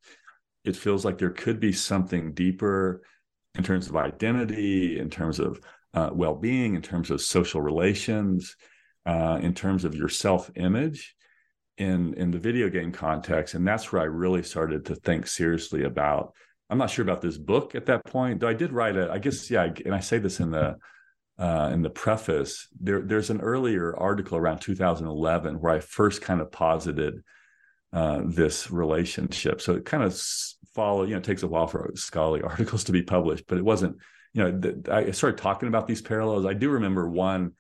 it 0.65 0.77
feels 0.77 1.05
like 1.05 1.19
there 1.19 1.31
could 1.31 1.61
be 1.61 1.73
something 1.73 2.33
deeper 2.33 3.03
in 3.57 3.65
terms 3.65 3.89
of 3.89 3.97
identity, 3.97 4.99
in 4.99 5.11
terms 5.11 5.39
of 5.39 5.61
uh, 5.95 6.11
well 6.13 6.35
being, 6.35 6.75
in 6.75 6.83
terms 6.83 7.11
of 7.11 7.21
social 7.21 7.61
relations, 7.61 8.57
uh, 9.07 9.39
in 9.43 9.55
terms 9.55 9.85
of 9.85 9.95
your 9.95 10.09
self 10.09 10.51
image 10.57 11.15
in, 11.79 12.15
in 12.15 12.31
the 12.31 12.39
video 12.39 12.69
game 12.69 12.93
context. 12.93 13.55
And 13.55 13.67
that's 13.67 13.91
where 13.91 14.03
I 14.03 14.07
really 14.07 14.43
started 14.43 14.85
to 14.87 14.95
think 14.95 15.27
seriously 15.27 15.85
about. 15.85 16.35
I'm 16.69 16.79
not 16.79 16.91
sure 16.91 17.03
about 17.03 17.21
this 17.21 17.39
book 17.39 17.75
at 17.75 17.87
that 17.87 18.05
point, 18.05 18.41
though 18.41 18.49
I 18.49 18.55
did 18.55 18.73
write 18.73 18.97
it. 18.97 19.11
I 19.11 19.19
guess, 19.19 19.51
yeah, 19.51 19.69
and 19.85 19.95
I 19.95 20.01
say 20.01 20.19
this 20.19 20.39
in 20.39 20.53
the 20.53 20.77
uh, 21.39 21.71
in 21.73 21.81
the 21.83 21.91
preface. 21.91 22.69
There, 22.79 23.01
there's 23.01 23.31
an 23.31 23.41
earlier 23.41 23.97
article 23.97 24.37
around 24.37 24.61
2011 24.61 25.59
where 25.59 25.75
I 25.75 25.81
first 25.81 26.21
kind 26.21 26.41
of 26.41 26.53
posited 26.53 27.23
uh, 27.93 28.21
this 28.27 28.71
relationship. 28.71 29.61
So 29.61 29.75
it 29.75 29.87
kind 29.87 30.03
of 30.03 30.13
follow, 30.75 31.05
you 31.05 31.11
know, 31.11 31.19
it 31.19 31.25
takes 31.25 31.43
a 31.43 31.49
while 31.49 31.67
for 31.67 31.91
scholarly 31.95 32.43
articles 32.45 32.85
to 32.85 32.93
be 32.93 33.03
published, 33.03 33.45
but 33.47 33.59
it 33.59 33.65
wasn't, 33.65 33.97
you 34.33 34.43
know, 34.43 34.59
th- 34.59 34.89
I 34.89 35.11
started 35.11 35.39
talking 35.39 35.69
about 35.69 35.87
these 35.87 36.03
parallels. 36.03 36.47
I 36.47 36.55
do 36.55 36.71
remember 36.71 37.09
one 37.09 37.53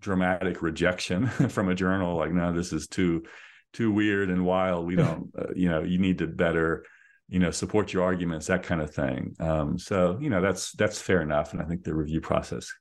dramatic 0.00 0.62
rejection 0.62 1.26
from 1.48 1.68
a 1.68 1.74
journal, 1.74 2.16
like, 2.16 2.32
no, 2.32 2.52
this 2.52 2.72
is 2.72 2.86
too, 2.86 3.24
too 3.72 3.92
weird 3.92 4.30
and 4.30 4.44
wild. 4.44 4.86
We 4.86 4.96
don't, 5.04 5.30
uh, 5.38 5.46
you 5.54 5.68
know, 5.68 5.82
you 5.82 5.98
need 5.98 6.18
to 6.18 6.26
better, 6.26 6.84
you 7.28 7.38
know, 7.38 7.50
support 7.50 7.92
your 7.92 8.04
arguments, 8.04 8.46
that 8.46 8.62
kind 8.62 8.80
of 8.80 8.94
thing. 8.94 9.34
Um, 9.40 9.78
so, 9.78 10.18
you 10.20 10.30
know, 10.30 10.40
that's, 10.40 10.72
that's 10.72 11.00
fair 11.00 11.22
enough. 11.22 11.52
And 11.52 11.62
I 11.62 11.64
think 11.64 11.84
the 11.84 11.94
review 11.94 12.20
process 12.20 12.72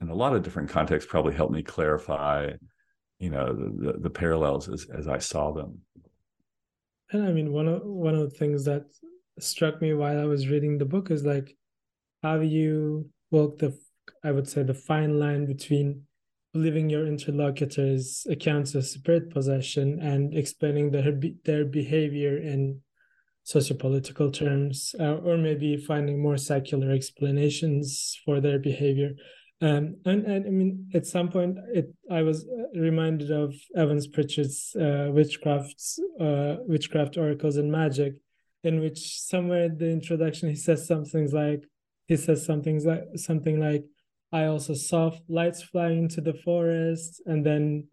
in 0.00 0.08
a 0.08 0.14
lot 0.14 0.34
of 0.34 0.42
different 0.42 0.68
contexts 0.68 1.10
probably 1.10 1.34
helped 1.34 1.54
me 1.54 1.62
clarify, 1.62 2.50
you 3.18 3.30
know, 3.30 3.52
the, 3.54 3.92
the, 3.92 3.98
the 4.00 4.10
parallels 4.10 4.68
as, 4.68 4.86
as 4.92 5.06
I 5.06 5.18
saw 5.18 5.52
them. 5.52 5.78
And 7.12 7.26
I 7.26 7.32
mean, 7.32 7.52
one 7.52 7.68
of 7.68 7.82
one 7.84 8.14
of 8.14 8.30
the 8.30 8.36
things 8.36 8.64
that 8.64 8.84
struck 9.38 9.80
me 9.82 9.92
while 9.92 10.18
I 10.18 10.24
was 10.24 10.48
reading 10.48 10.78
the 10.78 10.84
book 10.84 11.10
is 11.10 11.24
like 11.24 11.56
how 12.22 12.40
you 12.40 13.10
walk 13.30 13.58
the, 13.58 13.78
I 14.24 14.32
would 14.32 14.48
say, 14.48 14.62
the 14.62 14.74
fine 14.74 15.18
line 15.18 15.46
between 15.46 16.02
believing 16.52 16.90
your 16.90 17.06
interlocutors' 17.06 18.26
accounts 18.30 18.74
of 18.74 18.86
spirit 18.86 19.30
possession 19.30 19.98
and 20.00 20.34
explaining 20.34 20.90
their 20.90 21.12
their 21.44 21.64
behavior 21.64 22.38
in 22.38 22.80
sociopolitical 23.44 24.32
terms, 24.32 24.94
uh, 25.00 25.16
or 25.16 25.36
maybe 25.36 25.76
finding 25.76 26.22
more 26.22 26.36
secular 26.36 26.92
explanations 26.92 28.18
for 28.24 28.40
their 28.40 28.58
behavior. 28.58 29.12
Um, 29.62 29.94
and, 30.04 30.24
and 30.26 30.44
I 30.44 30.50
mean, 30.50 30.90
at 30.92 31.06
some 31.06 31.28
point, 31.28 31.56
it 31.72 31.94
I 32.10 32.22
was 32.22 32.44
reminded 32.74 33.30
of 33.30 33.54
Evans 33.76 34.08
Pritchard's 34.08 34.74
uh, 34.74 35.06
witchcraft, 35.12 35.80
uh, 36.20 36.56
witchcraft 36.66 37.16
oracles 37.16 37.56
and 37.56 37.70
magic, 37.70 38.14
in 38.64 38.80
which 38.80 39.20
somewhere 39.20 39.66
in 39.66 39.78
the 39.78 39.88
introduction 39.88 40.48
he 40.48 40.56
says 40.56 40.84
something 40.84 41.30
like 41.30 41.62
he 42.08 42.16
says 42.16 42.44
something 42.44 42.84
like 42.84 43.04
something 43.14 43.60
like 43.60 43.84
I 44.32 44.46
also 44.46 44.74
saw 44.74 45.12
lights 45.28 45.62
flying 45.62 45.98
into 45.98 46.20
the 46.20 46.34
forest, 46.34 47.22
and 47.24 47.46
then 47.46 47.86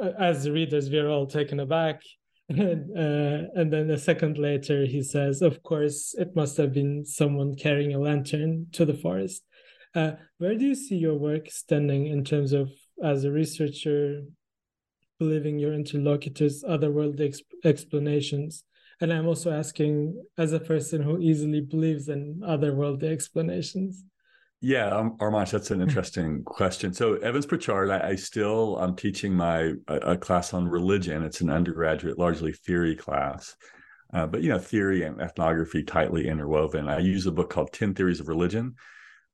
uh, 0.00 0.12
as 0.18 0.48
readers 0.48 0.88
we 0.88 0.98
are 0.98 1.10
all 1.10 1.26
taken 1.26 1.60
aback. 1.60 2.00
And, 2.48 2.96
uh, 2.96 3.48
and 3.56 3.72
then 3.72 3.90
a 3.90 3.98
second 3.98 4.38
later, 4.38 4.86
he 4.86 5.02
says, 5.02 5.42
"Of 5.42 5.64
course, 5.64 6.14
it 6.16 6.36
must 6.36 6.56
have 6.58 6.72
been 6.72 7.04
someone 7.04 7.56
carrying 7.56 7.92
a 7.92 7.98
lantern 7.98 8.68
to 8.70 8.84
the 8.84 8.94
forest." 8.94 9.42
Uh, 9.96 10.12
where 10.36 10.54
do 10.54 10.66
you 10.66 10.74
see 10.74 10.96
your 10.96 11.14
work 11.14 11.50
standing 11.50 12.06
in 12.06 12.22
terms 12.22 12.52
of 12.52 12.70
as 13.02 13.24
a 13.24 13.32
researcher, 13.32 14.22
believing 15.18 15.58
your 15.58 15.72
interlocutors' 15.72 16.62
otherworldly 16.62 17.20
exp 17.20 17.40
explanations? 17.64 18.64
And 19.00 19.10
I'm 19.10 19.26
also 19.26 19.50
asking, 19.50 20.22
as 20.36 20.52
a 20.52 20.60
person 20.60 21.02
who 21.02 21.18
easily 21.18 21.62
believes 21.62 22.08
in 22.10 22.40
otherworldly 22.44 23.10
explanations. 23.10 24.04
Yeah, 24.60 24.88
um, 24.88 25.16
Armanc, 25.18 25.50
that's 25.50 25.70
an 25.70 25.80
interesting 25.86 26.44
question. 26.44 26.92
So 26.92 27.14
Evans 27.14 27.46
Pritchard, 27.46 27.90
I, 27.90 28.08
I, 28.08 28.14
still 28.16 28.76
I'm 28.76 28.96
teaching 28.96 29.34
my 29.34 29.72
a, 29.88 29.96
a, 29.96 30.16
class 30.16 30.52
on 30.52 30.68
religion. 30.68 31.22
It's 31.22 31.40
an 31.40 31.50
undergraduate, 31.50 32.18
largely 32.18 32.52
theory 32.52 32.96
class, 32.96 33.56
uh, 34.12 34.26
but 34.26 34.42
you 34.42 34.50
know, 34.50 34.58
theory 34.58 35.04
and 35.04 35.20
ethnography 35.22 35.84
tightly 35.84 36.28
interwoven. 36.28 36.88
I 36.88 36.98
use 36.98 37.26
a 37.26 37.32
book 37.32 37.48
called 37.48 37.72
Ten 37.72 37.94
Theories 37.94 38.20
of 38.20 38.28
Religion, 38.28 38.74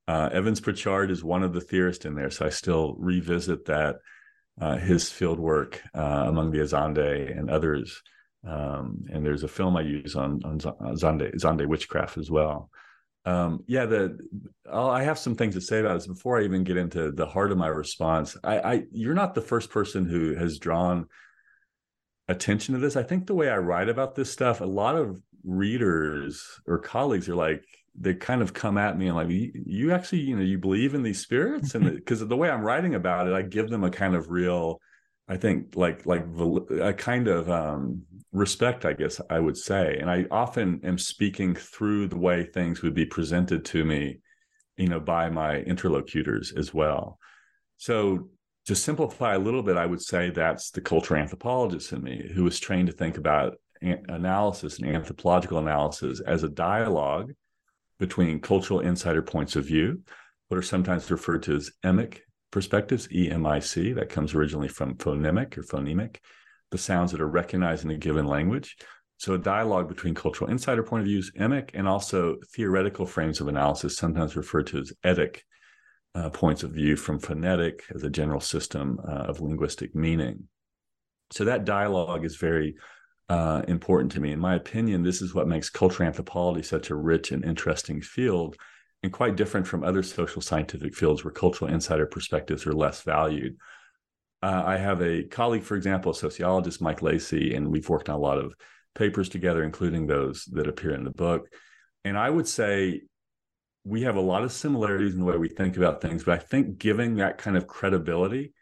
uh, 0.09 0.31
Evans 0.33 0.61
Pritchard 0.61 1.11
is 1.11 1.23
one 1.23 1.43
of 1.43 1.53
the 1.53 1.61
theorists 1.61 2.05
in 2.05 2.15
there, 2.15 2.31
so 2.31 2.47
I 2.47 2.51
still 2.51 2.95
revisit 2.99 3.67
that 3.67 3.97
uh, 4.61 4.77
his 4.77 5.11
field 5.11 5.39
work 5.39 5.81
uh, 5.95 6.25
among 6.27 6.51
the 6.51 6.59
Azande 6.59 7.37
and 7.37 7.51
others. 7.51 8.03
Um, 8.47 9.05
and 9.13 9.25
there's 9.25 9.45
a 9.45 9.49
film 9.49 9.77
I 9.77 9.83
use 9.83 10.17
on 10.17 10.41
on 10.45 10.59
Zande 10.59 11.33
Zande 11.37 11.67
witchcraft 11.67 12.19
as 12.19 12.31
well. 12.31 12.71
Um, 13.25 13.63
yeah, 13.69 13.87
the 13.87 14.19
I'll, 14.71 14.91
i 14.91 15.05
have 15.05 15.19
some 15.19 15.37
things 15.37 15.55
to 15.55 15.61
say 15.61 15.79
about 15.79 15.95
this 15.95 16.09
before 16.09 16.41
I 16.41 16.45
even 16.45 16.65
get 16.65 16.77
into 16.77 17.13
the 17.13 17.27
heart 17.27 17.53
of 17.53 17.59
my 17.59 17.69
response. 17.69 18.37
I, 18.43 18.59
I 18.59 18.83
you're 18.91 19.15
not 19.15 19.35
the 19.35 19.41
first 19.41 19.71
person 19.71 20.07
who 20.07 20.35
has 20.35 20.59
drawn 20.59 21.07
attention 22.29 22.75
to 22.75 22.81
this. 22.81 22.97
I 22.97 23.05
think 23.05 23.27
the 23.27 23.35
way 23.35 23.49
I 23.49 23.59
write 23.59 23.89
about 23.89 24.17
this 24.17 24.33
stuff, 24.33 24.61
a 24.61 24.65
lot 24.65 24.97
of 24.97 25.23
readers 25.45 26.45
or 26.67 26.79
colleagues 26.79 27.29
are 27.29 27.37
like, 27.37 27.65
they 27.95 28.15
kind 28.15 28.43
of 28.43 28.55
come 28.55 28.79
at 28.79 28.99
me 28.99 29.09
and 29.09 29.17
like 29.17 29.29
you, 29.29 29.53
you 29.55 29.93
actually 29.93 30.21
you 30.21 30.37
know 30.37 30.43
you 30.43 30.59
believe 30.59 30.95
in 30.95 31.03
these 31.03 31.21
spirits? 31.21 31.75
And 31.75 31.85
because 31.95 32.21
the, 32.21 32.27
the 32.27 32.37
way 32.37 32.51
i'm 32.51 32.63
writing 32.63 32.95
about 32.95 33.27
it 33.27 33.35
i 33.35 33.43
give 33.43 33.69
them 33.69 33.85
a 33.85 33.91
kind 33.91 34.15
of 34.15 34.31
real 34.31 34.81
i 35.29 35.37
think 35.37 35.77
like 35.77 36.07
like 36.07 36.25
a 36.81 36.93
kind 36.93 37.29
of 37.29 37.51
um, 37.51 38.03
respect 38.33 38.85
i 38.85 38.93
guess 38.93 39.21
i 39.31 39.39
would 39.39 39.57
say. 39.57 39.99
And 40.01 40.11
i 40.11 40.27
often 40.31 40.81
am 40.85 40.99
speaking 40.99 41.55
through 41.55 42.09
the 42.09 42.19
way 42.19 42.45
things 42.45 42.83
would 42.83 42.95
be 42.95 43.07
presented 43.07 43.65
to 43.67 43.85
me 43.85 44.21
you 44.77 44.89
know 44.89 45.01
by 45.01 45.29
my 45.29 45.57
interlocutors 45.59 46.53
as 46.57 46.73
well. 46.73 47.19
So 47.77 48.31
to 48.67 48.77
simplify 48.77 49.35
a 49.35 49.39
little 49.39 49.63
bit 49.63 49.77
i 49.77 49.87
would 49.87 50.01
say 50.01 50.31
that's 50.31 50.71
the 50.71 50.81
cultural 50.81 51.21
anthropologist 51.21 51.93
in 51.93 52.03
me 52.03 52.31
who 52.35 52.45
was 52.45 52.61
trained 52.61 52.87
to 52.87 52.93
think 52.93 53.17
about 53.17 53.55
analysis 53.83 54.79
and 54.79 54.89
anthropological 54.95 55.59
analysis 55.59 56.21
as 56.21 56.45
a 56.45 56.49
dialogue 56.49 57.33
between 57.99 58.41
cultural 58.41 58.81
insider 58.81 59.23
points 59.23 59.57
of 59.57 59.65
view, 59.65 60.01
what 60.49 60.59
are 60.59 60.63
sometimes 60.63 61.11
referred 61.11 61.43
to 61.45 61.57
as 61.57 61.71
emic 61.85 62.21
perspectives, 62.53 63.09
EMIC, 63.09 63.95
that 63.97 64.11
comes 64.11 64.35
originally 64.35 64.69
from 64.69 64.95
phonemic 64.97 65.57
or 65.59 65.63
phonemic, 65.63 66.19
the 66.71 66.79
sounds 66.79 67.11
that 67.11 67.21
are 67.21 67.29
recognized 67.29 67.85
in 67.85 67.91
a 67.91 67.97
given 67.97 68.27
language. 68.27 68.77
So 69.17 69.35
a 69.35 69.39
dialogue 69.39 69.89
between 69.89 70.15
cultural 70.15 70.51
insider 70.51 70.83
point 70.83 71.03
of 71.03 71.07
views, 71.07 71.33
emic, 71.39 71.71
and 71.75 71.89
also 71.89 72.37
theoretical 72.55 73.07
frames 73.07 73.41
of 73.41 73.49
analysis, 73.49 73.97
sometimes 73.97 74.37
referred 74.37 74.67
to 74.69 74.79
as 74.79 74.93
etic 75.05 75.41
uh, 76.15 76.29
points 76.31 76.63
of 76.63 76.73
view 76.73 76.97
from 76.97 77.19
phonetic 77.19 77.85
as 77.95 78.03
a 78.03 78.11
general 78.11 78.41
system 78.41 79.01
uh, 79.09 79.13
of 79.13 79.41
linguistic 79.41 79.95
meaning. 79.95 80.49
So 81.31 81.45
that 81.45 81.65
dialogue 81.65 82.25
is 82.25 82.37
very 82.37 82.75
uh, 83.33 83.63
important 83.67 84.13
to 84.13 84.21
me. 84.21 84.31
In 84.31 84.39
my 84.39 84.57
opinion, 84.57 85.03
this 85.03 85.23
is 85.23 85.35
what 85.35 85.49
makes 85.49 85.71
cultural 85.71 86.07
anthropology 86.07 86.63
such 86.63 86.91
a 86.91 86.95
rich 86.95 87.33
and 87.33 87.43
interesting 87.47 88.03
field 88.03 88.57
and 89.03 89.11
quite 89.11 89.37
different 89.37 89.67
from 89.67 89.83
other 89.83 90.03
social 90.03 90.43
scientific 90.43 90.95
fields 90.95 91.25
where 91.25 91.33
cultural 91.33 91.73
insider 91.73 92.05
perspectives 92.05 92.67
are 92.67 92.75
less 92.75 93.01
valued. 93.01 93.57
Uh, 94.43 94.63
I 94.67 94.77
have 94.77 95.01
a 95.01 95.23
colleague, 95.23 95.63
for 95.63 95.77
example, 95.77 96.13
a 96.13 96.15
sociologist, 96.15 96.83
Mike 96.83 97.01
Lacy, 97.01 97.55
and 97.55 97.69
we've 97.69 97.89
worked 97.89 98.11
on 98.11 98.17
a 98.17 98.19
lot 98.19 98.37
of 98.37 98.53
papers 98.95 99.31
together, 99.31 99.65
including 99.65 100.07
those 100.07 100.45
that 100.53 100.69
appear 100.69 100.95
in 100.95 101.05
the 101.05 101.11
book. 101.11 101.49
And 102.05 102.19
I 102.19 102.29
would 102.29 102.47
say 102.47 103.01
we 103.83 104.03
have 104.03 104.17
a 104.17 104.21
lot 104.21 104.43
of 104.43 104.53
similarities 104.53 105.15
in 105.15 105.21
the 105.21 105.25
way 105.25 105.39
we 105.39 105.49
think 105.49 105.79
about 105.79 106.03
things, 106.03 106.23
but 106.25 106.39
I 106.39 106.43
think 106.43 106.77
giving 106.77 107.17
that 107.17 107.39
kind 107.39 107.57
of 107.57 107.67
credibility 107.67 108.53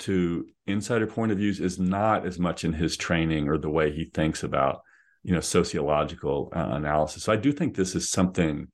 to 0.00 0.46
insider 0.66 1.06
point 1.06 1.32
of 1.32 1.38
views 1.38 1.60
is 1.60 1.78
not 1.78 2.26
as 2.26 2.38
much 2.38 2.64
in 2.64 2.72
his 2.72 2.96
training 2.96 3.48
or 3.48 3.58
the 3.58 3.70
way 3.70 3.92
he 3.92 4.04
thinks 4.04 4.42
about 4.42 4.82
you 5.22 5.32
know 5.32 5.40
sociological 5.40 6.52
uh, 6.54 6.68
analysis. 6.72 7.24
So 7.24 7.32
I 7.32 7.36
do 7.36 7.52
think 7.52 7.74
this 7.74 7.94
is 7.94 8.10
something 8.10 8.68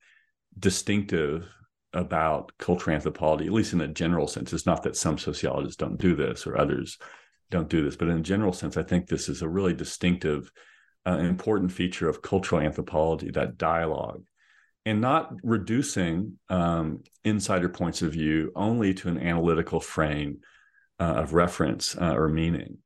distinctive 0.57 1.47
about 1.93 2.51
cultural 2.57 2.95
anthropology, 2.95 3.47
at 3.47 3.53
least 3.53 3.73
in 3.73 3.81
a 3.81 3.87
general 3.87 4.27
sense. 4.27 4.53
It's 4.53 4.65
not 4.65 4.83
that 4.83 4.95
some 4.95 5.17
sociologists 5.17 5.77
don't 5.77 5.99
do 5.99 6.15
this 6.15 6.47
or 6.47 6.57
others 6.57 6.97
don't 7.49 7.69
do 7.69 7.83
this, 7.83 7.95
but 7.95 8.07
in 8.07 8.17
a 8.17 8.21
general 8.21 8.53
sense, 8.53 8.77
I 8.77 8.83
think 8.83 9.07
this 9.07 9.27
is 9.27 9.41
a 9.41 9.49
really 9.49 9.73
distinctive, 9.73 10.51
uh, 11.05 11.17
important 11.17 11.71
feature 11.71 12.07
of 12.07 12.21
cultural 12.21 12.61
anthropology, 12.61 13.29
that 13.31 13.57
dialogue, 13.57 14.23
and 14.85 15.01
not 15.01 15.33
reducing 15.43 16.39
um, 16.49 17.03
insider 17.23 17.69
points 17.69 18.01
of 18.01 18.13
view 18.13 18.51
only 18.55 18.93
to 18.95 19.09
an 19.09 19.19
analytical 19.19 19.79
frame 19.79 20.39
of 21.03 21.33
reference 21.33 21.97
uh, 21.97 22.13
or 22.13 22.27
meaning. 22.27 22.77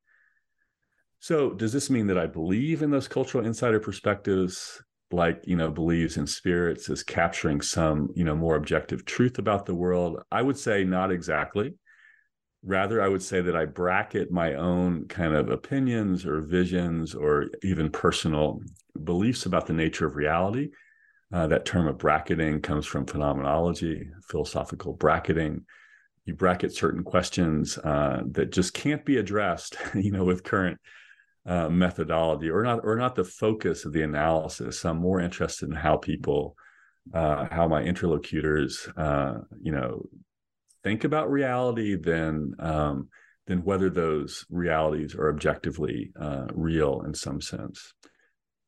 So, 1.19 1.51
does 1.51 1.73
this 1.73 1.89
mean 1.89 2.07
that 2.07 2.17
I 2.17 2.27
believe 2.27 2.81
in 2.81 2.91
those 2.91 3.07
cultural 3.07 3.45
insider 3.45 3.79
perspectives? 3.79 4.81
like 5.11 5.41
you 5.45 5.55
know 5.55 5.69
believes 5.69 6.17
in 6.17 6.25
spirits 6.25 6.89
as 6.89 7.03
capturing 7.03 7.61
some 7.61 8.09
you 8.15 8.23
know 8.23 8.35
more 8.35 8.55
objective 8.55 9.05
truth 9.05 9.37
about 9.37 9.65
the 9.65 9.75
world 9.75 10.21
i 10.31 10.41
would 10.41 10.57
say 10.57 10.83
not 10.83 11.11
exactly 11.11 11.73
rather 12.63 13.01
i 13.01 13.07
would 13.07 13.21
say 13.21 13.39
that 13.39 13.55
i 13.55 13.65
bracket 13.65 14.31
my 14.31 14.55
own 14.55 15.07
kind 15.07 15.35
of 15.35 15.49
opinions 15.49 16.25
or 16.25 16.41
visions 16.41 17.13
or 17.13 17.47
even 17.61 17.89
personal 17.89 18.59
beliefs 19.03 19.45
about 19.45 19.67
the 19.67 19.73
nature 19.73 20.07
of 20.07 20.15
reality 20.15 20.69
uh, 21.33 21.47
that 21.47 21.65
term 21.65 21.87
of 21.87 21.97
bracketing 21.97 22.59
comes 22.59 22.85
from 22.85 23.05
phenomenology 23.05 24.09
philosophical 24.27 24.93
bracketing 24.93 25.63
you 26.25 26.33
bracket 26.33 26.73
certain 26.73 27.03
questions 27.03 27.77
uh, 27.77 28.21
that 28.31 28.51
just 28.51 28.73
can't 28.73 29.05
be 29.05 29.17
addressed 29.17 29.77
you 29.95 30.11
know 30.11 30.23
with 30.23 30.43
current 30.43 30.79
uh, 31.45 31.69
methodology 31.69 32.49
or 32.49 32.63
not 32.63 32.81
or 32.83 32.95
not 32.95 33.15
the 33.15 33.23
focus 33.23 33.85
of 33.85 33.93
the 33.93 34.01
analysis. 34.01 34.83
I'm 34.83 34.97
more 34.97 35.19
interested 35.19 35.69
in 35.69 35.75
how 35.75 35.97
people 35.97 36.55
uh, 37.13 37.47
how 37.51 37.67
my 37.67 37.83
interlocutors 37.83 38.87
uh, 38.97 39.39
you 39.61 39.71
know 39.71 40.07
think 40.83 41.03
about 41.03 41.31
reality 41.31 41.95
than 41.95 42.55
um, 42.59 43.09
than 43.47 43.63
whether 43.63 43.89
those 43.89 44.45
realities 44.49 45.13
are 45.13 45.29
objectively 45.29 46.11
uh, 46.19 46.47
real 46.53 47.03
in 47.05 47.13
some 47.13 47.41
sense. 47.41 47.93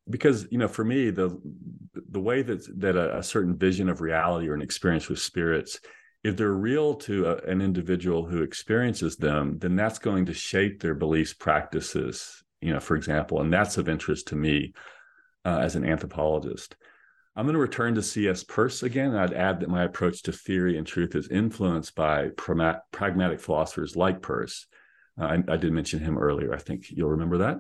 Because 0.10 0.48
you 0.52 0.60
know 0.60 0.68
for 0.68 0.86
me 0.86 1.10
the 1.10 1.38
the 1.94 2.22
way 2.22 2.44
that 2.44 2.80
that 2.80 2.96
a, 2.96 3.18
a, 3.18 3.24
certain 3.24 3.58
vision 3.58 3.90
of 3.90 4.02
reality 4.02 4.48
or 4.48 4.54
an 4.54 4.62
experience 4.62 5.10
with 5.10 5.20
spirits 5.20 5.80
if 6.28 6.38
they're 6.38 6.52
real 6.52 6.94
to 6.94 7.26
a, 7.26 7.38
an 7.50 7.62
individual 7.62 8.26
who 8.26 8.42
experiences 8.42 9.16
them 9.18 9.58
then 9.60 9.76
that's 9.76 10.00
going 10.00 10.26
to 10.26 10.34
shape 10.34 10.82
their 10.82 10.96
beliefs 10.96 11.34
practices 11.34 12.44
you 12.62 12.74
know, 12.74 12.80
for 12.80 12.96
example, 12.96 13.42
and 13.42 13.54
that's 13.54 13.78
of 13.78 13.90
interest 13.90 14.28
to 14.28 14.36
me 14.36 14.74
uh, 15.46 15.60
as 15.60 15.76
an 15.76 15.86
anthropologist. 15.86 16.76
I'm 17.36 17.46
going 17.46 17.54
to 17.54 17.60
return 17.60 17.94
to 17.96 18.02
C.S. 18.02 18.44
Peirce 18.44 18.82
again. 18.82 19.16
I'd 19.16 19.34
add 19.34 19.60
that 19.60 19.70
my 19.70 19.84
approach 19.84 20.24
to 20.24 20.32
theory 20.32 20.78
and 20.78 20.88
truth 20.88 21.16
is 21.16 21.28
influenced 21.28 21.94
by 21.94 22.30
pragmatic 22.36 23.40
philosophers 23.40 23.96
like 23.96 24.24
Peirce. 24.24 24.66
Uh, 25.20 25.26
I, 25.26 25.54
I, 25.54 25.58
did 25.58 25.72
mention 25.72 26.00
him 26.00 26.18
earlier. 26.18 26.54
I 26.54 26.58
think 26.58 26.90
you'll 26.90 27.12
remember 27.12 27.40
that. 27.40 27.58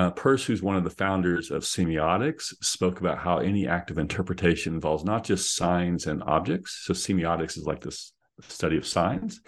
Uh, 0.00 0.10
Peirce, 0.10 0.46
who's 0.46 0.62
one 0.62 0.76
of 0.76 0.84
the 0.84 0.88
founders 0.88 1.50
of 1.50 1.62
semiotics, 1.62 2.54
spoke 2.64 3.00
about 3.00 3.18
how 3.18 3.36
any 3.36 3.68
act 3.68 3.90
of 3.90 3.98
interpretation 3.98 4.72
involves 4.72 5.04
not 5.04 5.24
just 5.24 5.54
signs 5.54 6.06
and 6.06 6.22
objects. 6.22 6.84
So 6.84 6.94
semiotics 6.94 7.58
is 7.58 7.66
like 7.66 7.82
this 7.82 8.14
study 8.40 8.78
of 8.78 8.86
signs. 8.86 9.42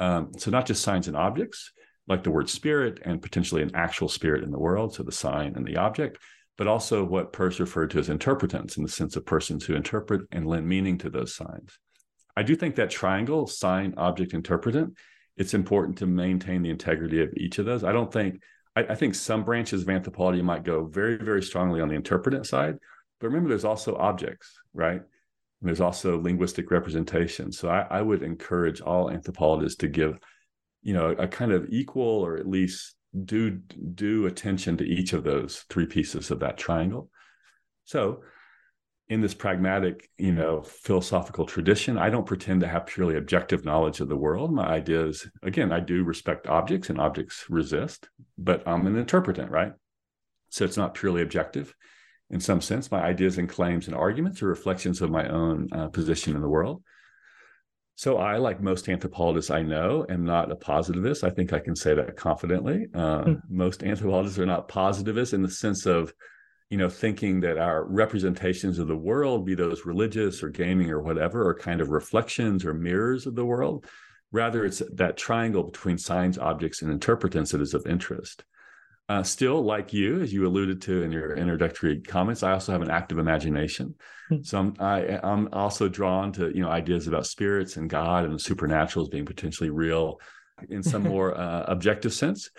Um, 0.00 0.32
so 0.36 0.50
not 0.50 0.66
just 0.66 0.82
signs 0.82 1.06
and 1.06 1.16
objects, 1.16 1.70
like 2.08 2.24
the 2.24 2.32
word 2.32 2.50
spirit 2.50 2.98
and 3.04 3.22
potentially 3.22 3.62
an 3.62 3.70
actual 3.74 4.08
spirit 4.08 4.42
in 4.42 4.50
the 4.50 4.58
world, 4.58 4.94
so 4.96 5.04
the 5.04 5.12
sign 5.12 5.54
and 5.54 5.64
the 5.64 5.76
object, 5.76 6.18
but 6.56 6.66
also 6.66 7.04
what 7.04 7.32
Peirce 7.32 7.60
referred 7.60 7.90
to 7.90 8.00
as 8.00 8.08
interpretants 8.08 8.78
in 8.78 8.82
the 8.82 8.88
sense 8.88 9.14
of 9.14 9.26
persons 9.26 9.64
who 9.64 9.76
interpret 9.76 10.22
and 10.32 10.48
lend 10.48 10.66
meaning 10.66 10.98
to 10.98 11.08
those 11.08 11.36
signs. 11.36 11.78
I 12.36 12.42
do 12.42 12.56
think 12.56 12.74
that 12.74 12.90
triangle, 12.90 13.46
sign, 13.46 13.94
object, 13.96 14.34
interpretant, 14.34 14.96
it's 15.36 15.54
important 15.54 15.98
to 15.98 16.06
maintain 16.06 16.62
the 16.62 16.70
integrity 16.70 17.22
of 17.22 17.32
each 17.36 17.60
of 17.60 17.64
those. 17.64 17.84
I 17.84 17.92
don't 17.92 18.12
think, 18.12 18.42
I, 18.78 18.92
I 18.92 18.94
think 18.94 19.14
some 19.14 19.44
branches 19.44 19.82
of 19.82 19.88
anthropology 19.88 20.42
might 20.42 20.64
go 20.64 20.84
very, 20.84 21.16
very 21.16 21.42
strongly 21.42 21.80
on 21.80 21.88
the 21.88 21.94
interpretant 21.94 22.46
side, 22.46 22.76
but 23.20 23.26
remember 23.26 23.48
there's 23.48 23.64
also 23.64 23.96
objects, 23.96 24.58
right? 24.72 25.00
And 25.00 25.68
there's 25.68 25.80
also 25.80 26.20
linguistic 26.20 26.70
representation. 26.70 27.50
So 27.52 27.68
I, 27.68 27.86
I 27.90 28.02
would 28.02 28.22
encourage 28.22 28.80
all 28.80 29.10
anthropologists 29.10 29.78
to 29.78 29.88
give 29.88 30.18
you 30.82 30.94
know 30.94 31.10
a 31.10 31.26
kind 31.26 31.52
of 31.52 31.66
equal 31.70 32.24
or 32.24 32.36
at 32.36 32.48
least 32.48 32.94
due 33.24 33.60
due 33.94 34.26
attention 34.26 34.76
to 34.76 34.84
each 34.84 35.12
of 35.12 35.24
those 35.24 35.64
three 35.68 35.86
pieces 35.86 36.30
of 36.30 36.40
that 36.40 36.56
triangle 36.58 37.10
so 37.84 38.20
in 39.08 39.20
this 39.20 39.34
pragmatic 39.34 40.10
you 40.18 40.32
know 40.32 40.62
philosophical 40.62 41.46
tradition 41.46 41.96
i 41.96 42.10
don't 42.10 42.26
pretend 42.26 42.60
to 42.60 42.68
have 42.68 42.86
purely 42.86 43.16
objective 43.16 43.64
knowledge 43.64 44.00
of 44.00 44.08
the 44.08 44.16
world 44.16 44.52
my 44.52 44.66
idea 44.66 45.04
is 45.06 45.26
again 45.42 45.72
i 45.72 45.80
do 45.80 46.04
respect 46.04 46.46
objects 46.46 46.90
and 46.90 47.00
objects 47.00 47.46
resist 47.48 48.08
but 48.36 48.66
i'm 48.66 48.86
an 48.86 48.96
interpretant 48.96 49.50
right 49.50 49.72
so 50.50 50.64
it's 50.64 50.76
not 50.76 50.94
purely 50.94 51.22
objective 51.22 51.74
in 52.30 52.40
some 52.40 52.60
sense 52.60 52.90
my 52.90 53.02
ideas 53.02 53.38
and 53.38 53.48
claims 53.48 53.86
and 53.86 53.96
arguments 53.96 54.42
are 54.42 54.48
reflections 54.48 55.00
of 55.00 55.10
my 55.10 55.26
own 55.28 55.68
uh, 55.72 55.88
position 55.88 56.34
in 56.34 56.42
the 56.42 56.48
world 56.48 56.82
so 57.98 58.18
I, 58.18 58.36
like 58.36 58.62
most 58.62 58.88
anthropologists 58.88 59.50
I 59.50 59.62
know, 59.62 60.06
am 60.08 60.24
not 60.24 60.52
a 60.52 60.54
positivist. 60.54 61.24
I 61.24 61.30
think 61.30 61.52
I 61.52 61.58
can 61.58 61.74
say 61.74 61.94
that 61.94 62.14
confidently. 62.14 62.86
Uh, 62.94 63.24
mm. 63.24 63.40
Most 63.50 63.82
anthropologists 63.82 64.38
are 64.38 64.46
not 64.46 64.68
positivists 64.68 65.34
in 65.34 65.42
the 65.42 65.50
sense 65.50 65.84
of, 65.84 66.14
you 66.70 66.76
know, 66.76 66.88
thinking 66.88 67.40
that 67.40 67.58
our 67.58 67.84
representations 67.84 68.78
of 68.78 68.88
the 68.88 68.96
world, 68.96 69.46
be 69.46 69.54
those 69.54 69.86
religious 69.86 70.42
or 70.42 70.50
gaming 70.50 70.90
or 70.90 71.00
whatever, 71.00 71.48
are 71.48 71.54
kind 71.54 71.80
of 71.80 71.88
reflections 71.88 72.64
or 72.64 72.74
mirrors 72.74 73.26
of 73.26 73.34
the 73.34 73.44
world. 73.44 73.86
Rather, 74.32 74.66
it's 74.66 74.82
that 74.92 75.16
triangle 75.16 75.62
between 75.62 75.96
signs, 75.96 76.36
objects, 76.36 76.82
and 76.82 76.90
interpretants 76.90 77.52
that 77.52 77.62
is 77.62 77.72
of 77.72 77.86
interest. 77.86 78.44
Uh, 79.08 79.22
still, 79.22 79.62
like 79.62 79.94
you, 79.94 80.20
as 80.20 80.34
you 80.34 80.46
alluded 80.46 80.82
to 80.82 81.02
in 81.02 81.10
your 81.10 81.34
introductory 81.34 81.98
comments, 81.98 82.42
I 82.42 82.52
also 82.52 82.72
have 82.72 82.82
an 82.82 82.90
active 82.90 83.16
imagination. 83.16 83.94
Hmm. 84.28 84.42
So 84.42 84.58
I'm, 84.58 84.74
I, 84.78 85.18
am 85.22 85.48
also 85.54 85.88
drawn 85.88 86.30
to 86.32 86.54
you 86.54 86.62
know 86.62 86.68
ideas 86.68 87.06
about 87.06 87.26
spirits 87.26 87.78
and 87.78 87.88
God 87.88 88.26
and 88.26 88.34
the 88.34 88.38
supernatural 88.38 89.06
as 89.06 89.08
being 89.08 89.24
potentially 89.24 89.70
real 89.70 90.20
in 90.68 90.82
some 90.82 91.02
more 91.14 91.34
uh, 91.34 91.64
objective 91.68 92.12
sense. 92.12 92.50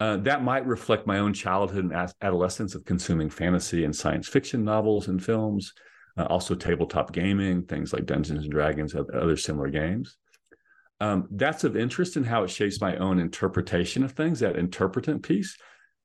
Uh, 0.00 0.16
that 0.18 0.44
might 0.44 0.66
reflect 0.66 1.06
my 1.06 1.18
own 1.18 1.32
childhood 1.32 1.84
and 1.84 2.12
adolescence 2.22 2.74
of 2.74 2.84
consuming 2.84 3.28
fantasy 3.28 3.84
and 3.84 3.94
science 3.94 4.28
fiction 4.28 4.64
novels 4.64 5.08
and 5.08 5.22
films, 5.24 5.72
uh, 6.16 6.24
also 6.24 6.54
tabletop 6.54 7.12
gaming, 7.12 7.62
things 7.64 7.92
like 7.92 8.06
Dungeons 8.06 8.44
and 8.44 8.52
Dragons, 8.52 8.94
other 8.94 9.36
similar 9.36 9.70
games. 9.70 10.16
Um, 11.00 11.28
that's 11.30 11.64
of 11.64 11.76
interest 11.76 12.16
in 12.16 12.24
how 12.24 12.44
it 12.44 12.50
shapes 12.50 12.80
my 12.80 12.96
own 12.96 13.18
interpretation 13.18 14.04
of 14.04 14.12
things, 14.12 14.40
that 14.40 14.56
interpretant 14.56 15.22
piece. 15.22 15.56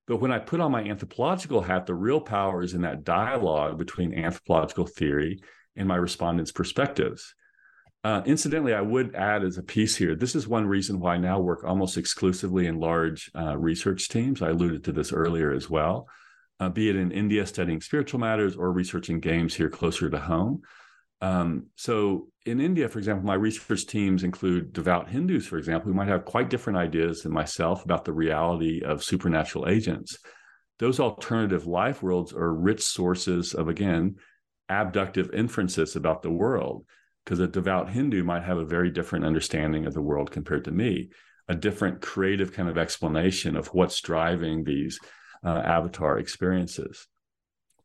But 0.08 0.18
when 0.18 0.32
I 0.32 0.40
put 0.40 0.60
on 0.60 0.72
my 0.72 0.84
anthropological 0.84 1.62
hat, 1.62 1.86
the 1.86 1.96
real 1.96 2.20
power 2.20 2.62
is 2.62 2.74
in 2.74 2.82
that 2.82 3.04
dialogue 3.04 3.78
between 3.78 4.14
anthropological 4.14 4.86
theory 4.86 5.40
and 5.76 5.88
my 5.88 5.96
respondents' 5.96 6.52
perspectives. 6.52 7.34
Uh, 8.04 8.22
incidentally, 8.26 8.74
I 8.74 8.82
would 8.82 9.16
add 9.16 9.44
as 9.44 9.58
a 9.58 9.64
piece 9.64 9.96
here, 9.96 10.14
this 10.14 10.36
is 10.36 10.46
one 10.46 10.68
reason 10.68 11.00
why 11.00 11.16
I 11.16 11.18
now 11.18 11.40
work 11.40 11.64
almost 11.64 11.98
exclusively 11.98 12.68
in 12.68 12.80
large 12.80 13.32
uh, 13.34 13.58
research 13.58 14.10
teams. 14.10 14.42
I 14.42 14.50
alluded 14.50 14.84
to 14.84 14.92
this 14.92 15.14
earlier 15.14 15.54
as 15.54 15.70
well, 15.70 16.10
uh, 16.60 16.68
be 16.68 16.90
it 16.90 16.98
in 16.98 17.12
India 17.12 17.46
studying 17.46 17.80
spiritual 17.80 18.20
matters 18.20 18.58
or 18.58 18.74
researching 18.74 19.22
games 19.22 19.56
here 19.56 19.70
closer 19.70 20.10
to 20.10 20.20
home. 20.20 20.64
Um, 21.22 21.68
so 21.78 22.28
in 22.46 22.60
India, 22.60 22.90
for 22.90 23.00
example, 23.00 23.26
my 23.26 23.36
research 23.36 23.86
teams 23.86 24.26
include 24.26 24.74
devout 24.74 25.10
Hindus, 25.10 25.48
for 25.48 25.58
example, 25.58 25.88
who 25.88 25.96
might 25.96 26.10
have 26.10 26.26
quite 26.26 26.50
different 26.50 26.80
ideas 26.80 27.22
than 27.22 27.32
myself 27.32 27.86
about 27.86 28.04
the 28.04 28.12
reality 28.12 28.82
of 28.84 29.02
supernatural 29.02 29.70
agents. 29.70 30.18
Those 30.80 31.00
alternative 31.00 31.68
life 31.68 32.04
worlds 32.04 32.34
are 32.34 32.54
rich 32.54 32.82
sources 32.82 33.54
of, 33.54 33.70
again, 33.70 34.18
abductive 34.68 35.34
inferences 35.34 35.96
about 35.96 36.22
the 36.22 36.32
world, 36.32 36.86
because 37.24 37.40
a 37.40 37.48
devout 37.48 37.90
Hindu 37.90 38.24
might 38.24 38.44
have 38.44 38.58
a 38.58 38.66
very 38.66 38.90
different 38.90 39.26
understanding 39.26 39.86
of 39.86 39.94
the 39.94 40.02
world 40.02 40.32
compared 40.32 40.66
to 40.66 40.72
me. 40.72 41.10
a 41.48 41.56
different 41.56 42.02
creative 42.02 42.54
kind 42.54 42.70
of 42.70 42.78
explanation 42.78 43.56
of 43.56 43.68
what's 43.68 44.00
driving 44.02 44.64
these 44.64 45.00
uh, 45.46 45.62
avatar 45.66 46.18
experiences. 46.18 47.08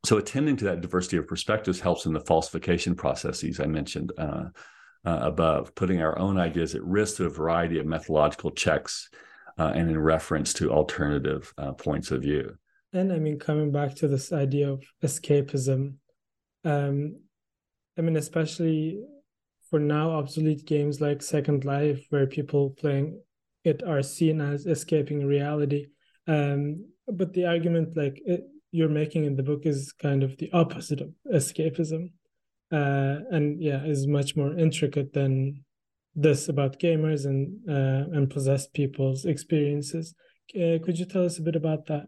So 0.05 0.17
attending 0.17 0.55
to 0.57 0.65
that 0.65 0.81
diversity 0.81 1.17
of 1.17 1.27
perspectives 1.27 1.81
helps 1.81 2.05
in 2.05 2.13
the 2.13 2.21
falsification 2.21 2.95
processes 2.95 3.59
I 3.59 3.65
mentioned 3.65 4.13
uh, 4.17 4.45
uh, 5.05 5.19
above, 5.21 5.75
putting 5.75 6.01
our 6.01 6.17
own 6.17 6.39
ideas 6.39 6.73
at 6.73 6.83
risk 6.83 7.17
through 7.17 7.27
a 7.27 7.31
variety 7.31 7.79
of 7.79 7.85
methodological 7.85 8.51
checks 8.51 9.09
uh, 9.57 9.73
and 9.75 9.89
in 9.89 9.99
reference 9.99 10.53
to 10.53 10.71
alternative 10.71 11.53
uh, 11.57 11.73
points 11.73 12.11
of 12.11 12.21
view. 12.21 12.55
And 12.93 13.11
I 13.11 13.19
mean, 13.19 13.39
coming 13.39 13.71
back 13.71 13.93
to 13.95 14.07
this 14.07 14.31
idea 14.31 14.71
of 14.71 14.83
escapism, 15.03 15.95
um, 16.63 17.19
I 17.97 18.01
mean, 18.01 18.15
especially 18.15 19.03
for 19.69 19.79
now, 19.79 20.11
obsolete 20.11 20.65
games 20.65 20.99
like 20.99 21.21
Second 21.21 21.65
Life, 21.65 22.05
where 22.09 22.25
people 22.27 22.71
playing 22.71 23.21
it 23.63 23.83
are 23.83 24.01
seen 24.01 24.41
as 24.41 24.65
escaping 24.65 25.25
reality. 25.25 25.87
Um, 26.27 26.85
but 27.07 27.33
the 27.33 27.45
argument, 27.45 27.95
like 27.95 28.21
it, 28.25 28.41
you're 28.71 28.89
making 28.89 29.25
in 29.25 29.35
the 29.35 29.43
book, 29.43 29.65
is 29.65 29.91
kind 29.91 30.23
of 30.23 30.37
the 30.37 30.51
opposite 30.53 31.01
of 31.01 31.09
escapism, 31.33 32.11
uh, 32.71 33.25
and 33.31 33.61
yeah, 33.61 33.83
is 33.83 34.07
much 34.07 34.35
more 34.35 34.57
intricate 34.57 35.13
than 35.13 35.63
this 36.15 36.49
about 36.49 36.79
gamers 36.79 37.25
and 37.25 37.57
uh, 37.69 38.15
and 38.15 38.29
possessed 38.29 38.73
people's 38.73 39.25
experiences. 39.25 40.15
Uh, 40.55 40.77
could 40.83 40.97
you 40.97 41.05
tell 41.05 41.25
us 41.25 41.37
a 41.37 41.43
bit 41.43 41.55
about 41.55 41.85
that? 41.87 42.07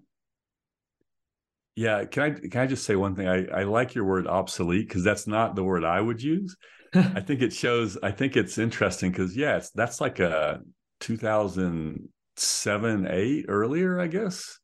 Yeah, 1.76 2.06
can 2.06 2.24
I 2.24 2.30
can 2.32 2.62
I 2.62 2.68
just 2.68 2.86
say 2.86 2.96
one 2.96 3.16
thing? 3.16 3.28
I, 3.28 3.46
I 3.46 3.64
like 3.64 3.96
your 3.96 4.06
word 4.06 4.28
obsolete 4.28 4.88
because 4.88 5.04
that's 5.04 5.28
not 5.28 5.56
the 5.56 5.64
word 5.64 5.84
I 5.84 6.02
would 6.02 6.22
use. 6.22 6.56
I 6.94 7.22
think 7.22 7.42
it 7.42 7.54
shows. 7.54 7.98
I 8.04 8.12
think 8.12 8.36
it's 8.36 8.58
interesting 8.58 9.12
because 9.12 9.36
yeah, 9.36 9.58
it's, 9.58 9.72
that's 9.72 10.02
like 10.02 10.20
a 10.20 10.60
2007, 11.00 13.08
eight 13.08 13.46
earlier, 13.48 14.00
I 14.00 14.08
guess, 14.08 14.60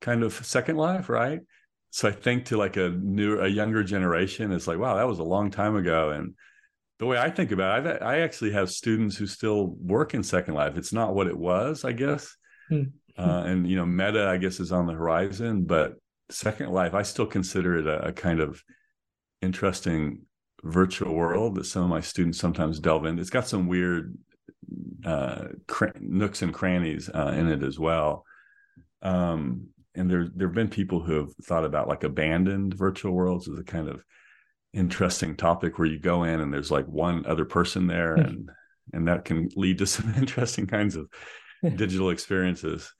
kind 0.00 0.22
of 0.22 0.34
Second 0.34 0.76
Life, 0.76 1.08
right? 1.08 1.40
So 1.90 2.08
I 2.08 2.12
think 2.12 2.46
to 2.46 2.56
like 2.56 2.76
a 2.76 2.90
new, 2.90 3.40
a 3.40 3.48
younger 3.48 3.82
generation, 3.82 4.52
it's 4.52 4.66
like, 4.66 4.78
wow, 4.78 4.96
that 4.96 5.08
was 5.08 5.18
a 5.18 5.24
long 5.24 5.50
time 5.50 5.76
ago. 5.76 6.10
And 6.10 6.34
the 6.98 7.06
way 7.06 7.18
I 7.18 7.28
think 7.28 7.50
about 7.50 7.86
it, 7.86 7.90
I've, 7.90 8.02
I 8.02 8.20
actually 8.20 8.52
have 8.52 8.70
students 8.70 9.16
who 9.16 9.26
still 9.26 9.74
work 9.80 10.14
in 10.14 10.22
Second 10.22 10.54
Life. 10.54 10.76
It's 10.76 10.92
not 10.92 11.14
what 11.14 11.26
it 11.26 11.36
was, 11.36 11.84
I 11.84 11.92
guess. 11.92 12.34
Hmm. 12.68 12.82
Uh, 13.18 13.42
and 13.44 13.68
you 13.68 13.76
know, 13.76 13.84
meta, 13.84 14.28
I 14.28 14.38
guess, 14.38 14.60
is 14.60 14.72
on 14.72 14.86
the 14.86 14.94
horizon, 14.94 15.64
but 15.64 15.94
Second 16.30 16.70
Life, 16.70 16.94
I 16.94 17.02
still 17.02 17.26
consider 17.26 17.76
it 17.76 17.86
a, 17.86 18.06
a 18.06 18.12
kind 18.12 18.40
of 18.40 18.62
interesting 19.42 20.22
virtual 20.62 21.14
world 21.14 21.56
that 21.56 21.66
some 21.66 21.82
of 21.82 21.88
my 21.88 22.00
students 22.00 22.38
sometimes 22.38 22.78
delve 22.78 23.06
in. 23.06 23.18
It's 23.18 23.30
got 23.30 23.48
some 23.48 23.66
weird 23.66 24.16
uh, 25.04 25.48
cr- 25.66 25.86
nooks 26.00 26.42
and 26.42 26.54
crannies 26.54 27.10
uh, 27.12 27.34
in 27.36 27.48
it 27.48 27.62
as 27.62 27.78
well. 27.78 28.24
Um, 29.02 29.68
and 29.94 30.10
there 30.10 30.28
there 30.34 30.48
have 30.48 30.54
been 30.54 30.68
people 30.68 31.00
who 31.00 31.14
have 31.14 31.34
thought 31.44 31.64
about 31.64 31.88
like 31.88 32.04
abandoned 32.04 32.74
virtual 32.74 33.12
worlds 33.12 33.48
as 33.48 33.58
a 33.58 33.64
kind 33.64 33.88
of 33.88 34.02
interesting 34.72 35.36
topic 35.36 35.78
where 35.78 35.88
you 35.88 35.98
go 35.98 36.24
in 36.24 36.40
and 36.40 36.52
there's 36.52 36.70
like 36.70 36.86
one 36.86 37.26
other 37.26 37.44
person 37.44 37.86
there 37.86 38.16
hmm. 38.16 38.22
and 38.22 38.50
and 38.94 39.08
that 39.08 39.24
can 39.24 39.48
lead 39.54 39.78
to 39.78 39.86
some 39.86 40.14
interesting 40.14 40.66
kinds 40.66 40.96
of 40.96 41.08
digital 41.76 42.10
experiences. 42.10 42.92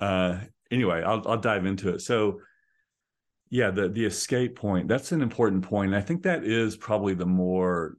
Uh, 0.00 0.38
anyway, 0.70 1.02
I'll 1.02 1.26
I'll 1.26 1.38
dive 1.38 1.66
into 1.66 1.90
it. 1.90 2.00
So 2.00 2.40
yeah 3.50 3.70
the 3.70 3.88
the 3.88 4.04
escape 4.04 4.56
point 4.56 4.88
that's 4.88 5.12
an 5.12 5.22
important 5.22 5.62
point. 5.62 5.92
and 5.92 5.96
i 5.96 6.04
think 6.04 6.22
that 6.22 6.44
is 6.44 6.76
probably 6.76 7.14
the 7.14 7.26
more 7.26 7.96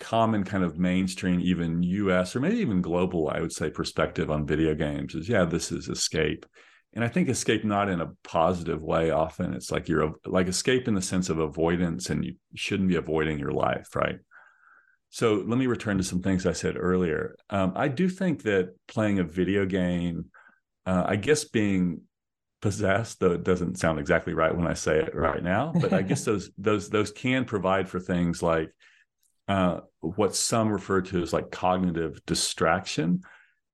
common 0.00 0.44
kind 0.44 0.64
of 0.64 0.78
mainstream 0.78 1.40
even 1.40 1.82
us 1.82 2.34
or 2.34 2.40
maybe 2.40 2.56
even 2.56 2.82
global 2.82 3.28
i 3.30 3.40
would 3.40 3.52
say 3.52 3.70
perspective 3.70 4.30
on 4.30 4.46
video 4.46 4.74
games 4.74 5.14
is 5.14 5.28
yeah 5.28 5.44
this 5.44 5.70
is 5.70 5.88
escape 5.88 6.44
and 6.94 7.04
i 7.04 7.08
think 7.08 7.28
escape 7.28 7.64
not 7.64 7.88
in 7.88 8.00
a 8.00 8.10
positive 8.24 8.82
way 8.82 9.10
often 9.10 9.54
it's 9.54 9.70
like 9.70 9.88
you're 9.88 10.12
like 10.26 10.48
escape 10.48 10.88
in 10.88 10.94
the 10.94 11.02
sense 11.02 11.28
of 11.30 11.38
avoidance 11.38 12.10
and 12.10 12.24
you 12.24 12.34
shouldn't 12.54 12.88
be 12.88 12.96
avoiding 12.96 13.38
your 13.38 13.52
life 13.52 13.94
right 13.94 14.18
so 15.10 15.44
let 15.46 15.58
me 15.58 15.68
return 15.68 15.96
to 15.96 16.04
some 16.04 16.20
things 16.20 16.44
i 16.44 16.52
said 16.52 16.76
earlier 16.76 17.36
um, 17.50 17.72
i 17.76 17.86
do 17.86 18.08
think 18.08 18.42
that 18.42 18.74
playing 18.88 19.20
a 19.20 19.24
video 19.24 19.64
game 19.64 20.26
uh, 20.86 21.04
i 21.06 21.14
guess 21.14 21.44
being 21.44 22.00
possessed 22.64 23.20
though 23.20 23.32
it 23.32 23.44
doesn't 23.44 23.78
sound 23.78 23.98
exactly 23.98 24.32
right 24.32 24.56
when 24.56 24.66
i 24.66 24.72
say 24.72 24.98
it 24.98 25.14
right 25.14 25.42
now 25.42 25.70
but 25.82 25.92
i 25.92 26.00
guess 26.00 26.24
those 26.30 26.50
those 26.56 26.88
those 26.88 27.10
can 27.10 27.44
provide 27.44 27.86
for 27.86 28.00
things 28.00 28.42
like 28.42 28.70
uh, 29.48 29.80
what 30.00 30.34
some 30.34 30.70
refer 30.70 31.02
to 31.02 31.20
as 31.20 31.34
like 31.34 31.50
cognitive 31.50 32.24
distraction 32.24 33.20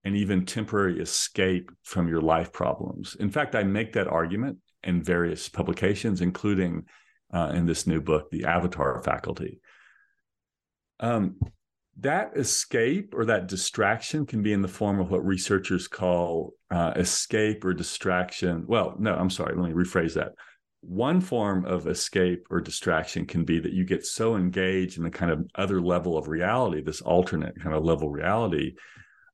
and 0.02 0.16
even 0.16 0.44
temporary 0.44 1.00
escape 1.00 1.70
from 1.84 2.08
your 2.08 2.20
life 2.20 2.52
problems. 2.52 3.14
In 3.20 3.30
fact 3.30 3.54
i 3.54 3.62
make 3.62 3.92
that 3.92 4.08
argument 4.08 4.58
in 4.82 5.04
various 5.04 5.48
publications 5.48 6.20
including 6.20 6.84
uh, 7.32 7.52
in 7.54 7.66
this 7.66 7.86
new 7.86 8.00
book 8.00 8.28
the 8.32 8.44
avatar 8.44 9.00
faculty. 9.04 9.60
Um, 10.98 11.38
that 11.98 12.32
escape 12.36 13.12
or 13.14 13.26
that 13.26 13.48
distraction 13.48 14.24
can 14.24 14.42
be 14.42 14.52
in 14.52 14.62
the 14.62 14.68
form 14.68 15.00
of 15.00 15.10
what 15.10 15.24
researchers 15.24 15.88
call 15.88 16.54
uh, 16.70 16.92
escape 16.96 17.64
or 17.64 17.74
distraction. 17.74 18.64
Well, 18.66 18.94
no, 18.98 19.14
I'm 19.14 19.30
sorry. 19.30 19.54
Let 19.56 19.68
me 19.68 19.74
rephrase 19.74 20.14
that. 20.14 20.32
One 20.82 21.20
form 21.20 21.66
of 21.66 21.86
escape 21.86 22.46
or 22.48 22.60
distraction 22.60 23.26
can 23.26 23.44
be 23.44 23.60
that 23.60 23.72
you 23.72 23.84
get 23.84 24.06
so 24.06 24.36
engaged 24.36 24.96
in 24.96 25.04
the 25.04 25.10
kind 25.10 25.30
of 25.30 25.46
other 25.54 25.80
level 25.80 26.16
of 26.16 26.28
reality, 26.28 26.82
this 26.82 27.02
alternate 27.02 27.60
kind 27.60 27.76
of 27.76 27.84
level 27.84 28.08
reality, 28.08 28.76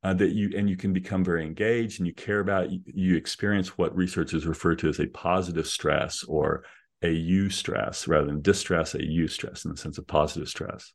uh, 0.02 0.14
that 0.14 0.32
you 0.32 0.50
and 0.56 0.68
you 0.68 0.76
can 0.76 0.92
become 0.92 1.24
very 1.24 1.44
engaged 1.44 2.00
and 2.00 2.06
you 2.06 2.14
care 2.14 2.40
about 2.40 2.70
you, 2.70 2.80
you 2.86 3.16
experience 3.16 3.78
what 3.78 3.96
researchers 3.96 4.46
refer 4.46 4.74
to 4.74 4.88
as 4.88 4.98
a 4.98 5.06
positive 5.06 5.66
stress 5.66 6.24
or 6.24 6.64
a 7.02 7.14
eustress 7.14 8.08
rather 8.08 8.26
than 8.26 8.40
distress, 8.40 8.94
a 8.94 8.98
eustress 8.98 9.64
in 9.64 9.70
the 9.70 9.76
sense 9.76 9.98
of 9.98 10.06
positive 10.06 10.48
stress. 10.48 10.92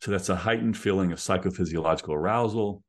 So 0.00 0.10
that's 0.10 0.28
a 0.28 0.36
heightened 0.36 0.76
feeling 0.76 1.12
of 1.12 1.18
psychophysiological 1.18 2.14
arousal, 2.14 2.82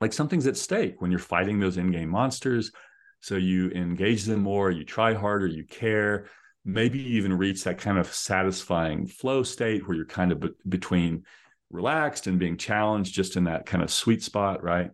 like 0.00 0.12
something's 0.12 0.46
at 0.46 0.56
stake 0.56 1.00
when 1.00 1.10
you're 1.10 1.20
fighting 1.20 1.60
those 1.60 1.76
in-game 1.76 2.08
monsters. 2.08 2.72
So 3.20 3.36
you 3.36 3.70
engage 3.70 4.24
them 4.24 4.40
more, 4.40 4.70
you 4.70 4.84
try 4.84 5.14
harder, 5.14 5.46
you 5.46 5.64
care. 5.64 6.26
Maybe 6.64 6.98
you 6.98 7.18
even 7.18 7.36
reach 7.36 7.64
that 7.64 7.78
kind 7.78 7.98
of 7.98 8.12
satisfying 8.12 9.06
flow 9.06 9.42
state 9.42 9.86
where 9.86 9.96
you're 9.96 10.06
kind 10.06 10.32
of 10.32 10.40
be- 10.40 10.50
between 10.68 11.24
relaxed 11.70 12.26
and 12.26 12.38
being 12.38 12.56
challenged, 12.56 13.14
just 13.14 13.36
in 13.36 13.44
that 13.44 13.66
kind 13.66 13.82
of 13.82 13.90
sweet 13.90 14.22
spot, 14.22 14.62
right? 14.62 14.90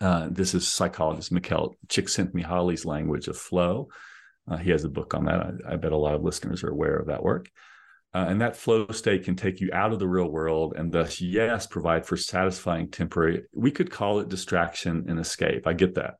Uh, 0.00 0.28
this 0.30 0.54
is 0.54 0.66
psychologist 0.66 1.32
Mihaly 1.32 1.74
Csikszentmihalyi's 1.88 2.86
language 2.86 3.28
of 3.28 3.36
flow. 3.36 3.88
Uh, 4.50 4.56
he 4.56 4.70
has 4.70 4.84
a 4.84 4.88
book 4.88 5.14
on 5.14 5.26
that. 5.26 5.40
I, 5.40 5.74
I, 5.74 5.76
bet 5.76 5.92
a 5.92 5.96
lot 5.96 6.14
of 6.14 6.22
listeners 6.22 6.64
are 6.64 6.70
aware 6.70 6.96
of 6.96 7.08
that 7.08 7.22
work. 7.22 7.50
Uh, 8.12 8.26
and 8.28 8.40
that 8.40 8.56
flow 8.56 8.86
state 8.88 9.24
can 9.24 9.36
take 9.36 9.60
you 9.60 9.70
out 9.72 9.92
of 9.92 10.00
the 10.00 10.08
real 10.08 10.28
world 10.28 10.74
and 10.76 10.90
thus, 10.90 11.20
yes, 11.20 11.66
provide 11.66 12.04
for 12.04 12.16
satisfying 12.16 12.90
temporary, 12.90 13.44
we 13.54 13.70
could 13.70 13.90
call 13.90 14.18
it 14.18 14.28
distraction 14.28 15.04
and 15.08 15.18
escape. 15.20 15.66
I 15.66 15.74
get 15.74 15.94
that. 15.94 16.14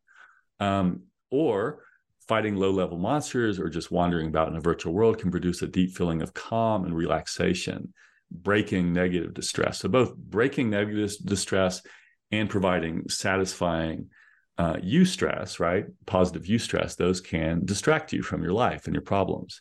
Um, 0.60 1.02
or 1.30 1.82
fighting 2.28 2.54
low 2.54 2.70
level 2.70 2.96
monsters 2.96 3.58
or 3.58 3.68
just 3.68 3.90
wandering 3.90 4.28
about 4.28 4.48
in 4.48 4.56
a 4.56 4.60
virtual 4.60 4.92
world 4.92 5.18
can 5.18 5.32
produce 5.32 5.62
a 5.62 5.66
deep 5.66 5.96
feeling 5.96 6.22
of 6.22 6.32
calm 6.32 6.84
and 6.84 6.94
relaxation, 6.94 7.92
breaking 8.30 8.92
negative 8.92 9.34
distress. 9.34 9.80
So, 9.80 9.88
both 9.88 10.16
breaking 10.16 10.70
negative 10.70 11.12
distress 11.24 11.82
and 12.30 12.48
providing 12.48 13.08
satisfying 13.08 14.10
uh, 14.58 14.74
eustress, 14.74 15.58
right? 15.58 15.86
Positive 16.06 16.44
eustress, 16.44 16.94
those 16.94 17.20
can 17.20 17.64
distract 17.64 18.12
you 18.12 18.22
from 18.22 18.44
your 18.44 18.52
life 18.52 18.86
and 18.86 18.94
your 18.94 19.02
problems. 19.02 19.60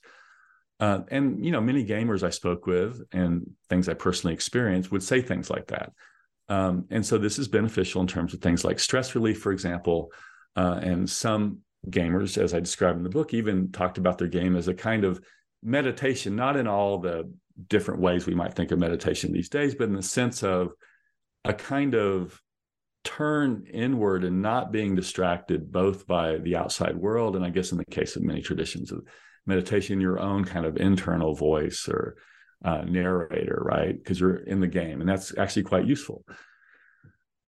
Uh, 0.79 1.01
and 1.09 1.43
you 1.43 1.51
know, 1.51 1.61
many 1.61 1.85
gamers 1.85 2.23
I 2.23 2.29
spoke 2.29 2.65
with 2.65 3.01
and 3.11 3.49
things 3.69 3.89
I 3.89 3.93
personally 3.93 4.33
experienced 4.33 4.91
would 4.91 5.03
say 5.03 5.21
things 5.21 5.49
like 5.49 5.67
that. 5.67 5.91
Um, 6.47 6.85
and 6.89 7.05
so 7.05 7.17
this 7.17 7.37
is 7.37 7.47
beneficial 7.47 8.01
in 8.01 8.07
terms 8.07 8.33
of 8.33 8.41
things 8.41 8.63
like 8.63 8.79
stress 8.79 9.13
relief, 9.13 9.41
for 9.41 9.51
example. 9.51 10.11
Uh, 10.55 10.79
and 10.81 11.09
some 11.09 11.59
gamers, 11.87 12.41
as 12.41 12.53
I 12.53 12.59
described 12.59 12.97
in 12.97 13.03
the 13.03 13.09
book, 13.09 13.33
even 13.33 13.71
talked 13.71 13.97
about 13.97 14.17
their 14.17 14.27
game 14.27 14.55
as 14.55 14.67
a 14.67 14.73
kind 14.73 15.03
of 15.03 15.21
meditation, 15.61 16.35
not 16.35 16.55
in 16.55 16.67
all 16.67 16.97
the 16.97 17.31
different 17.67 17.99
ways 17.99 18.25
we 18.25 18.33
might 18.33 18.53
think 18.53 18.71
of 18.71 18.79
meditation 18.79 19.31
these 19.31 19.49
days, 19.49 19.75
but 19.75 19.89
in 19.89 19.95
the 19.95 20.01
sense 20.01 20.43
of 20.43 20.71
a 21.45 21.53
kind 21.53 21.93
of 21.93 22.41
turn 23.03 23.65
inward 23.71 24.23
and 24.23 24.41
not 24.41 24.71
being 24.71 24.95
distracted 24.95 25.71
both 25.71 26.05
by 26.05 26.37
the 26.37 26.55
outside 26.55 26.95
world 26.97 27.35
and 27.35 27.45
I 27.45 27.49
guess 27.49 27.71
in 27.71 27.77
the 27.77 27.85
case 27.85 28.15
of 28.15 28.23
many 28.23 28.41
traditions 28.41 28.91
of 28.91 29.03
meditation 29.49 29.99
your 29.99 30.19
own 30.19 30.45
kind 30.45 30.65
of 30.65 30.77
internal 30.77 31.33
voice 31.35 31.89
or 31.89 32.15
uh, 32.63 32.83
narrator, 32.83 33.61
right? 33.65 33.95
Because 33.97 34.19
you're 34.19 34.37
in 34.53 34.59
the 34.61 34.67
game, 34.67 35.01
and 35.01 35.09
that's 35.09 35.37
actually 35.37 35.63
quite 35.63 35.85
useful. 35.85 36.23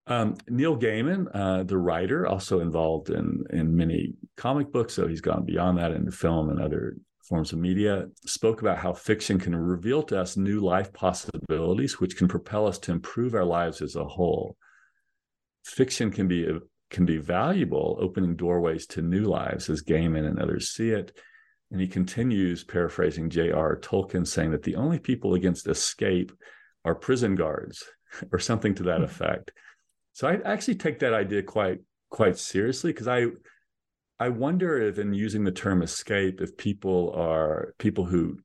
Um, 0.07 0.35
Neil 0.49 0.77
Gaiman, 0.77 1.27
uh, 1.33 1.63
the 1.63 1.77
writer, 1.77 2.27
also 2.27 2.59
involved 2.59 3.09
in 3.09 3.43
in 3.51 3.75
many 3.75 4.13
comic 4.35 4.71
books, 4.71 4.93
so 4.93 5.07
he's 5.07 5.21
gone 5.21 5.45
beyond 5.45 5.77
that 5.77 5.91
into 5.91 6.11
film 6.11 6.49
and 6.49 6.59
other 6.59 6.97
forms 7.29 7.53
of 7.53 7.59
media. 7.59 8.07
Spoke 8.25 8.61
about 8.61 8.77
how 8.79 8.93
fiction 8.93 9.39
can 9.39 9.55
reveal 9.55 10.03
to 10.03 10.19
us 10.19 10.35
new 10.35 10.59
life 10.59 10.91
possibilities, 10.91 11.99
which 11.99 12.17
can 12.17 12.27
propel 12.27 12.67
us 12.67 12.79
to 12.79 12.91
improve 12.91 13.33
our 13.35 13.45
lives 13.45 13.81
as 13.81 13.95
a 13.95 14.03
whole. 14.03 14.57
fiction 15.63 16.09
can 16.11 16.27
be 16.27 16.41
can 16.89 17.05
be 17.05 17.17
valuable, 17.17 17.97
opening 18.01 18.35
doorways 18.35 18.85
to 18.85 19.01
new 19.01 19.25
lives 19.25 19.69
as 19.69 19.81
Gaiman 19.81 20.27
and 20.27 20.39
others 20.39 20.71
see 20.75 20.89
it. 20.89 21.17
And 21.71 21.79
he 21.79 21.87
continues 21.87 22.63
paraphrasing 22.63 23.29
J.R. 23.29 23.77
Tolkien, 23.77 24.27
saying 24.27 24.51
that 24.51 24.63
the 24.63 24.75
only 24.75 24.99
people 24.99 25.33
against 25.35 25.67
escape 25.67 26.31
are 26.83 26.95
prison 26.95 27.35
guards, 27.35 27.83
or 28.31 28.39
something 28.39 28.75
to 28.75 28.83
that 28.83 28.99
hmm. 28.99 29.05
effect. 29.05 29.51
So 30.13 30.27
I 30.27 30.39
actually 30.43 30.75
take 30.75 30.99
that 30.99 31.13
idea 31.13 31.43
quite 31.43 31.79
quite 32.09 32.37
seriously 32.37 32.91
because 32.91 33.07
I 33.07 33.27
I 34.19 34.29
wonder 34.29 34.79
if 34.79 34.99
in 34.99 35.13
using 35.13 35.43
the 35.43 35.51
term 35.51 35.81
escape, 35.81 36.41
if 36.41 36.57
people 36.57 37.13
are 37.15 37.73
people 37.79 38.05
who 38.05 38.37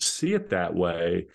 see 0.00 0.34
it 0.34 0.50
that 0.50 0.74
way 0.74 1.28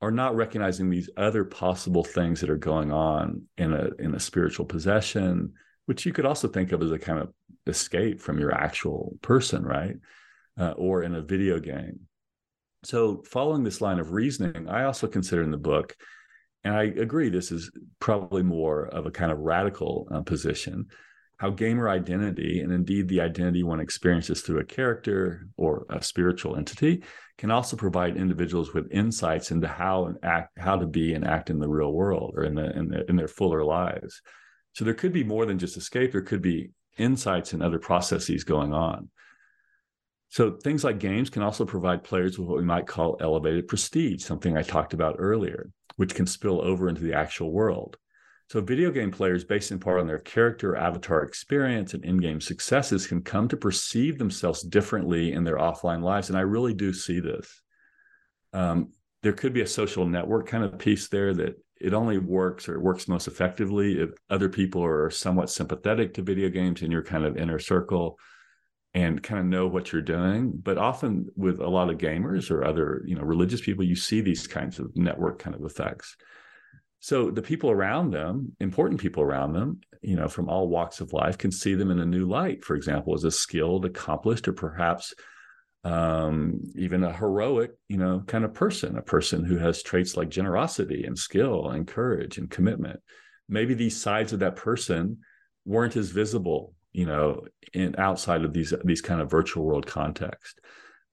are 0.00 0.10
not 0.10 0.36
recognizing 0.36 0.90
these 0.90 1.08
other 1.16 1.44
possible 1.44 2.04
things 2.04 2.40
that 2.40 2.50
are 2.50 2.56
going 2.56 2.92
on 2.92 3.42
in 3.56 3.72
a 3.72 3.90
in 3.98 4.14
a 4.14 4.20
spiritual 4.20 4.64
possession, 4.64 5.52
which 5.86 6.04
you 6.06 6.12
could 6.12 6.26
also 6.26 6.48
think 6.48 6.72
of 6.72 6.82
as 6.82 6.90
a 6.90 6.98
kind 6.98 7.20
of 7.20 7.32
escape 7.66 8.20
from 8.20 8.38
your 8.38 8.52
actual 8.52 9.16
person, 9.22 9.62
right? 9.62 9.96
Uh, 10.58 10.70
or 10.76 11.02
in 11.02 11.16
a 11.16 11.20
video 11.20 11.58
game. 11.58 11.98
So, 12.84 13.22
following 13.26 13.64
this 13.64 13.80
line 13.80 13.98
of 13.98 14.12
reasoning, 14.12 14.68
I 14.68 14.84
also 14.84 15.08
consider 15.08 15.42
in 15.42 15.50
the 15.50 15.56
book, 15.56 15.96
and 16.62 16.74
I 16.74 16.84
agree 16.84 17.28
this 17.28 17.50
is 17.50 17.72
probably 17.98 18.42
more 18.42 18.86
of 18.86 19.06
a 19.06 19.10
kind 19.10 19.32
of 19.32 19.38
radical 19.38 20.06
uh, 20.12 20.20
position, 20.20 20.86
how 21.38 21.50
gamer 21.50 21.88
identity, 21.88 22.60
and 22.60 22.72
indeed 22.72 23.08
the 23.08 23.20
identity 23.20 23.62
one 23.62 23.80
experiences 23.80 24.42
through 24.42 24.60
a 24.60 24.64
character 24.64 25.48
or 25.56 25.86
a 25.90 26.02
spiritual 26.02 26.56
entity, 26.56 27.02
can 27.36 27.50
also 27.50 27.76
provide 27.76 28.16
individuals 28.16 28.72
with 28.72 28.92
insights 28.92 29.50
into 29.50 29.66
how 29.66 30.06
and 30.06 30.18
act, 30.22 30.56
how 30.58 30.76
to 30.76 30.86
be 30.86 31.14
and 31.14 31.26
act 31.26 31.50
in 31.50 31.58
the 31.58 31.68
real 31.68 31.92
world 31.92 32.34
or 32.36 32.44
in 32.44 32.54
the, 32.54 32.70
in, 32.78 32.88
the, 32.88 33.04
in 33.08 33.16
their 33.16 33.28
fuller 33.28 33.64
lives. 33.64 34.22
So 34.74 34.84
there 34.84 34.94
could 34.94 35.12
be 35.12 35.24
more 35.24 35.46
than 35.46 35.58
just 35.58 35.76
escape. 35.76 36.12
There 36.12 36.22
could 36.22 36.42
be 36.42 36.70
insights 36.96 37.52
and 37.52 37.62
other 37.62 37.78
processes 37.78 38.44
going 38.44 38.72
on. 38.72 39.08
So 40.34 40.50
things 40.50 40.82
like 40.82 40.98
games 40.98 41.30
can 41.30 41.42
also 41.42 41.64
provide 41.64 42.02
players 42.02 42.36
with 42.36 42.48
what 42.48 42.58
we 42.58 42.64
might 42.64 42.88
call 42.88 43.16
elevated 43.20 43.68
prestige, 43.68 44.24
something 44.24 44.56
I 44.56 44.62
talked 44.62 44.92
about 44.92 45.14
earlier, 45.20 45.70
which 45.94 46.16
can 46.16 46.26
spill 46.26 46.60
over 46.60 46.88
into 46.88 47.02
the 47.02 47.14
actual 47.14 47.52
world. 47.52 47.96
So 48.50 48.60
video 48.60 48.90
game 48.90 49.12
players, 49.12 49.44
based 49.44 49.70
in 49.70 49.78
part 49.78 50.00
on 50.00 50.08
their 50.08 50.18
character 50.18 50.74
avatar 50.74 51.22
experience 51.22 51.94
and 51.94 52.04
in-game 52.04 52.40
successes, 52.40 53.06
can 53.06 53.22
come 53.22 53.46
to 53.46 53.56
perceive 53.56 54.18
themselves 54.18 54.62
differently 54.62 55.34
in 55.34 55.44
their 55.44 55.58
offline 55.58 56.02
lives. 56.02 56.30
And 56.30 56.36
I 56.36 56.40
really 56.40 56.74
do 56.74 56.92
see 56.92 57.20
this. 57.20 57.62
Um, 58.52 58.90
there 59.22 59.34
could 59.34 59.52
be 59.52 59.60
a 59.60 59.68
social 59.68 60.04
network 60.04 60.48
kind 60.48 60.64
of 60.64 60.80
piece 60.80 61.06
there 61.06 61.32
that 61.34 61.62
it 61.80 61.94
only 61.94 62.18
works 62.18 62.68
or 62.68 62.74
it 62.74 62.82
works 62.82 63.06
most 63.06 63.28
effectively 63.28 64.00
if 64.00 64.10
other 64.30 64.48
people 64.48 64.84
are 64.84 65.10
somewhat 65.10 65.48
sympathetic 65.48 66.12
to 66.14 66.22
video 66.22 66.48
games 66.48 66.82
in 66.82 66.90
your 66.90 67.04
kind 67.04 67.24
of 67.24 67.36
inner 67.36 67.60
circle 67.60 68.18
and 68.94 69.22
kind 69.22 69.40
of 69.40 69.46
know 69.46 69.66
what 69.66 69.92
you're 69.92 70.02
doing 70.02 70.52
but 70.54 70.78
often 70.78 71.26
with 71.36 71.58
a 71.58 71.68
lot 71.68 71.90
of 71.90 71.98
gamers 71.98 72.50
or 72.50 72.64
other 72.64 73.02
you 73.06 73.16
know 73.16 73.22
religious 73.22 73.60
people 73.60 73.84
you 73.84 73.96
see 73.96 74.20
these 74.20 74.46
kinds 74.46 74.78
of 74.78 74.96
network 74.96 75.38
kind 75.38 75.54
of 75.56 75.64
effects. 75.64 76.16
So 77.00 77.30
the 77.30 77.42
people 77.42 77.70
around 77.70 78.12
them 78.12 78.56
important 78.60 79.00
people 79.00 79.22
around 79.22 79.52
them 79.52 79.80
you 80.00 80.16
know 80.16 80.28
from 80.28 80.48
all 80.48 80.68
walks 80.68 81.00
of 81.00 81.12
life 81.12 81.36
can 81.36 81.50
see 81.50 81.74
them 81.74 81.90
in 81.90 81.98
a 81.98 82.06
new 82.06 82.26
light 82.26 82.64
for 82.64 82.76
example 82.76 83.14
as 83.14 83.24
a 83.24 83.30
skilled 83.30 83.84
accomplished 83.84 84.48
or 84.48 84.52
perhaps 84.52 85.12
um, 85.82 86.60
even 86.76 87.04
a 87.04 87.12
heroic 87.12 87.72
you 87.88 87.98
know 87.98 88.22
kind 88.26 88.44
of 88.44 88.54
person 88.54 88.96
a 88.96 89.02
person 89.02 89.44
who 89.44 89.58
has 89.58 89.82
traits 89.82 90.16
like 90.16 90.30
generosity 90.30 91.04
and 91.04 91.18
skill 91.18 91.68
and 91.68 91.86
courage 91.86 92.38
and 92.38 92.48
commitment. 92.48 93.00
Maybe 93.48 93.74
these 93.74 94.00
sides 94.00 94.32
of 94.32 94.38
that 94.38 94.56
person 94.56 95.18
weren't 95.66 95.96
as 95.96 96.08
visible 96.08 96.74
you 96.94 97.04
know, 97.04 97.42
in 97.74 97.96
outside 97.98 98.44
of 98.44 98.54
these 98.54 98.72
these 98.84 99.02
kind 99.02 99.20
of 99.20 99.30
virtual 99.30 99.64
world 99.64 99.86
context. 99.86 100.60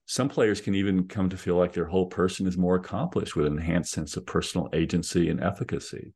Some 0.05 0.29
players 0.29 0.61
can 0.61 0.75
even 0.75 1.07
come 1.07 1.29
to 1.29 1.37
feel 1.37 1.55
like 1.55 1.73
their 1.73 1.85
whole 1.85 2.07
person 2.07 2.47
is 2.47 2.57
more 2.57 2.75
accomplished 2.75 3.35
with 3.35 3.47
an 3.47 3.53
enhanced 3.53 3.91
sense 3.91 4.15
of 4.15 4.25
personal 4.25 4.69
agency 4.73 5.29
and 5.29 5.41
efficacy. 5.41 6.13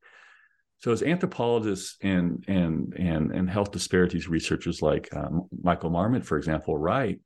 So, 0.79 0.91
as 0.91 1.01
anthropologists 1.01 1.97
and 2.01 2.43
and 2.47 2.93
and 2.93 3.31
and 3.31 3.49
health 3.49 3.71
disparities 3.71 4.27
researchers 4.27 4.81
like 4.81 5.09
um, 5.15 5.47
Michael 5.63 5.89
Marmot, 5.89 6.25
for 6.25 6.37
example, 6.37 6.77
write, 6.77 7.21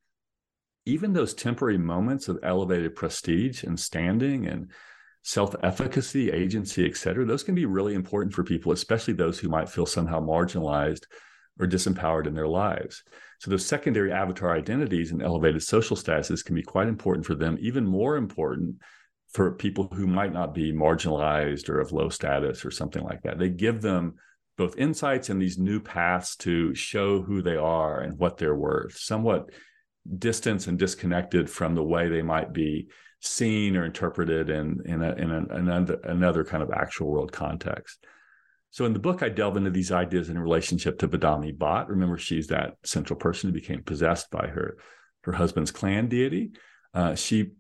even 0.86 1.12
those 1.12 1.34
temporary 1.34 1.78
moments 1.78 2.30
of 2.30 2.40
elevated 2.42 2.96
prestige 2.96 3.64
and 3.64 3.78
standing 3.78 4.48
and 4.48 4.72
self-efficacy, 5.24 6.32
agency, 6.32 6.86
et 6.86 6.96
cetera, 6.96 7.26
those 7.26 7.44
can 7.44 7.54
be 7.54 7.66
really 7.66 7.96
important 7.96 8.34
for 8.34 8.46
people, 8.46 8.72
especially 8.72 9.14
those 9.14 9.38
who 9.38 9.50
might 9.50 9.68
feel 9.68 9.86
somehow 9.86 10.22
marginalized 10.22 11.04
or 11.60 11.68
disempowered 11.68 12.28
in 12.28 12.34
their 12.34 12.48
lives. 12.48 13.04
So 13.40 13.52
those 13.52 13.66
secondary 13.66 14.12
avatar 14.12 14.56
identities 14.56 15.12
and 15.12 15.22
elevated 15.22 15.64
social 15.64 15.96
statuses 15.96 16.44
can 16.44 16.56
be 16.56 16.64
quite 16.64 16.88
important 16.88 17.26
for 17.26 17.36
them, 17.36 17.58
even 17.60 17.86
more 17.86 18.18
important 18.18 18.76
for 19.30 19.52
people 19.52 19.88
who 19.94 20.08
might 20.08 20.34
not 20.34 20.54
be 20.54 20.74
marginalized 20.74 21.70
or 21.70 21.80
of 21.80 21.92
low 21.92 22.10
status 22.10 22.66
or 22.66 22.72
something 22.72 23.04
like 23.04 23.22
that. 23.24 23.38
They 23.38 23.50
give 23.50 23.82
them 23.82 24.16
both 24.58 24.78
insights 24.78 25.30
and 25.30 25.42
these 25.42 25.58
new 25.58 25.80
paths 25.80 26.36
to 26.38 26.74
show 26.76 27.22
who 27.22 27.42
they 27.42 27.56
are 27.56 28.02
and 28.02 28.18
what 28.18 28.38
they're 28.38 28.56
worth, 28.56 28.98
somewhat 28.98 29.50
distant 30.18 30.68
and 30.68 30.78
disconnected 30.78 31.50
from 31.50 31.76
the 31.76 31.84
way 31.84 32.10
they 32.10 32.22
might 32.22 32.52
be 32.52 32.88
seen 33.22 33.76
or 33.78 33.86
interpreted 33.86 34.50
in 34.50 34.82
in, 34.86 35.04
a, 35.04 35.14
in 35.14 35.32
a, 35.32 35.46
another, 35.56 36.00
another 36.04 36.44
kind 36.44 36.64
of 36.64 36.72
actual 36.72 37.08
world 37.08 37.32
context. 37.32 38.06
So 38.72 38.86
in 38.86 38.94
the 38.94 39.00
book, 39.00 39.24
I 39.24 39.30
delve 39.30 39.58
into 39.58 39.72
these 39.72 39.92
ideas 39.92 40.30
in 40.30 40.38
relationship 40.38 41.00
to 41.00 41.08
Badami 41.08 41.58
Bhat. 41.58 41.90
Remember, 41.90 42.18
she's 42.18 42.48
that 42.48 42.78
central 42.84 43.18
person 43.18 43.50
who 43.50 43.54
became 43.54 43.84
possessed 43.84 44.30
by 44.30 44.48
her 44.48 44.78
her 45.24 45.34
husband's 45.34 45.72
clan 45.72 46.08
deity. 46.08 46.52
Uh, 46.94 47.16
she 47.16 47.52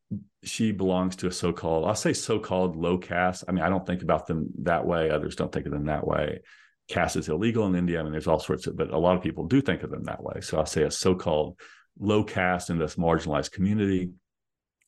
she 0.43 0.72
belongs 0.72 1.18
to 1.18 1.28
a 1.28 1.32
so-called 1.32 1.86
I'll 1.86 1.95
say 1.95 2.14
so-called 2.14 2.76
low 2.76 2.97
caste. 2.97 3.43
I 3.47 3.51
mean, 3.51 3.64
I 3.64 3.70
don't 3.70 3.86
think 3.86 4.01
about 4.01 4.28
them 4.28 4.49
that 4.64 4.86
way. 4.86 5.10
Others 5.10 5.36
don't 5.36 5.51
think 5.51 5.66
of 5.66 5.72
them 5.72 5.86
that 5.86 6.05
way. 6.05 6.41
Caste 6.88 7.18
is 7.18 7.30
illegal 7.30 7.68
in 7.68 7.76
India. 7.76 7.99
I 7.99 8.03
mean, 8.03 8.12
there's 8.12 8.28
all 8.28 8.39
sorts 8.39 8.66
of, 8.66 8.76
but 8.76 8.91
a 8.91 8.97
lot 8.97 9.16
of 9.16 9.22
people 9.22 9.45
do 9.45 9.62
think 9.62 9.84
of 9.84 9.91
them 9.91 10.03
that 10.05 10.24
way. 10.24 10.41
So 10.41 10.57
I'll 10.57 10.66
say 10.66 10.84
a 10.84 10.91
so-called 10.91 11.60
low 11.99 12.24
caste 12.24 12.70
in 12.70 12.80
this 12.80 12.95
marginalized 12.95 13.51
community. 13.51 14.10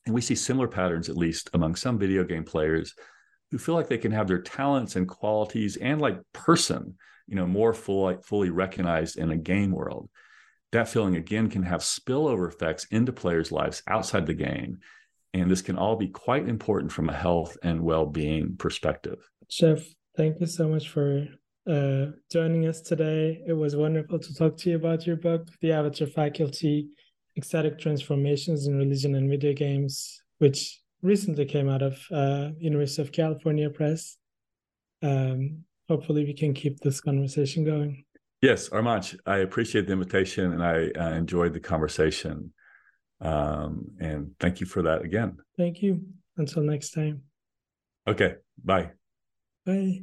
And 0.05 0.15
we 0.15 0.21
see 0.21 0.33
similar 0.33 0.67
patterns, 0.67 1.09
at 1.09 1.17
least 1.17 1.51
among 1.53 1.75
some 1.75 1.99
video 1.99 2.23
game 2.23 2.43
players 2.43 2.95
who 3.51 3.57
feel 3.57 3.75
like 3.75 3.89
they 3.89 3.97
can 3.97 4.11
have 4.11 4.27
their 4.27 4.41
talents 4.41 4.95
and 4.95 5.07
qualities 5.07 5.75
and 5.77 6.01
like 6.01 6.17
person, 6.33 6.95
you 7.27 7.35
know, 7.35 7.45
more 7.45 7.73
fully 7.73 8.17
fully 8.23 8.49
recognized 8.49 9.17
in 9.17 9.31
a 9.31 9.37
game 9.37 9.71
world. 9.71 10.09
That 10.71 10.87
feeling 10.87 11.17
again 11.17 11.49
can 11.49 11.63
have 11.63 11.81
spillover 11.81 12.47
effects 12.47 12.85
into 12.91 13.11
players' 13.11 13.51
lives 13.51 13.83
outside 13.87 14.25
the 14.25 14.33
game. 14.33 14.79
And 15.33 15.49
this 15.49 15.61
can 15.61 15.77
all 15.77 15.95
be 15.95 16.07
quite 16.07 16.47
important 16.47 16.91
from 16.91 17.09
a 17.09 17.13
health 17.13 17.57
and 17.63 17.81
well-being 17.81 18.55
perspective. 18.57 19.19
Jeff, 19.49 19.81
thank 20.17 20.39
you 20.39 20.45
so 20.45 20.67
much 20.67 20.89
for 20.89 21.27
uh, 21.69 22.07
joining 22.31 22.67
us 22.67 22.81
today. 22.81 23.41
It 23.47 23.53
was 23.53 23.75
wonderful 23.75 24.19
to 24.19 24.35
talk 24.35 24.57
to 24.57 24.69
you 24.69 24.75
about 24.75 25.05
your 25.05 25.15
book, 25.15 25.47
The 25.61 25.71
Avatar 25.71 26.07
Faculty 26.07 26.89
Ecstatic 27.37 27.79
Transformations 27.79 28.67
in 28.67 28.77
Religion 28.77 29.15
and 29.15 29.29
Video 29.29 29.53
Games, 29.53 30.21
which 30.39 30.80
recently 31.01 31.45
came 31.45 31.69
out 31.69 31.81
of 31.81 31.99
uh, 32.11 32.49
University 32.59 33.01
of 33.01 33.11
California 33.11 33.69
Press. 33.69 34.17
Um, 35.01 35.63
hopefully, 35.87 36.25
we 36.25 36.33
can 36.33 36.53
keep 36.53 36.79
this 36.79 37.01
conversation 37.01 37.63
going. 37.63 38.05
Yes, 38.41 38.69
Armanc, 38.69 39.17
I 39.25 39.37
appreciate 39.37 39.85
the 39.85 39.93
invitation 39.93 40.51
and 40.51 40.63
I 40.63 40.89
uh, 40.99 41.11
enjoyed 41.11 41.53
the 41.53 41.59
conversation. 41.59 42.53
Um, 43.19 43.85
and 43.99 44.31
thank 44.39 44.59
you 44.59 44.65
for 44.65 44.81
that 44.81 45.03
again. 45.03 45.37
Thank 45.57 45.83
you. 45.83 46.01
Until 46.37 46.63
next 46.63 46.91
time. 46.91 47.21
Okay. 48.07 48.35
Bye. 48.63 48.91
Bye. 49.65 50.01